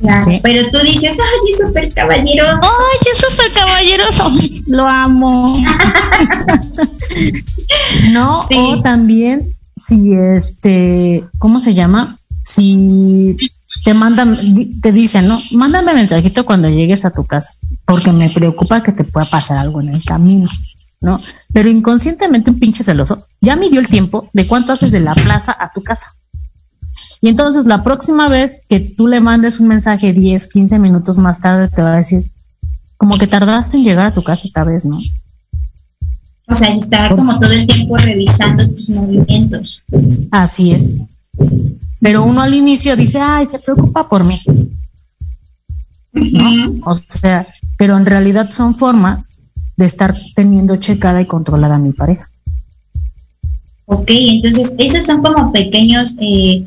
Claro, 0.00 0.24
pero 0.42 0.68
tú 0.70 0.78
dices, 0.80 1.16
ay, 1.18 1.50
es 1.50 1.58
súper 1.66 1.92
caballeroso. 1.94 2.60
Ay, 2.62 2.98
es 3.10 3.18
súper 3.18 3.50
caballeroso. 3.52 4.30
Lo 4.66 4.86
amo. 4.86 5.56
no, 8.12 8.40
o 8.40 8.82
también, 8.82 9.50
si 9.74 10.12
este, 10.12 11.24
¿cómo 11.38 11.60
se 11.60 11.72
llama? 11.72 12.18
Si 12.42 13.36
te 13.84 13.94
mandan, 13.94 14.38
te 14.82 14.92
dicen, 14.92 15.28
¿no? 15.28 15.40
Mándame 15.52 15.94
mensajito 15.94 16.44
cuando 16.44 16.68
llegues 16.68 17.06
a 17.06 17.10
tu 17.10 17.24
casa, 17.24 17.54
porque 17.86 18.12
me 18.12 18.28
preocupa 18.30 18.82
que 18.82 18.92
te 18.92 19.04
pueda 19.04 19.26
pasar 19.26 19.58
algo 19.58 19.80
en 19.80 19.94
el 19.94 20.04
camino, 20.04 20.46
¿no? 21.00 21.18
Pero 21.54 21.70
inconscientemente 21.70 22.50
un 22.50 22.58
pinche 22.58 22.84
celoso 22.84 23.16
ya 23.40 23.56
midió 23.56 23.80
el 23.80 23.88
tiempo 23.88 24.28
de 24.34 24.46
cuánto 24.46 24.72
haces 24.72 24.92
de 24.92 25.00
la 25.00 25.14
plaza 25.14 25.56
a 25.58 25.70
tu 25.72 25.82
casa. 25.82 26.08
Y 27.26 27.28
entonces 27.28 27.66
la 27.66 27.82
próxima 27.82 28.28
vez 28.28 28.64
que 28.68 28.78
tú 28.78 29.08
le 29.08 29.20
mandes 29.20 29.58
un 29.58 29.66
mensaje 29.66 30.12
10, 30.12 30.46
15 30.46 30.78
minutos 30.78 31.16
más 31.16 31.40
tarde, 31.40 31.66
te 31.66 31.82
va 31.82 31.94
a 31.94 31.96
decir, 31.96 32.22
como 32.96 33.18
que 33.18 33.26
tardaste 33.26 33.78
en 33.78 33.82
llegar 33.82 34.06
a 34.06 34.14
tu 34.14 34.22
casa 34.22 34.42
esta 34.44 34.62
vez, 34.62 34.84
¿no? 34.84 35.00
O 36.46 36.54
sea, 36.54 36.68
estaba 36.68 37.16
como 37.16 37.36
todo 37.40 37.50
el 37.50 37.66
tiempo 37.66 37.96
revisando 37.96 38.64
tus 38.68 38.90
movimientos. 38.90 39.82
Así 40.30 40.70
es. 40.70 40.92
Pero 42.00 42.22
uno 42.22 42.42
al 42.42 42.54
inicio 42.54 42.94
dice, 42.94 43.18
ay, 43.20 43.44
se 43.46 43.58
preocupa 43.58 44.08
por 44.08 44.22
mí. 44.22 44.40
O 46.84 46.94
sea, 46.94 47.44
pero 47.76 47.96
en 47.96 48.06
realidad 48.06 48.50
son 48.50 48.76
formas 48.76 49.28
de 49.76 49.86
estar 49.86 50.16
teniendo 50.36 50.76
checada 50.76 51.20
y 51.20 51.26
controlada 51.26 51.74
a 51.74 51.80
mi 51.80 51.92
pareja. 51.92 52.30
Ok, 53.86 54.10
entonces 54.10 54.76
esos 54.78 55.06
son 55.06 55.22
como 55.22 55.50
pequeños, 55.50 56.14
eh, 56.20 56.64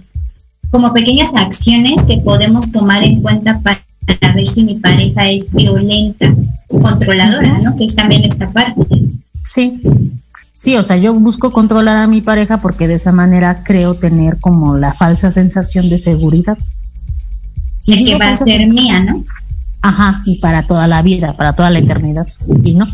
como 0.71 0.93
pequeñas 0.93 1.35
acciones 1.35 2.03
que 2.03 2.17
podemos 2.17 2.71
tomar 2.71 3.03
en 3.03 3.21
cuenta 3.21 3.59
para 3.61 4.33
ver 4.33 4.47
si 4.47 4.63
mi 4.63 4.75
pareja 4.75 5.29
es 5.29 5.51
violenta, 5.51 6.33
controladora, 6.67 7.59
¿no? 7.59 7.75
Que 7.75 7.85
es 7.85 7.95
también 7.95 8.23
esta 8.25 8.49
parte. 8.49 8.81
Sí, 9.43 9.81
Sí, 10.59 10.75
o 10.75 10.83
sea, 10.83 10.97
yo 10.97 11.13
busco 11.13 11.51
controlar 11.51 11.95
a 11.95 12.07
mi 12.07 12.19
pareja 12.19 12.57
porque 12.57 12.89
de 12.89 12.95
esa 12.95 13.13
manera 13.13 13.63
creo 13.63 13.95
tener 13.95 14.41
como 14.41 14.75
la 14.75 14.91
falsa 14.91 15.31
sensación 15.31 15.87
de 15.87 15.97
seguridad. 15.97 16.57
Y 17.85 18.05
que 18.05 18.17
va 18.17 18.33
a 18.33 18.37
ser 18.37 18.67
mía, 18.67 18.99
¿no? 18.99 19.23
Ajá, 19.81 20.21
y 20.25 20.39
para 20.39 20.67
toda 20.67 20.85
la 20.87 21.01
vida, 21.01 21.31
para 21.37 21.53
toda 21.53 21.69
la 21.69 21.79
eternidad. 21.79 22.27
Y 22.61 22.73
no. 22.73 22.85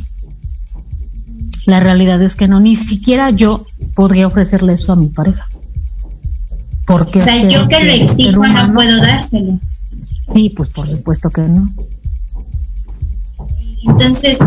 La 1.65 1.80
realidad 1.80 2.21
es 2.21 2.36
que 2.36 2.47
no, 2.47 2.59
ni 2.59 2.76
siquiera 2.76 3.32
yo 3.32 3.65
podría 3.95 4.28
ofrecerle 4.28 4.73
eso 4.73 4.93
a 4.93 4.95
mi 4.95 5.07
pareja. 5.07 5.47
Porque 6.86 7.20
o 7.20 7.22
sea, 7.22 7.50
yo 7.50 7.68
que 7.68 7.84
lo 7.84 7.92
exijo 7.92 8.46
no 8.46 8.74
puedo 8.74 9.02
dárselo. 9.02 9.60
Sí, 10.32 10.54
pues 10.56 10.70
por 10.70 10.88
supuesto 10.88 11.30
que 11.30 11.42
no. 11.42 11.68
Entonces, 13.88 14.40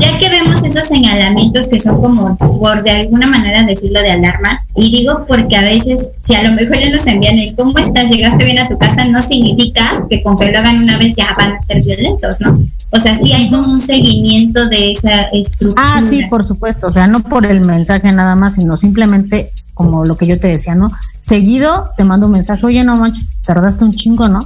ya 0.00 0.18
que 0.18 0.30
vemos 0.30 0.64
esos 0.64 0.86
señalamientos 0.86 1.66
que 1.68 1.78
son 1.78 2.00
como, 2.00 2.36
por 2.38 2.82
de 2.82 2.90
alguna 2.90 3.26
manera 3.26 3.64
decirlo, 3.64 4.00
de 4.00 4.12
alarma, 4.12 4.58
y 4.74 4.90
digo 4.90 5.26
porque 5.28 5.56
a 5.56 5.62
veces, 5.62 6.10
si 6.26 6.34
a 6.34 6.42
lo 6.42 6.52
mejor 6.52 6.78
ya 6.78 6.90
nos 6.90 7.06
envían 7.06 7.38
el 7.38 7.54
cómo 7.54 7.76
estás, 7.78 8.10
llegaste 8.10 8.44
bien 8.44 8.58
a 8.58 8.68
tu 8.68 8.78
casa, 8.78 9.04
no 9.04 9.20
significa 9.22 10.06
que 10.08 10.22
con 10.22 10.38
que 10.38 10.50
lo 10.50 10.58
hagan 10.58 10.82
una 10.82 10.96
vez 10.96 11.16
ya 11.16 11.28
van 11.36 11.52
a 11.52 11.60
ser 11.60 11.84
violentos, 11.84 12.40
¿no? 12.40 12.58
O 12.90 12.98
sea, 12.98 13.16
sí 13.18 13.32
hay 13.32 13.50
como 13.50 13.70
un 13.70 13.80
seguimiento 13.80 14.68
de 14.70 14.92
esa 14.92 15.22
estructura. 15.32 15.96
Ah, 15.96 16.00
sí, 16.00 16.24
por 16.30 16.42
supuesto, 16.42 16.86
o 16.86 16.92
sea, 16.92 17.06
no 17.06 17.20
por 17.20 17.44
el 17.44 17.60
mensaje 17.60 18.10
nada 18.12 18.36
más, 18.36 18.54
sino 18.54 18.78
simplemente 18.78 19.52
como 19.78 20.04
lo 20.04 20.16
que 20.16 20.26
yo 20.26 20.40
te 20.40 20.48
decía, 20.48 20.74
¿no? 20.74 20.90
Seguido 21.20 21.86
te 21.96 22.02
mando 22.02 22.26
un 22.26 22.32
mensaje, 22.32 22.66
oye, 22.66 22.82
no 22.82 22.96
manches, 22.96 23.30
tardaste 23.46 23.84
un 23.84 23.92
chingo, 23.92 24.28
¿no? 24.28 24.40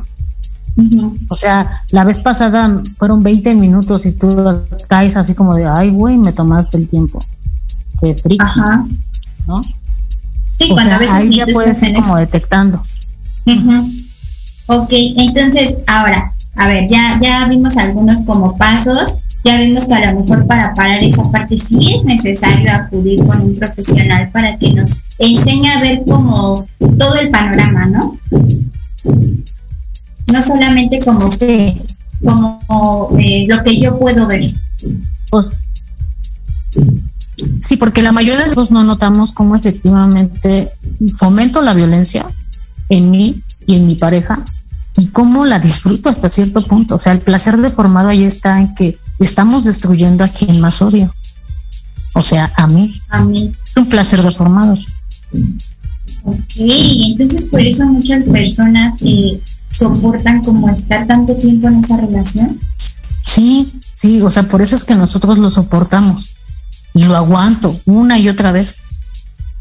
O 1.31 1.35
sea, 1.35 1.83
la 1.91 2.05
vez 2.05 2.19
pasada 2.19 2.83
fueron 2.99 3.23
20 3.23 3.55
minutos 3.55 4.05
y 4.05 4.13
tú 4.13 4.63
caes 4.89 5.17
así 5.17 5.35
como 5.35 5.55
de, 5.55 5.67
ay, 5.67 5.91
güey, 5.91 6.19
me 6.19 6.35
tomaste 6.35 6.77
el 6.77 6.87
tiempo. 6.87 7.19
Qué 7.99 8.15
frío. 8.15 8.37
Ajá. 8.41 8.85
¿No? 9.47 9.63
Sí, 10.59 10.69
cuando 10.69 10.95
a 10.95 10.99
veces 10.99 11.15
ahí 11.15 11.35
ya 11.35 11.47
puedes 11.47 11.83
ir 11.83 11.95
como 11.95 12.17
detectando. 12.17 12.83
Ok, 14.67 14.91
entonces 14.91 15.77
ahora, 15.87 16.31
a 16.57 16.69
ver, 16.69 16.91
ya, 16.91 17.19
ya 17.23 17.49
vimos 17.49 17.79
algunos 17.79 18.27
como 18.27 18.59
pasos, 18.59 19.23
ya 19.45 19.61
vimos 19.61 19.85
que 19.85 19.95
a 19.95 20.13
lo 20.13 20.21
mejor 20.21 20.47
para 20.47 20.73
parar 20.75 21.03
esa 21.03 21.31
parte 21.31 21.59
sí 21.59 21.97
es 21.97 22.05
necesario 22.05 22.73
acudir 22.73 23.25
con 23.25 23.41
un 23.41 23.57
profesional 23.57 24.31
para 24.31 24.57
que 24.59 24.73
nos 24.73 25.05
enseñe 25.19 25.69
a 25.69 25.81
ver 25.81 26.03
como 26.07 26.67
todo 26.99 27.17
el 27.17 27.31
panorama, 27.31 27.87
¿no? 27.87 28.19
no 30.33 30.43
solamente 30.43 30.99
como, 31.05 31.29
como 32.25 33.19
eh, 33.19 33.47
lo 33.49 33.63
que 33.63 33.79
yo 33.79 33.99
puedo 33.99 34.27
ver. 34.27 34.53
Pues, 35.31 35.51
Sí, 37.61 37.77
porque 37.77 38.03
la 38.03 38.13
mayoría 38.13 38.47
de 38.47 38.55
los 38.55 38.71
no 38.71 38.85
notamos 38.85 39.33
cómo 39.33 39.57
efectivamente 39.57 40.71
fomento 41.17 41.61
la 41.61 41.75
violencia 41.75 42.27
en 42.89 43.11
mí 43.11 43.43
y 43.67 43.77
en 43.77 43.87
mi 43.87 43.95
pareja 43.97 44.45
y 44.97 45.09
cómo 45.09 45.45
la 45.45 45.59
disfruto 45.59 46.09
hasta 46.09 46.29
cierto 46.29 46.65
punto. 46.65 46.97
O 46.97 46.99
sea, 46.99 47.13
el 47.13 47.21
placer 47.21 47.57
deformado 47.59 48.09
ahí 48.09 48.25
está 48.25 48.59
en 48.59 48.75
que 48.75 48.99
estamos 49.25 49.65
destruyendo 49.65 50.25
a 50.25 50.29
quien 50.29 50.61
más 50.61 50.83
odio. 50.83 51.13
O 52.15 52.23
sea, 52.23 52.53
a 52.57 52.67
mí. 52.67 53.01
A 53.09 53.25
mí. 53.25 53.53
Es 53.65 53.77
un 53.77 53.89
placer 53.89 54.23
deformado. 54.23 54.77
Ok, 56.25 56.55
entonces 56.57 57.49
por 57.49 57.61
eso 57.61 57.87
muchas 57.87 58.25
personas 58.25 58.97
eh, 59.01 59.41
soportan 59.73 60.43
como 60.43 60.69
estar 60.69 61.07
tanto 61.07 61.35
tiempo 61.35 61.69
en 61.69 61.83
esa 61.83 61.97
relación. 61.97 62.61
Sí, 63.23 63.73
sí, 63.95 64.21
o 64.21 64.31
sea, 64.31 64.45
por 64.45 64.63
eso 64.63 64.77
es 64.77 64.85
que 64.85 64.95
nosotros 64.95 65.39
lo 65.39 65.51
soportamos 65.51 66.35
y 66.95 67.05
lo 67.05 67.17
aguanto 67.17 67.79
una 67.87 68.19
y 68.19 68.29
otra 68.29 68.53
vez. 68.53 68.83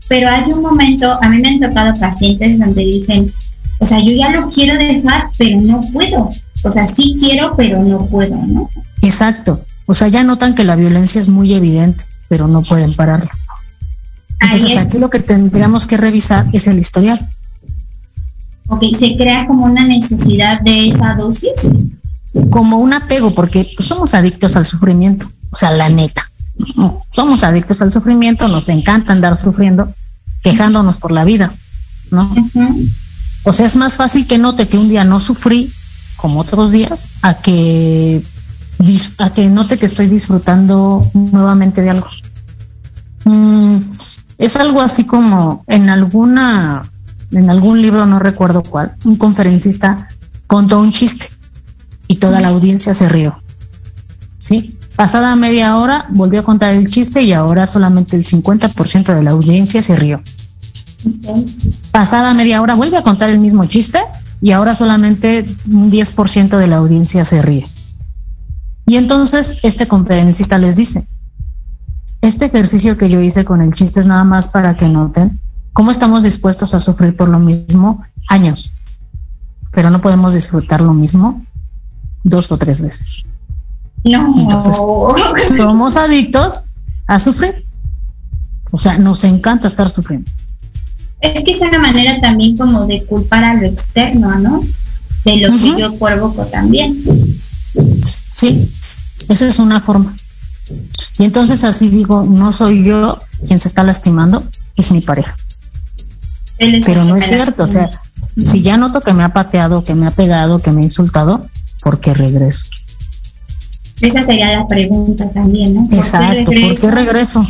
Pero 0.07 0.29
hay 0.29 0.51
un 0.51 0.61
momento, 0.61 1.17
a 1.21 1.29
mí 1.29 1.39
me 1.39 1.49
han 1.49 1.59
tocado 1.59 1.93
pacientes 1.99 2.59
donde 2.59 2.83
dicen, 2.83 3.31
o 3.79 3.87
sea, 3.87 3.99
yo 3.99 4.11
ya 4.11 4.29
lo 4.31 4.49
quiero 4.49 4.77
dejar, 4.77 5.29
pero 5.37 5.59
no 5.61 5.81
puedo. 5.93 6.29
O 6.63 6.71
sea, 6.71 6.87
sí 6.87 7.15
quiero, 7.19 7.55
pero 7.55 7.83
no 7.83 8.05
puedo, 8.05 8.35
¿no? 8.35 8.69
Exacto. 9.01 9.61
O 9.85 9.93
sea, 9.93 10.07
ya 10.07 10.23
notan 10.23 10.55
que 10.55 10.63
la 10.63 10.75
violencia 10.75 11.19
es 11.19 11.27
muy 11.27 11.53
evidente, 11.53 12.05
pero 12.29 12.47
no 12.47 12.61
pueden 12.61 12.93
pararla. 12.93 13.31
Entonces, 14.39 14.77
aquí 14.77 14.97
lo 14.97 15.09
que 15.09 15.19
tendríamos 15.19 15.85
que 15.85 15.97
revisar 15.97 16.45
es 16.53 16.67
el 16.67 16.79
historial. 16.79 17.29
Ok, 18.67 18.83
¿se 18.97 19.15
crea 19.17 19.47
como 19.47 19.65
una 19.65 19.85
necesidad 19.85 20.61
de 20.61 20.89
esa 20.89 21.15
dosis? 21.15 21.51
Como 22.49 22.77
un 22.77 22.93
apego, 22.93 23.33
porque 23.33 23.69
pues, 23.75 23.87
somos 23.87 24.13
adictos 24.13 24.55
al 24.55 24.65
sufrimiento, 24.65 25.29
o 25.51 25.55
sea, 25.55 25.71
la 25.71 25.89
neta. 25.89 26.23
Somos 27.09 27.43
adictos 27.43 27.81
al 27.81 27.91
sufrimiento, 27.91 28.47
nos 28.47 28.69
encanta 28.69 29.11
andar 29.11 29.37
sufriendo, 29.37 29.93
quejándonos 30.41 30.99
por 30.99 31.11
la 31.11 31.23
vida, 31.25 31.53
¿no? 32.11 32.33
O 33.43 33.51
sea, 33.51 33.65
es 33.65 33.75
más 33.75 33.95
fácil 33.95 34.27
que 34.27 34.37
note 34.37 34.67
que 34.67 34.77
un 34.77 34.87
día 34.87 35.03
no 35.03 35.19
sufrí 35.19 35.71
como 36.21 36.39
otros 36.39 36.71
días 36.71 37.09
a 37.21 37.33
que 37.33 38.21
a 39.17 39.31
que 39.31 39.49
note 39.49 39.77
que 39.77 39.85
estoy 39.85 40.07
disfrutando 40.07 41.01
nuevamente 41.13 41.81
de 41.81 41.89
algo. 41.89 42.07
Mm, 43.25 43.77
es 44.37 44.55
algo 44.55 44.81
así 44.81 45.03
como 45.03 45.63
en 45.67 45.89
alguna, 45.89 46.81
en 47.31 47.49
algún 47.49 47.81
libro, 47.81 48.05
no 48.05 48.17
recuerdo 48.17 48.63
cuál, 48.63 48.95
un 49.05 49.15
conferencista 49.15 50.07
contó 50.47 50.79
un 50.79 50.91
chiste 50.91 51.29
y 52.07 52.17
toda 52.17 52.39
la 52.39 52.49
audiencia 52.49 52.93
se 52.93 53.07
rió. 53.07 53.41
¿Sí? 54.37 54.77
Pasada 54.95 55.35
media 55.35 55.77
hora 55.77 56.05
volvió 56.09 56.41
a 56.41 56.43
contar 56.43 56.73
el 56.75 56.89
chiste 56.89 57.21
y 57.21 57.33
ahora 57.33 57.67
solamente 57.67 58.15
el 58.15 58.25
50% 58.25 59.15
de 59.15 59.23
la 59.23 59.31
audiencia 59.31 59.81
se 59.81 59.95
rió. 59.95 60.21
Pasada 61.91 62.33
media 62.33 62.61
hora 62.61 62.75
vuelve 62.75 62.97
a 62.97 63.03
contar 63.03 63.29
el 63.29 63.39
mismo 63.39 63.65
chiste 63.65 63.99
y 64.41 64.51
ahora 64.51 64.73
solamente 64.73 65.45
un 65.71 65.91
10% 65.91 66.57
de 66.57 66.67
la 66.67 66.77
audiencia 66.77 67.23
se 67.23 67.41
ríe. 67.41 67.65
Y 68.87 68.97
entonces 68.97 69.59
este 69.63 69.87
conferencista 69.87 70.57
les 70.57 70.75
dice, 70.75 71.07
este 72.21 72.45
ejercicio 72.45 72.97
que 72.97 73.09
yo 73.09 73.21
hice 73.21 73.45
con 73.45 73.61
el 73.61 73.73
chiste 73.73 73.99
es 73.99 74.05
nada 74.05 74.23
más 74.23 74.47
para 74.47 74.75
que 74.75 74.87
noten 74.87 75.39
cómo 75.73 75.91
estamos 75.91 76.23
dispuestos 76.23 76.73
a 76.73 76.79
sufrir 76.79 77.15
por 77.15 77.29
lo 77.29 77.39
mismo 77.39 78.03
años, 78.27 78.73
pero 79.71 79.89
no 79.89 80.01
podemos 80.01 80.33
disfrutar 80.33 80.81
lo 80.81 80.93
mismo 80.93 81.45
dos 82.23 82.51
o 82.51 82.57
tres 82.57 82.81
veces. 82.81 83.25
No. 84.03 84.33
Entonces, 84.37 84.75
somos 85.57 85.97
adictos 85.97 86.65
a 87.07 87.19
sufrir. 87.19 87.65
O 88.71 88.77
sea, 88.77 88.97
nos 88.97 89.23
encanta 89.23 89.67
estar 89.67 89.87
sufriendo. 89.87 90.31
Es 91.21 91.43
que 91.43 91.51
es 91.51 91.61
una 91.61 91.79
manera 91.79 92.19
también 92.19 92.57
como 92.57 92.85
de 92.85 93.05
culpar 93.05 93.43
a 93.43 93.53
lo 93.53 93.67
externo, 93.67 94.35
¿no? 94.39 94.61
De 95.23 95.37
lo 95.37 95.51
que 95.51 95.79
yo 95.79 95.95
provoco 95.97 96.43
también. 96.45 97.01
Sí, 98.31 98.67
esa 99.29 99.47
es 99.47 99.59
una 99.59 99.81
forma. 99.81 100.15
Y 101.19 101.25
entonces 101.25 101.63
así 101.63 101.89
digo, 101.89 102.23
no 102.23 102.51
soy 102.53 102.83
yo 102.83 103.19
quien 103.45 103.59
se 103.59 103.67
está 103.67 103.83
lastimando, 103.83 104.43
es 104.75 104.91
mi 104.91 105.01
pareja. 105.01 105.35
Pero 106.57 107.03
no 107.05 107.15
es 107.15 107.25
cierto, 107.25 107.63
o 107.63 107.67
sea, 107.67 107.89
si 108.43 108.61
ya 108.61 108.77
noto 108.77 109.01
que 109.01 109.13
me 109.13 109.23
ha 109.23 109.29
pateado, 109.29 109.83
que 109.83 109.95
me 109.95 110.07
ha 110.07 110.11
pegado, 110.11 110.59
que 110.59 110.71
me 110.71 110.81
ha 110.81 110.83
insultado, 110.83 111.47
¿por 111.81 111.99
qué 111.99 112.13
regreso? 112.13 112.65
Esa 113.99 114.23
sería 114.23 114.53
la 114.53 114.67
pregunta 114.67 115.29
también, 115.29 115.75
¿no? 115.75 115.83
Exacto, 115.91 116.45
¿por 116.45 116.79
qué 116.79 116.91
regreso? 116.91 117.45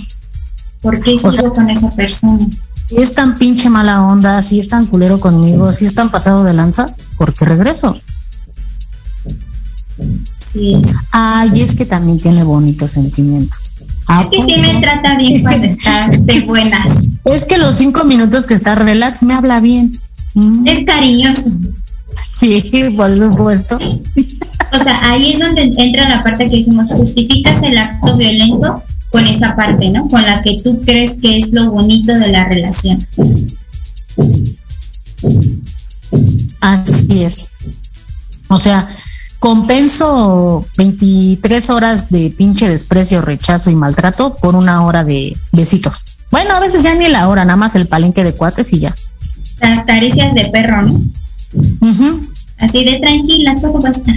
¿Por 0.82 0.99
qué 1.01 1.17
sigo 1.17 1.53
con 1.53 1.69
esa 1.69 1.89
persona? 1.89 2.45
Si 2.88 2.98
es 2.98 3.14
tan 3.16 3.38
pinche 3.38 3.70
mala 3.70 4.06
onda, 4.06 4.42
si 4.42 4.60
es 4.60 4.68
tan 4.68 4.86
culero 4.86 5.20
conmigo, 5.20 5.72
si 5.72 5.86
es 5.86 5.96
tan 5.96 6.12
pasado 6.12 6.44
de 6.44 6.54
lanza, 6.54 6.94
¿por 7.18 7.34
qué 7.34 7.46
regreso? 7.46 7.96
Sí. 10.40 10.74
Ay, 11.12 11.62
es 11.62 11.76
que 11.76 11.86
también 11.86 12.20
tiene 12.20 12.44
bonito 12.44 12.88
sentimiento. 12.88 13.56
Es 14.20 14.28
que 14.28 14.54
sí 14.54 14.60
me 14.60 14.82
trata 14.82 15.16
bien 15.16 15.42
cuando 15.42 15.68
está 15.68 16.10
de 16.20 16.42
buena. 16.42 17.02
Es 17.26 17.46
que 17.46 17.58
los 17.58 17.76
cinco 17.76 18.04
minutos 18.04 18.46
que 18.46 18.56
está 18.56 18.76
relax 18.76 19.24
me 19.24 19.34
habla 19.34 19.62
bien. 19.62 19.94
Mm. 20.34 20.68
Es 20.68 20.86
cariñoso. 20.86 21.60
Sí, 22.28 22.72
por 22.98 23.16
supuesto. 23.16 23.78
O 23.78 24.84
sea, 24.84 25.12
ahí 25.12 25.34
es 25.34 25.40
donde 25.40 25.72
entra 25.78 26.10
la 26.10 26.22
parte 26.22 26.46
que 26.46 26.58
decimos, 26.58 26.92
justificas 26.92 27.62
el 27.64 27.78
acto 27.78 28.18
violento 28.18 28.84
con 29.12 29.28
esa 29.28 29.55
parte, 29.55 29.89
¿no? 29.89 30.07
Con 30.07 30.24
la 30.24 30.41
que 30.41 30.57
tú 30.64 30.82
crees 30.82 31.18
que 31.22 31.39
es 31.39 31.51
lo 31.51 31.70
bonito 31.70 32.14
de 32.14 32.30
la 32.30 32.45
relación. 32.45 33.05
Así 36.62 37.24
es. 37.24 37.49
O 38.47 38.57
sea, 38.57 38.88
compenso 39.39 40.66
23 40.78 41.70
horas 41.70 42.09
de 42.09 42.30
pinche 42.30 42.70
desprecio, 42.70 43.22
rechazo 43.22 43.70
y 43.70 43.76
maltrato 43.76 44.36
por 44.36 44.55
una 44.55 44.84
hora 44.84 45.03
de 45.03 45.36
besitos. 45.51 46.03
Bueno, 46.32 46.55
a 46.55 46.59
veces 46.62 46.84
ya 46.84 46.95
ni 46.95 47.09
la 47.09 47.28
hora, 47.28 47.43
nada 47.43 47.57
más 47.57 47.76
el 47.76 47.88
palenque 47.88 48.24
de 48.24 48.34
cuates 48.34 48.72
y 48.72 48.80
ya. 48.80 48.95
Las 49.59 49.86
caricias 49.86 50.34
de 50.34 50.45
perro, 50.45 50.84
¿no? 50.84 51.01
Así 52.59 52.86
de 52.86 52.99
tranquila, 52.99 53.55
todo 53.55 53.82
va 53.82 53.89
a 53.89 53.91
estar 53.91 54.16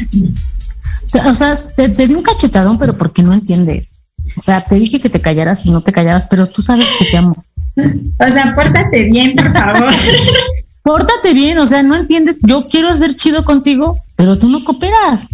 O 1.26 1.34
sea, 1.34 1.55
te, 1.76 1.88
te 1.88 2.07
di 2.07 2.14
un 2.14 2.22
cachetadón, 2.22 2.78
pero 2.78 2.95
porque 2.97 3.22
no 3.22 3.32
entiendes. 3.32 3.90
O 4.37 4.43
sea, 4.43 4.61
te 4.61 4.74
dije 4.76 5.01
que 5.01 5.11
te 5.11 5.20
callaras 5.20 5.64
y 5.66 5.70
no 5.70 5.82
te 5.82 5.93
callaras, 5.93 6.26
pero 6.26 6.47
tú 6.47 6.62
sabes 6.62 6.87
que 6.99 7.05
te 7.07 7.16
amo. 7.16 7.45
O 7.76 8.26
sea, 8.26 8.55
pórtate 8.55 9.05
bien, 9.05 9.35
por 9.37 9.53
favor. 9.53 9.93
pórtate 10.82 11.35
bien, 11.35 11.59
o 11.59 11.66
sea, 11.66 11.82
no 11.82 11.97
entiendes. 11.97 12.39
Yo 12.43 12.64
quiero 12.64 12.95
ser 12.95 13.16
chido 13.16 13.45
contigo, 13.45 13.97
pero 14.16 14.39
tú 14.39 14.49
no 14.49 14.62
cooperas. 14.64 15.28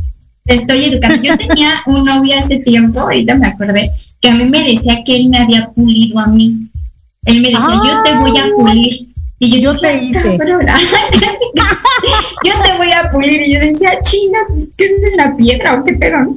Te 0.44 0.54
estoy 0.56 0.86
educando. 0.86 1.22
Yo 1.22 1.36
tenía 1.36 1.82
un 1.86 2.04
novio 2.04 2.38
hace 2.38 2.56
tiempo, 2.58 3.00
ahorita 3.00 3.34
me 3.34 3.48
acordé, 3.48 3.90
que 4.20 4.30
a 4.30 4.34
mí 4.34 4.44
me 4.44 4.64
decía 4.64 5.02
que 5.04 5.16
él 5.16 5.28
me 5.28 5.38
había 5.38 5.68
pulido 5.70 6.18
a 6.18 6.26
mí. 6.28 6.70
Él 7.24 7.42
me 7.42 7.48
decía, 7.48 7.80
yo 7.84 8.02
te 8.02 8.16
voy 8.16 8.38
a 8.38 8.46
pulir. 8.54 9.10
Y 9.38 9.50
yo, 9.50 9.72
yo 9.72 9.78
te 9.78 10.04
hice. 10.04 10.32
yo 12.44 12.52
te 12.62 12.76
voy 12.76 12.92
a 12.92 13.10
pulir. 13.10 13.40
Y 13.42 13.54
yo 13.54 13.60
decía, 13.60 13.98
China, 14.02 14.38
¿qué 14.76 14.86
es 14.86 15.16
la 15.16 15.34
piedra 15.36 15.74
o 15.74 15.84
qué 15.84 15.94
pedo? 15.94 16.36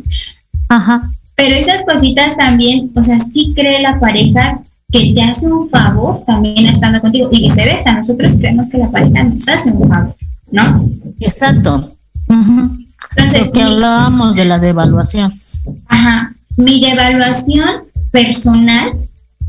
Ajá. 0.70 1.12
Pero 1.36 1.56
esas 1.56 1.84
cositas 1.86 2.38
también, 2.38 2.92
o 2.96 3.04
sea, 3.04 3.20
sí 3.20 3.54
cree 3.56 3.82
la 3.82 4.00
pareja 4.00 4.62
que 4.92 5.12
te 5.14 5.24
hace 5.24 5.48
un 5.48 5.70
favor 5.70 6.24
también 6.26 6.68
estando 6.68 7.02
contigo 7.02 7.30
y 7.32 7.42
viceversa. 7.42 7.94
Nosotros 7.94 8.36
creemos 8.38 8.70
que 8.70 8.78
la 8.78 8.90
pareja 8.90 9.24
nos 9.24 9.48
hace 9.48 9.72
un 9.72 9.90
favor, 9.90 10.16
¿no? 10.52 10.90
Exacto. 11.20 11.90
Entonces, 12.30 13.50
que 13.52 13.64
hablábamos 13.64 14.36
de 14.36 14.46
la 14.46 14.60
devaluación. 14.60 15.34
Ajá. 15.88 16.36
Mi 16.58 16.80
devaluación 16.80 17.70
personal 18.12 18.92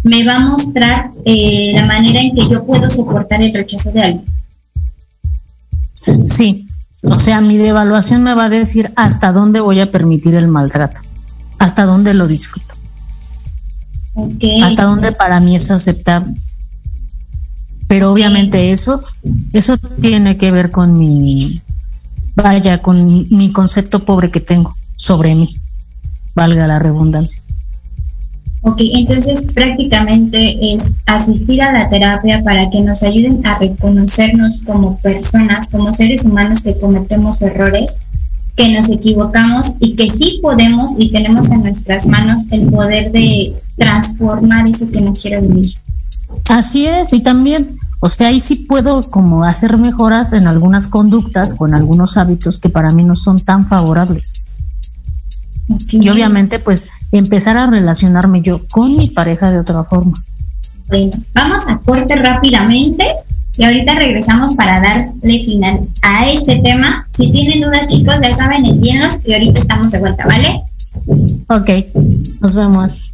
me 0.02 0.24
va 0.24 0.36
a 0.36 0.40
mostrar 0.40 1.10
eh, 1.26 1.72
la 1.74 1.84
manera 1.84 2.20
en 2.20 2.34
que 2.34 2.48
yo 2.48 2.64
puedo 2.64 2.88
soportar 2.88 3.42
el 3.42 3.52
rechazo 3.52 3.90
de 3.92 4.00
alguien. 4.00 4.24
Sí, 6.26 6.66
o 7.02 7.18
sea, 7.18 7.42
mi 7.42 7.58
devaluación 7.58 8.22
me 8.22 8.34
va 8.34 8.44
a 8.44 8.48
decir 8.48 8.92
hasta 8.96 9.32
dónde 9.32 9.60
voy 9.60 9.80
a 9.80 9.90
permitir 9.90 10.34
el 10.34 10.48
maltrato 10.48 11.00
hasta 11.64 11.84
dónde 11.84 12.12
lo 12.12 12.26
disfruto. 12.26 12.74
Hasta 14.62 14.84
dónde 14.84 15.12
para 15.12 15.40
mí 15.40 15.56
es 15.56 15.70
aceptable. 15.70 16.34
Pero 17.88 18.12
obviamente 18.12 18.70
eso, 18.70 19.02
eso 19.52 19.76
tiene 20.00 20.36
que 20.36 20.50
ver 20.52 20.70
con 20.70 20.94
mi, 20.94 21.62
vaya, 22.36 22.78
con 22.78 23.26
mi 23.30 23.50
concepto 23.50 24.00
pobre 24.00 24.30
que 24.30 24.40
tengo 24.40 24.74
sobre 24.96 25.34
mí, 25.34 25.56
valga 26.34 26.66
la 26.66 26.78
redundancia. 26.78 27.42
Ok, 28.62 28.76
entonces 28.80 29.52
prácticamente 29.52 30.74
es 30.74 30.92
asistir 31.06 31.62
a 31.62 31.72
la 31.72 31.90
terapia 31.90 32.42
para 32.42 32.70
que 32.70 32.80
nos 32.80 33.02
ayuden 33.02 33.46
a 33.46 33.58
reconocernos 33.58 34.62
como 34.62 34.96
personas, 34.98 35.70
como 35.70 35.92
seres 35.92 36.24
humanos 36.24 36.62
que 36.62 36.78
cometemos 36.78 37.42
errores 37.42 38.00
que 38.56 38.72
nos 38.72 38.90
equivocamos 38.90 39.76
y 39.80 39.96
que 39.96 40.10
sí 40.10 40.38
podemos 40.40 40.92
y 40.98 41.10
tenemos 41.10 41.50
en 41.50 41.64
nuestras 41.64 42.06
manos 42.06 42.50
el 42.52 42.66
poder 42.66 43.10
de 43.10 43.56
transformar 43.76 44.68
eso 44.68 44.88
que 44.88 45.00
no 45.00 45.12
quiero 45.12 45.42
vivir. 45.42 45.74
Así 46.48 46.86
es, 46.86 47.12
y 47.12 47.20
también, 47.20 47.78
o 48.00 48.08
sea, 48.08 48.28
ahí 48.28 48.40
sí 48.40 48.56
puedo 48.56 49.10
como 49.10 49.44
hacer 49.44 49.76
mejoras 49.78 50.32
en 50.32 50.46
algunas 50.46 50.88
conductas 50.88 51.54
en 51.60 51.74
algunos 51.74 52.16
hábitos 52.16 52.58
que 52.58 52.68
para 52.68 52.90
mí 52.90 53.02
no 53.02 53.16
son 53.16 53.40
tan 53.40 53.66
favorables. 53.66 54.44
Y 55.88 56.08
obviamente, 56.10 56.58
pues, 56.58 56.88
empezar 57.10 57.56
a 57.56 57.66
relacionarme 57.66 58.42
yo 58.42 58.60
con 58.68 58.96
mi 58.96 59.08
pareja 59.08 59.50
de 59.50 59.60
otra 59.60 59.84
forma. 59.84 60.12
Bueno, 60.88 61.12
vamos 61.32 61.66
a 61.68 61.78
corte 61.78 62.14
rápidamente 62.16 63.04
y 63.56 63.64
ahorita 63.64 63.94
regresamos 63.94 64.54
para 64.54 64.80
darle 64.80 65.44
final 65.44 65.80
a 66.02 66.30
este 66.30 66.56
tema. 66.56 67.06
Si 67.12 67.30
tienen 67.30 67.60
dudas, 67.60 67.86
chicos, 67.86 68.16
ya 68.22 68.36
saben, 68.36 68.66
envíenlos 68.66 69.26
y 69.26 69.34
ahorita 69.34 69.60
estamos 69.60 69.92
de 69.92 70.00
vuelta, 70.00 70.26
¿vale? 70.26 70.62
Ok, 71.48 71.70
nos 72.40 72.54
vemos. 72.54 73.13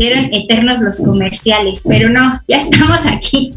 Eternos 0.00 0.80
los 0.80 0.98
comerciales, 0.98 1.82
pero 1.86 2.08
no, 2.08 2.40
ya 2.48 2.60
estamos 2.60 3.00
aquí. 3.06 3.52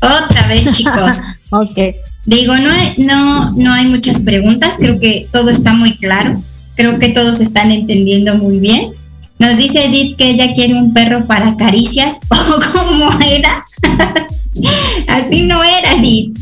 Otra 0.00 0.46
vez, 0.48 0.68
chicos. 0.76 1.16
ok. 1.50 1.78
Digo, 2.24 2.56
no, 2.56 2.70
no, 2.98 3.52
no 3.52 3.72
hay 3.72 3.86
muchas 3.86 4.22
preguntas, 4.22 4.74
creo 4.78 4.98
que 5.00 5.26
todo 5.32 5.50
está 5.50 5.72
muy 5.72 5.96
claro, 5.96 6.42
creo 6.76 6.98
que 6.98 7.08
todos 7.08 7.40
están 7.40 7.70
entendiendo 7.70 8.36
muy 8.36 8.60
bien. 8.60 8.92
Nos 9.38 9.56
dice 9.56 9.86
Edith 9.86 10.16
que 10.16 10.30
ella 10.30 10.54
quiere 10.54 10.74
un 10.74 10.92
perro 10.92 11.26
para 11.26 11.56
caricias, 11.56 12.16
o 12.30 12.60
cómo 12.72 13.10
era. 13.20 13.64
Así 15.08 15.42
no 15.42 15.62
era, 15.64 15.94
Edith. 15.96 16.36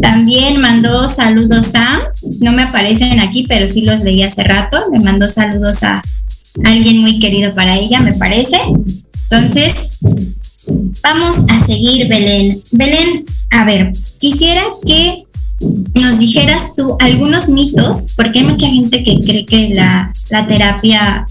También 0.00 0.60
mandó 0.60 1.08
saludos 1.08 1.74
a, 1.74 2.00
no 2.40 2.52
me 2.52 2.64
aparecen 2.64 3.18
aquí, 3.20 3.46
pero 3.48 3.68
sí 3.68 3.82
los 3.82 4.00
leí 4.00 4.22
hace 4.22 4.42
rato, 4.42 4.78
me 4.90 5.00
mandó 5.00 5.26
saludos 5.26 5.82
a 5.84 6.02
alguien 6.64 7.00
muy 7.00 7.18
querido 7.18 7.54
para 7.54 7.76
ella, 7.76 8.00
me 8.00 8.14
parece. 8.14 8.58
Entonces, 9.30 9.98
vamos 11.02 11.38
a 11.48 11.64
seguir, 11.64 12.08
Belén. 12.08 12.58
Belén, 12.72 13.24
a 13.50 13.64
ver, 13.64 13.92
quisiera 14.18 14.62
que 14.86 15.22
nos 15.94 16.18
dijeras 16.18 16.74
tú 16.76 16.96
algunos 17.00 17.48
mitos, 17.48 18.08
porque 18.16 18.40
hay 18.40 18.44
mucha 18.44 18.68
gente 18.68 19.02
que 19.02 19.18
cree 19.20 19.46
que 19.46 19.68
la, 19.74 20.12
terapia 20.48 21.26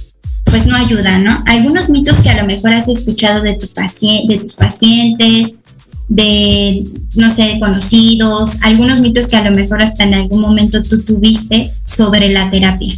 pues 0.45 0.65
no 0.65 0.76
ayuda, 0.76 1.17
¿no? 1.17 1.43
Algunos 1.47 1.89
mitos 1.89 2.19
que 2.19 2.30
a 2.30 2.41
lo 2.41 2.47
mejor 2.47 2.73
has 2.73 2.88
escuchado 2.88 3.41
de, 3.41 3.53
tu 3.53 3.67
de 3.67 4.38
tus 4.38 4.53
pacientes 4.53 5.55
de, 6.07 6.84
no 7.15 7.32
sé, 7.32 7.57
conocidos, 7.59 8.61
algunos 8.61 9.01
mitos 9.01 9.28
que 9.28 9.38
a 9.38 9.43
lo 9.43 9.55
mejor 9.55 9.82
hasta 9.82 10.03
en 10.03 10.13
algún 10.13 10.41
momento 10.41 10.82
tú 10.84 11.01
tuviste 11.01 11.71
sobre 11.86 12.30
la 12.30 12.49
terapia. 12.49 12.93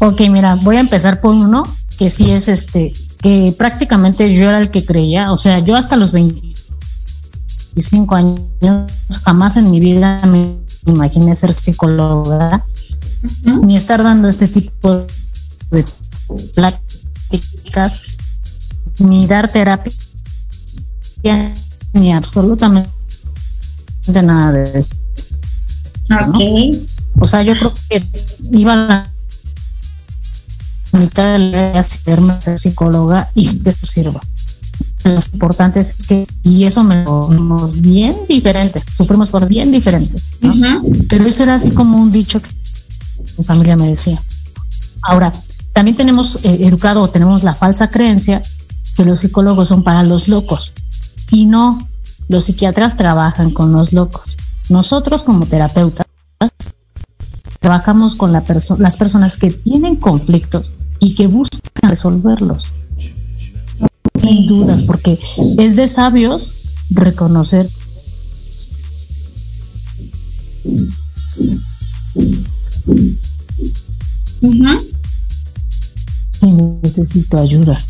Ok, 0.00 0.20
mira, 0.30 0.54
voy 0.56 0.76
a 0.76 0.80
empezar 0.80 1.20
por 1.20 1.34
uno 1.34 1.64
que 1.98 2.08
sí 2.08 2.30
es 2.30 2.48
este, 2.48 2.92
que 3.20 3.52
prácticamente 3.56 4.32
yo 4.32 4.48
era 4.48 4.60
el 4.60 4.70
que 4.70 4.84
creía, 4.84 5.32
o 5.32 5.38
sea, 5.38 5.58
yo 5.58 5.74
hasta 5.74 5.96
los 5.96 6.12
25 6.12 8.14
años 8.14 8.92
jamás 9.24 9.56
en 9.56 9.70
mi 9.70 9.80
vida 9.80 10.16
me 10.26 10.56
imaginé 10.86 11.34
ser 11.34 11.52
psicóloga, 11.52 12.64
ni 13.44 13.74
estar 13.74 14.04
dando 14.04 14.28
este 14.28 14.46
tipo 14.46 15.04
de 15.72 15.84
pláticas, 16.54 18.02
ni 19.00 19.26
dar 19.26 19.50
terapia, 19.50 19.92
ni 21.92 22.12
absolutamente 22.12 22.88
nada 24.22 24.52
de 24.52 24.78
eso. 24.78 24.94
O 27.18 27.26
sea, 27.26 27.42
yo 27.42 27.58
creo 27.58 27.74
que 27.88 28.02
iba 28.52 28.72
a 28.72 28.76
la 28.76 29.06
mitad 30.92 31.38
de 31.38 31.38
la 31.38 31.82
ser 31.82 32.58
psicóloga 32.58 33.30
y 33.34 33.46
que 33.58 33.70
eso 33.70 33.86
sirva. 33.86 34.20
Lo 35.04 35.14
importante 35.14 35.80
es 35.80 35.94
que, 36.06 36.26
y 36.42 36.64
eso 36.64 36.82
me 36.82 37.04
lo 37.04 37.28
bien 37.76 38.16
diferentes, 38.28 38.84
sufrimos 38.92 39.30
cosas 39.30 39.48
bien 39.48 39.70
diferentes, 39.70 40.30
pero 41.08 41.26
eso 41.26 41.44
era 41.44 41.54
así 41.54 41.70
como 41.70 41.98
un 41.98 42.10
dicho 42.10 42.40
que 42.42 42.50
mi 43.36 43.44
familia 43.44 43.76
me 43.76 43.88
decía. 43.88 44.20
Ahora, 45.02 45.32
también 45.72 45.96
tenemos 45.96 46.40
eh, 46.42 46.58
educado 46.66 47.02
o 47.02 47.10
tenemos 47.10 47.44
la 47.44 47.54
falsa 47.54 47.90
creencia 47.90 48.42
que 48.96 49.04
los 49.04 49.20
psicólogos 49.20 49.68
son 49.68 49.84
para 49.84 50.02
los 50.02 50.28
locos 50.28 50.72
y 51.30 51.46
no, 51.46 51.78
los 52.28 52.44
psiquiatras 52.44 52.96
trabajan 52.96 53.50
con 53.50 53.72
los 53.72 53.92
locos. 53.92 54.36
Nosotros 54.68 55.22
como 55.22 55.46
terapeutas 55.46 56.06
trabajamos 57.60 58.16
con 58.16 58.32
la 58.32 58.42
las 58.78 58.96
personas 58.96 59.36
que 59.36 59.50
tienen 59.50 59.96
conflictos 59.96 60.72
y 61.00 61.14
que 61.14 61.26
buscan 61.26 61.60
resolverlos. 61.90 62.72
No 63.80 64.28
hay 64.28 64.46
dudas, 64.46 64.82
porque 64.82 65.18
es 65.58 65.76
de 65.76 65.88
sabios 65.88 66.52
reconocer 66.90 67.68
y 76.40 76.52
necesito 76.82 77.38
ayuda. 77.38 77.80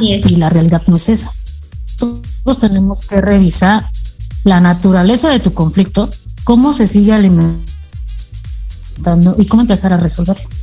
Y 0.00 0.36
la 0.36 0.50
realidad 0.50 0.82
no 0.86 0.96
es 0.96 1.08
esa. 1.08 1.32
Todos 1.96 2.58
tenemos 2.60 3.06
que 3.06 3.20
revisar 3.20 3.90
la 4.44 4.60
naturaleza 4.60 5.30
de 5.30 5.40
tu 5.40 5.52
conflicto, 5.52 6.08
cómo 6.44 6.72
se 6.72 6.86
sigue 6.86 7.12
alimentando 7.12 7.64
y 9.38 9.46
cómo 9.46 9.62
empezar 9.62 9.92
a 9.92 9.96
resolverlo 9.96 10.53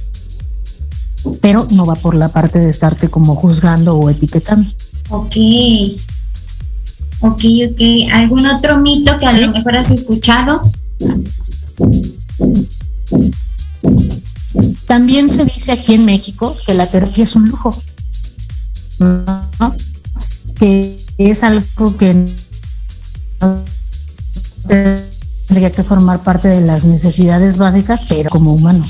pero 1.41 1.67
no 1.71 1.85
va 1.85 1.95
por 1.95 2.15
la 2.15 2.29
parte 2.29 2.59
de 2.59 2.69
estarte 2.69 3.09
como 3.09 3.35
juzgando 3.35 3.95
o 3.95 4.09
etiquetando. 4.09 4.71
Ok. 5.09 5.35
Ok, 7.21 7.43
ok. 7.69 7.81
¿Algún 8.13 8.47
otro 8.47 8.77
mito 8.77 9.15
que 9.17 9.27
a 9.27 9.37
lo 9.37 9.51
mejor 9.51 9.77
has 9.77 9.91
escuchado? 9.91 10.61
También 14.87 15.29
se 15.29 15.45
dice 15.45 15.71
aquí 15.71 15.93
en 15.93 16.05
México 16.05 16.55
que 16.65 16.73
la 16.73 16.87
terapia 16.87 17.23
es 17.23 17.35
un 17.35 17.49
lujo, 17.49 17.75
que 20.59 20.99
es 21.17 21.43
algo 21.43 21.95
que 21.97 22.25
tendría 24.67 25.71
que 25.71 25.83
formar 25.83 26.23
parte 26.23 26.49
de 26.49 26.61
las 26.61 26.85
necesidades 26.85 27.57
básicas, 27.57 28.05
pero 28.09 28.29
como 28.29 28.53
humano 28.53 28.83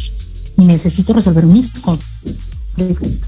y 0.61 0.65
necesito 0.65 1.13
resolver 1.13 1.45
mis 1.45 1.69
conflictos. 1.79 3.27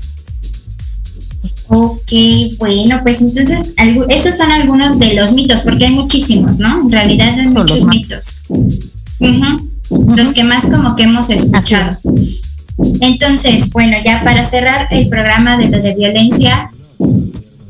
Ok, 1.68 2.12
bueno, 2.60 3.00
pues 3.02 3.22
entonces 3.22 3.74
esos 4.10 4.38
son 4.38 4.52
algunos 4.52 5.00
de 5.00 5.16
los 5.16 5.34
mitos, 5.34 5.62
porque 5.62 5.86
hay 5.86 5.92
muchísimos, 5.92 6.60
¿no? 6.60 6.82
En 6.82 6.92
realidad 6.92 7.34
hay 7.40 7.48
muchos 7.48 7.84
mitos. 7.86 8.44
Los 9.20 10.34
que 10.34 10.44
más 10.44 10.66
como 10.66 10.96
que 10.96 11.04
hemos 11.04 11.30
escuchado. 11.32 11.98
Entonces, 13.02 13.70
bueno, 13.72 13.98
ya 14.04 14.22
para 14.22 14.48
cerrar 14.48 14.88
el 14.92 15.10
programa 15.10 15.58
de 15.58 15.70
los 15.70 15.84
de 15.84 15.96
violencia, 15.96 16.70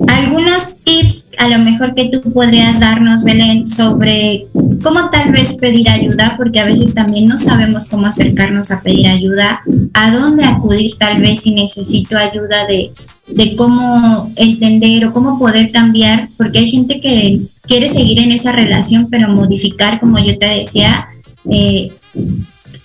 algunos 0.08 0.76
tips 0.84 1.23
a 1.38 1.48
lo 1.48 1.60
mejor 1.60 1.96
que 1.96 2.10
tú 2.10 2.22
podrías 2.32 2.80
darnos, 2.80 3.24
Belén, 3.24 3.68
sobre 3.68 4.48
cómo 4.82 5.10
tal 5.10 5.32
vez 5.32 5.56
pedir 5.56 5.90
ayuda, 5.90 6.36
porque 6.38 6.60
a 6.60 6.66
veces 6.66 6.94
también 6.94 7.28
no 7.28 7.38
sabemos 7.38 7.88
cómo 7.88 8.08
acercarnos 8.08 8.72
a 8.72 8.82
pedir 8.82 9.08
ayuda, 9.08 9.62
a 9.94 10.12
dónde 10.12 10.46
acudir 10.46 10.92
tal 10.98 11.22
vez 11.22 11.42
si 11.42 11.54
necesito 11.54 12.18
ayuda 12.18 12.66
de, 12.68 12.92
de 13.28 13.56
cómo 13.56 14.32
entender 14.36 15.06
o 15.06 15.14
cómo 15.14 15.40
poder 15.40 15.72
cambiar, 15.72 16.28
porque 16.38 16.60
hay 16.60 16.70
gente 16.70 17.00
que 17.02 17.40
quiere 17.68 17.90
seguir 17.90 18.20
en 18.20 18.32
esa 18.32 18.52
relación, 18.52 19.08
pero 19.10 19.30
modificar, 19.30 20.00
como 20.00 20.20
yo 20.20 20.38
te 20.38 20.46
decía, 20.46 21.08
eh, 21.50 21.90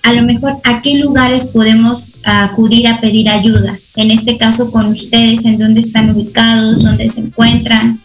a 0.03 0.13
lo 0.13 0.23
mejor 0.23 0.53
a 0.63 0.81
qué 0.81 0.97
lugares 0.97 1.47
podemos 1.47 2.21
acudir 2.23 2.87
a 2.87 2.99
pedir 2.99 3.29
ayuda. 3.29 3.77
En 3.95 4.11
este 4.11 4.37
caso 4.37 4.71
con 4.71 4.87
ustedes, 4.87 5.43
en 5.45 5.57
dónde 5.57 5.81
están 5.81 6.09
ubicados, 6.11 6.83
dónde 6.83 7.09
se 7.09 7.21
encuentran. 7.21 7.99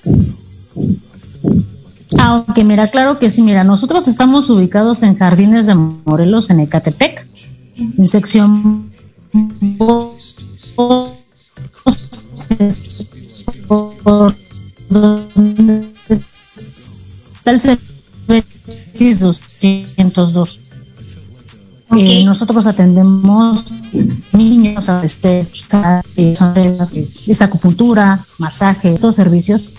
Ah, 2.18 2.37
ok, 2.37 2.59
mira, 2.64 2.89
claro 2.89 3.18
que 3.18 3.31
sí. 3.31 3.43
Mira, 3.43 3.64
nosotros 3.64 4.09
estamos 4.09 4.49
ubicados 4.51 5.03
en 5.03 5.16
Jardines 5.16 5.66
de 5.66 5.75
Morelos, 5.75 6.51
en 6.51 6.61
Ecatepec, 6.61 7.27
en 7.99 8.09
sección 8.09 8.91
está 17.35 17.51
el 17.51 17.61
202. 19.20 20.61
Eh, 21.97 22.25
nosotros 22.25 22.66
atendemos 22.66 23.64
niños, 24.33 24.89
estética, 24.89 26.03
eh, 26.16 26.37
es 27.27 27.43
acupuntura, 27.43 28.18
masaje, 28.39 28.95
estos 28.95 29.14
servicios 29.14 29.74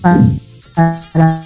para, 0.00 1.44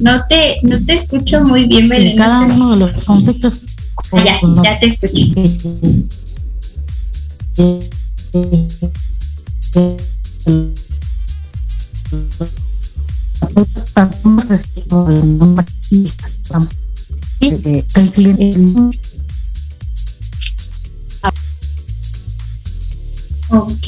no 0.00 0.26
te, 0.28 0.58
no 0.62 0.84
te 0.84 0.94
escucho 0.94 1.42
muy 1.44 1.66
bien, 1.66 1.88
Belén. 1.88 2.16
Cada 2.16 2.42
uno 2.42 2.72
de 2.72 2.76
los 2.78 3.04
conflictos. 3.04 3.60
Ya, 4.12 4.40
ya 4.62 4.78
te 4.78 4.86
escuché. 4.86 5.32
Ok, 23.50 23.86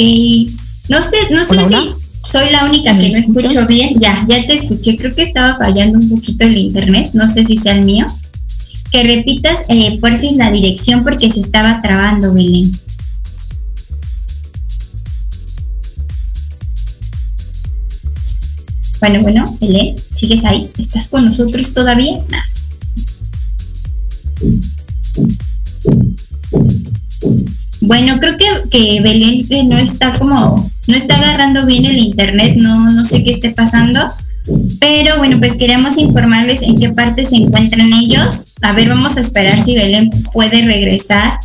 no 0.88 1.02
sé, 1.02 1.16
no 1.30 1.44
sé 1.44 1.58
si 1.68 1.94
soy 2.24 2.50
la 2.50 2.64
única 2.66 2.96
que 2.96 3.10
no 3.10 3.18
escucho 3.18 3.66
bien. 3.66 3.94
Ya, 3.98 4.24
ya 4.28 4.44
te 4.46 4.54
escuché. 4.54 4.96
Creo 4.96 5.14
que 5.14 5.22
estaba 5.22 5.56
fallando 5.56 5.98
un 5.98 6.08
poquito 6.08 6.44
el 6.44 6.56
internet. 6.56 7.10
No 7.14 7.28
sé 7.28 7.44
si 7.44 7.56
sea 7.56 7.76
el 7.76 7.84
mío. 7.84 8.06
Que 8.92 9.02
repitas, 9.02 9.60
eh, 9.68 9.98
porfis, 10.00 10.36
la 10.36 10.50
dirección 10.50 11.02
porque 11.02 11.30
se 11.30 11.40
estaba 11.40 11.80
trabando, 11.82 12.32
Belén. 12.32 12.70
Bueno, 19.09 19.22
bueno, 19.22 19.57
Belén, 19.61 19.94
¿sigues 20.16 20.44
ahí? 20.44 20.68
¿Estás 20.78 21.07
con 21.07 21.24
nosotros 21.24 21.72
todavía? 21.72 22.18
Bueno, 27.82 28.18
creo 28.18 28.36
que, 28.36 28.46
que 28.68 29.00
Belén 29.00 29.46
eh, 29.48 29.62
no 29.62 29.78
está 29.78 30.18
como 30.18 30.68
no 30.88 30.96
está 30.96 31.18
agarrando 31.18 31.64
bien 31.66 31.84
el 31.84 31.98
internet, 31.98 32.57
no, 32.57 32.90
no 32.90 33.04
sé 33.04 33.22
qué 33.22 33.30
esté 33.30 33.52
pasando, 33.52 34.00
Pero 34.80 35.18
bueno, 35.18 35.38
pues 35.38 35.52
queremos 35.52 35.98
informarles 35.98 36.62
en 36.62 36.76
qué 36.76 36.88
parte 36.88 37.26
se 37.26 37.36
encuentran 37.36 37.92
ellos. 37.92 38.54
A 38.61 38.72
ver, 38.72 38.88
vamos 38.88 39.16
a 39.16 39.20
esperar 39.20 39.64
si 39.64 39.76
Belén 39.76 40.11
puede 40.32 40.62
regresar. 40.62 41.38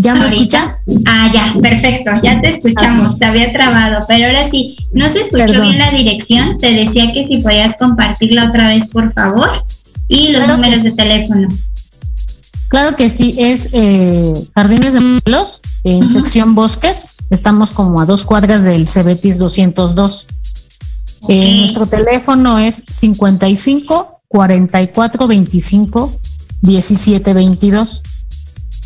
¿Ya 0.00 0.14
me 0.14 0.24
escucha? 0.24 0.78
Ah, 1.06 1.30
ya, 1.32 1.60
perfecto, 1.60 2.10
ya 2.22 2.40
te 2.40 2.48
escuchamos, 2.48 3.18
se 3.18 3.26
había 3.26 3.52
trabado, 3.52 4.04
pero 4.08 4.28
ahora 4.28 4.50
sí, 4.50 4.76
no 4.92 5.06
se 5.10 5.20
escuchó 5.20 5.60
bien 5.60 5.78
la 5.78 5.90
dirección, 5.90 6.56
te 6.56 6.72
decía 6.72 7.10
que 7.12 7.28
si 7.28 7.38
podías 7.38 7.76
compartirla 7.76 8.48
otra 8.48 8.68
vez, 8.68 8.88
por 8.88 9.12
favor, 9.12 9.50
y 10.08 10.28
los 10.28 10.48
números 10.48 10.84
de 10.84 10.92
teléfono. 10.92 11.48
Claro 12.68 12.96
que 12.96 13.10
sí, 13.10 13.34
es 13.36 13.70
eh, 13.72 14.22
Jardines 14.54 14.94
de 14.94 15.00
Modelos, 15.00 15.60
en 15.84 16.08
sección 16.08 16.54
Bosques. 16.54 17.16
Estamos 17.28 17.72
como 17.72 18.00
a 18.00 18.06
dos 18.06 18.24
cuadras 18.24 18.64
del 18.64 18.86
Cebetis 18.86 19.38
202. 19.38 20.28
Eh, 21.28 21.58
nuestro 21.58 21.86
teléfono 21.86 22.58
es 22.58 22.84
55 22.88 24.22
44 24.28 25.26
25 25.26 26.12
17 26.62 27.34
22. 27.34 28.02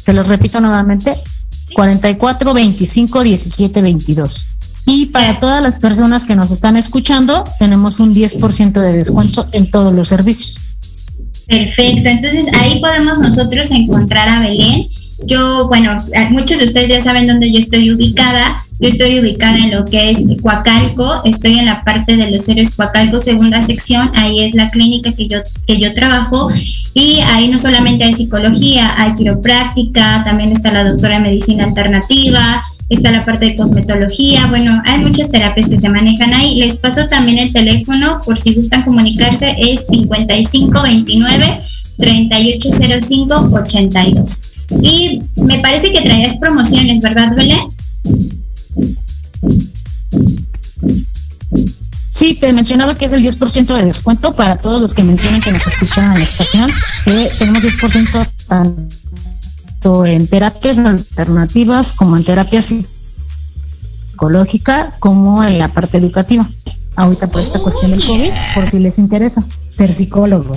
Se 0.05 0.13
los 0.13 0.29
repito 0.29 0.61
nuevamente, 0.61 1.17
44 1.73 2.53
25 2.53 3.23
17 3.23 3.81
22. 3.81 4.47
Y 4.85 5.07
para 5.07 5.39
todas 5.39 5.63
las 5.63 5.77
personas 5.77 6.27
que 6.27 6.37
nos 6.37 6.51
están 6.51 6.77
escuchando, 6.77 7.43
tenemos 7.59 8.01
un 8.01 8.15
10% 8.15 8.73
de 8.73 8.93
descuento 8.93 9.47
en 9.53 9.71
todos 9.71 9.95
los 9.95 10.09
servicios. 10.09 10.59
Perfecto, 11.47 12.07
entonces 12.07 12.53
ahí 12.53 12.81
podemos 12.81 13.19
nosotros 13.19 13.71
encontrar 13.71 14.29
a 14.29 14.41
Belén. 14.41 14.87
Yo, 15.27 15.69
bueno, 15.69 15.97
muchos 16.29 16.59
de 16.59 16.67
ustedes 16.67 16.91
ya 16.91 17.01
saben 17.01 17.27
dónde 17.27 17.51
yo 17.51 17.59
estoy 17.59 17.91
ubicada. 17.91 18.63
Yo 18.81 18.89
estoy 18.89 19.21
ubicada 19.21 19.57
en 19.59 19.71
lo 19.71 19.85
que 19.85 20.11
es 20.11 20.19
Coacalco, 20.43 21.23
estoy 21.25 21.59
en 21.59 21.67
la 21.67 21.85
parte 21.85 22.17
de 22.17 22.31
los 22.31 22.49
héroes 22.49 22.75
Coacalco, 22.75 23.21
segunda 23.21 23.63
sección, 23.63 24.11
ahí 24.15 24.41
es 24.41 24.55
la 24.55 24.69
clínica 24.69 25.13
que 25.13 25.29
yo, 25.29 25.39
que 25.67 25.79
yo 25.79 25.95
trabajo 25.95 26.49
y 26.93 27.21
ahí 27.21 27.49
no 27.49 27.59
solamente 27.59 28.05
hay 28.05 28.15
psicología, 28.15 28.93
hay 29.01 29.15
quiropráctica, 29.15 30.23
también 30.25 30.51
está 30.53 30.73
la 30.73 30.85
doctora 30.85 31.17
en 31.17 31.23
medicina 31.23 31.65
alternativa, 31.65 32.63
está 32.89 33.11
la 33.11 33.25
parte 33.25 33.47
de 33.47 33.57
cosmetología, 33.57 34.47
bueno, 34.47 34.83
hay 34.85 34.99
muchas 34.99 35.31
terapias 35.31 35.69
que 35.69 35.81
se 35.81 35.89
manejan 35.89 36.35
ahí. 36.35 36.57
Les 36.57 36.77
paso 36.77 37.07
también 37.07 37.39
el 37.39 37.53
teléfono 37.53 38.21
por 38.25 38.39
si 38.39 38.55
gustan 38.55 38.83
comunicarse, 38.83 39.55
es 39.59 39.87
5529 39.87 41.61
3805 41.99 43.51
82. 43.53 44.43
Y 44.83 45.23
me 45.37 45.59
parece 45.59 45.93
que 45.93 46.03
traías 46.03 46.37
promociones, 46.37 47.01
¿verdad, 47.01 47.35
Belén? 47.35 47.61
Sí, 52.09 52.35
te 52.35 52.53
mencionaba 52.53 52.95
que 52.95 53.07
es 53.07 53.13
el 53.13 53.23
10% 53.23 53.77
de 53.77 53.85
descuento 53.85 54.35
para 54.35 54.57
todos 54.57 54.81
los 54.81 54.95
que 54.95 55.03
mencionen 55.03 55.41
que 55.41 55.51
nos 55.51 55.67
escuchan 55.67 56.13
en 56.13 56.19
la 56.19 56.25
estación. 56.25 56.71
Tenemos 57.05 57.63
10% 57.63 58.29
tanto 58.47 60.07
en 60.07 60.29
terapias 60.29 60.79
alternativas 60.79 61.93
como 61.93 62.17
en 62.17 62.25
terapia 62.25 62.63
psicológica 62.63 64.93
como 65.01 65.43
en 65.43 65.59
la 65.59 65.67
parte 65.69 65.99
educativa. 65.99 66.49
Ahorita 66.97 67.27
por 67.27 67.41
esta 67.41 67.59
cuestión 67.59 67.91
del 67.91 68.05
COVID, 68.05 68.31
por 68.55 68.71
si 68.71 68.79
les 68.79 68.99
interesa 68.99 69.43
ser 69.69 69.93
psicólogo. 69.93 70.57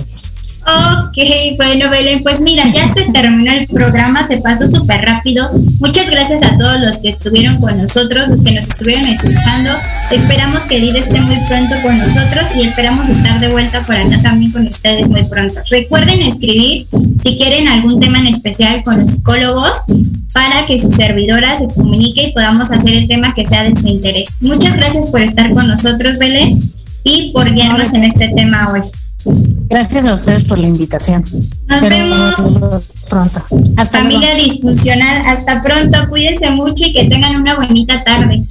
Ok, 0.68 1.16
bueno, 1.56 1.88
Belén, 1.88 2.22
pues 2.22 2.40
mira, 2.40 2.70
ya 2.70 2.92
se 2.92 3.10
terminó 3.10 3.50
el 3.52 3.66
programa, 3.68 4.26
se 4.26 4.36
pasó 4.36 4.68
súper 4.68 5.00
rápido. 5.00 5.48
Muchas 5.80 6.10
gracias 6.10 6.42
a 6.42 6.58
todos 6.58 6.78
los 6.80 6.98
que 6.98 7.08
estuvieron 7.08 7.58
con 7.58 7.80
nosotros, 7.80 8.28
los 8.28 8.42
que 8.42 8.52
nos 8.52 8.68
estuvieron 8.68 9.06
escuchando. 9.06 9.70
Esperamos 10.10 10.60
que 10.68 10.76
Edith 10.76 10.96
esté 10.96 11.20
muy 11.22 11.36
pronto 11.48 11.74
con 11.82 11.96
nosotros 11.96 12.44
y 12.56 12.66
esperamos 12.66 13.08
estar 13.08 13.40
de 13.40 13.48
vuelta 13.48 13.80
por 13.80 13.96
acá 13.96 14.18
también 14.20 14.52
con 14.52 14.66
ustedes 14.66 15.08
muy 15.08 15.24
pronto. 15.24 15.58
Recuerden 15.70 16.20
escribir 16.20 16.86
si 17.22 17.36
quieren 17.36 17.66
algún 17.68 17.98
tema 17.98 18.18
en 18.18 18.26
especial 18.26 18.82
con 18.82 18.98
los 18.98 19.10
psicólogos 19.10 19.84
para 20.34 20.66
que 20.66 20.78
su 20.78 20.92
servidora 20.92 21.56
se 21.56 21.68
comunique 21.68 22.24
y 22.24 22.32
podamos 22.32 22.70
hacer 22.70 22.94
el 22.94 23.08
tema 23.08 23.34
que 23.34 23.46
sea 23.46 23.64
de 23.64 23.74
su 23.74 23.88
interés. 23.88 24.36
Muchas 24.42 24.76
gracias 24.76 25.08
por 25.08 25.22
estar 25.22 25.54
con 25.54 25.66
nosotros, 25.66 26.18
Belén, 26.18 26.58
y 27.04 27.32
por 27.32 27.50
guiarnos 27.54 27.94
en 27.94 28.04
este 28.04 28.28
tema 28.28 28.70
hoy. 28.70 28.82
Gracias 29.24 30.04
a 30.04 30.14
ustedes 30.14 30.44
por 30.44 30.58
la 30.58 30.68
invitación. 30.68 31.24
Nos 31.66 31.80
vemos 31.82 32.34
pronto. 33.08 33.42
Hasta 33.76 33.98
Familia 33.98 34.34
Disfuncional, 34.34 35.22
hasta 35.26 35.62
pronto. 35.62 35.98
Cuídense 36.08 36.50
mucho 36.50 36.84
y 36.84 36.92
que 36.92 37.04
tengan 37.04 37.36
una 37.36 37.56
bonita 37.56 38.02
tarde. 38.02 38.42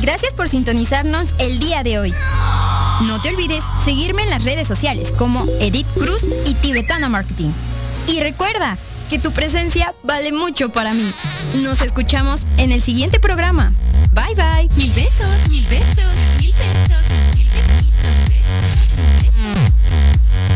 Gracias 0.00 0.34
por 0.34 0.48
sintonizarnos 0.48 1.34
el 1.38 1.60
día 1.60 1.84
de 1.84 2.00
hoy. 2.00 2.12
No 3.06 3.20
te 3.22 3.28
olvides 3.28 3.62
seguirme 3.84 4.22
en 4.22 4.30
las 4.30 4.44
redes 4.44 4.66
sociales 4.66 5.12
como 5.16 5.44
Edith 5.60 5.86
Cruz 5.94 6.24
y 6.46 6.54
Tibetana 6.54 7.08
Marketing. 7.08 7.50
Y 8.08 8.18
recuerda, 8.20 8.76
que 9.12 9.18
tu 9.18 9.30
presencia 9.30 9.94
vale 10.04 10.32
mucho 10.32 10.70
para 10.70 10.94
mí. 10.94 11.12
Nos 11.62 11.82
escuchamos 11.82 12.40
en 12.56 12.72
el 12.72 12.80
siguiente 12.80 13.20
programa. 13.20 13.74
Bye 14.12 14.34
bye. 14.34 14.70
Mil 14.74 14.90
besos, 14.92 15.48
mil 15.50 15.66
besos, 15.66 16.14
mil 16.40 16.50
besos, 16.52 17.04
mil 17.36 17.46
Ya 20.48 20.51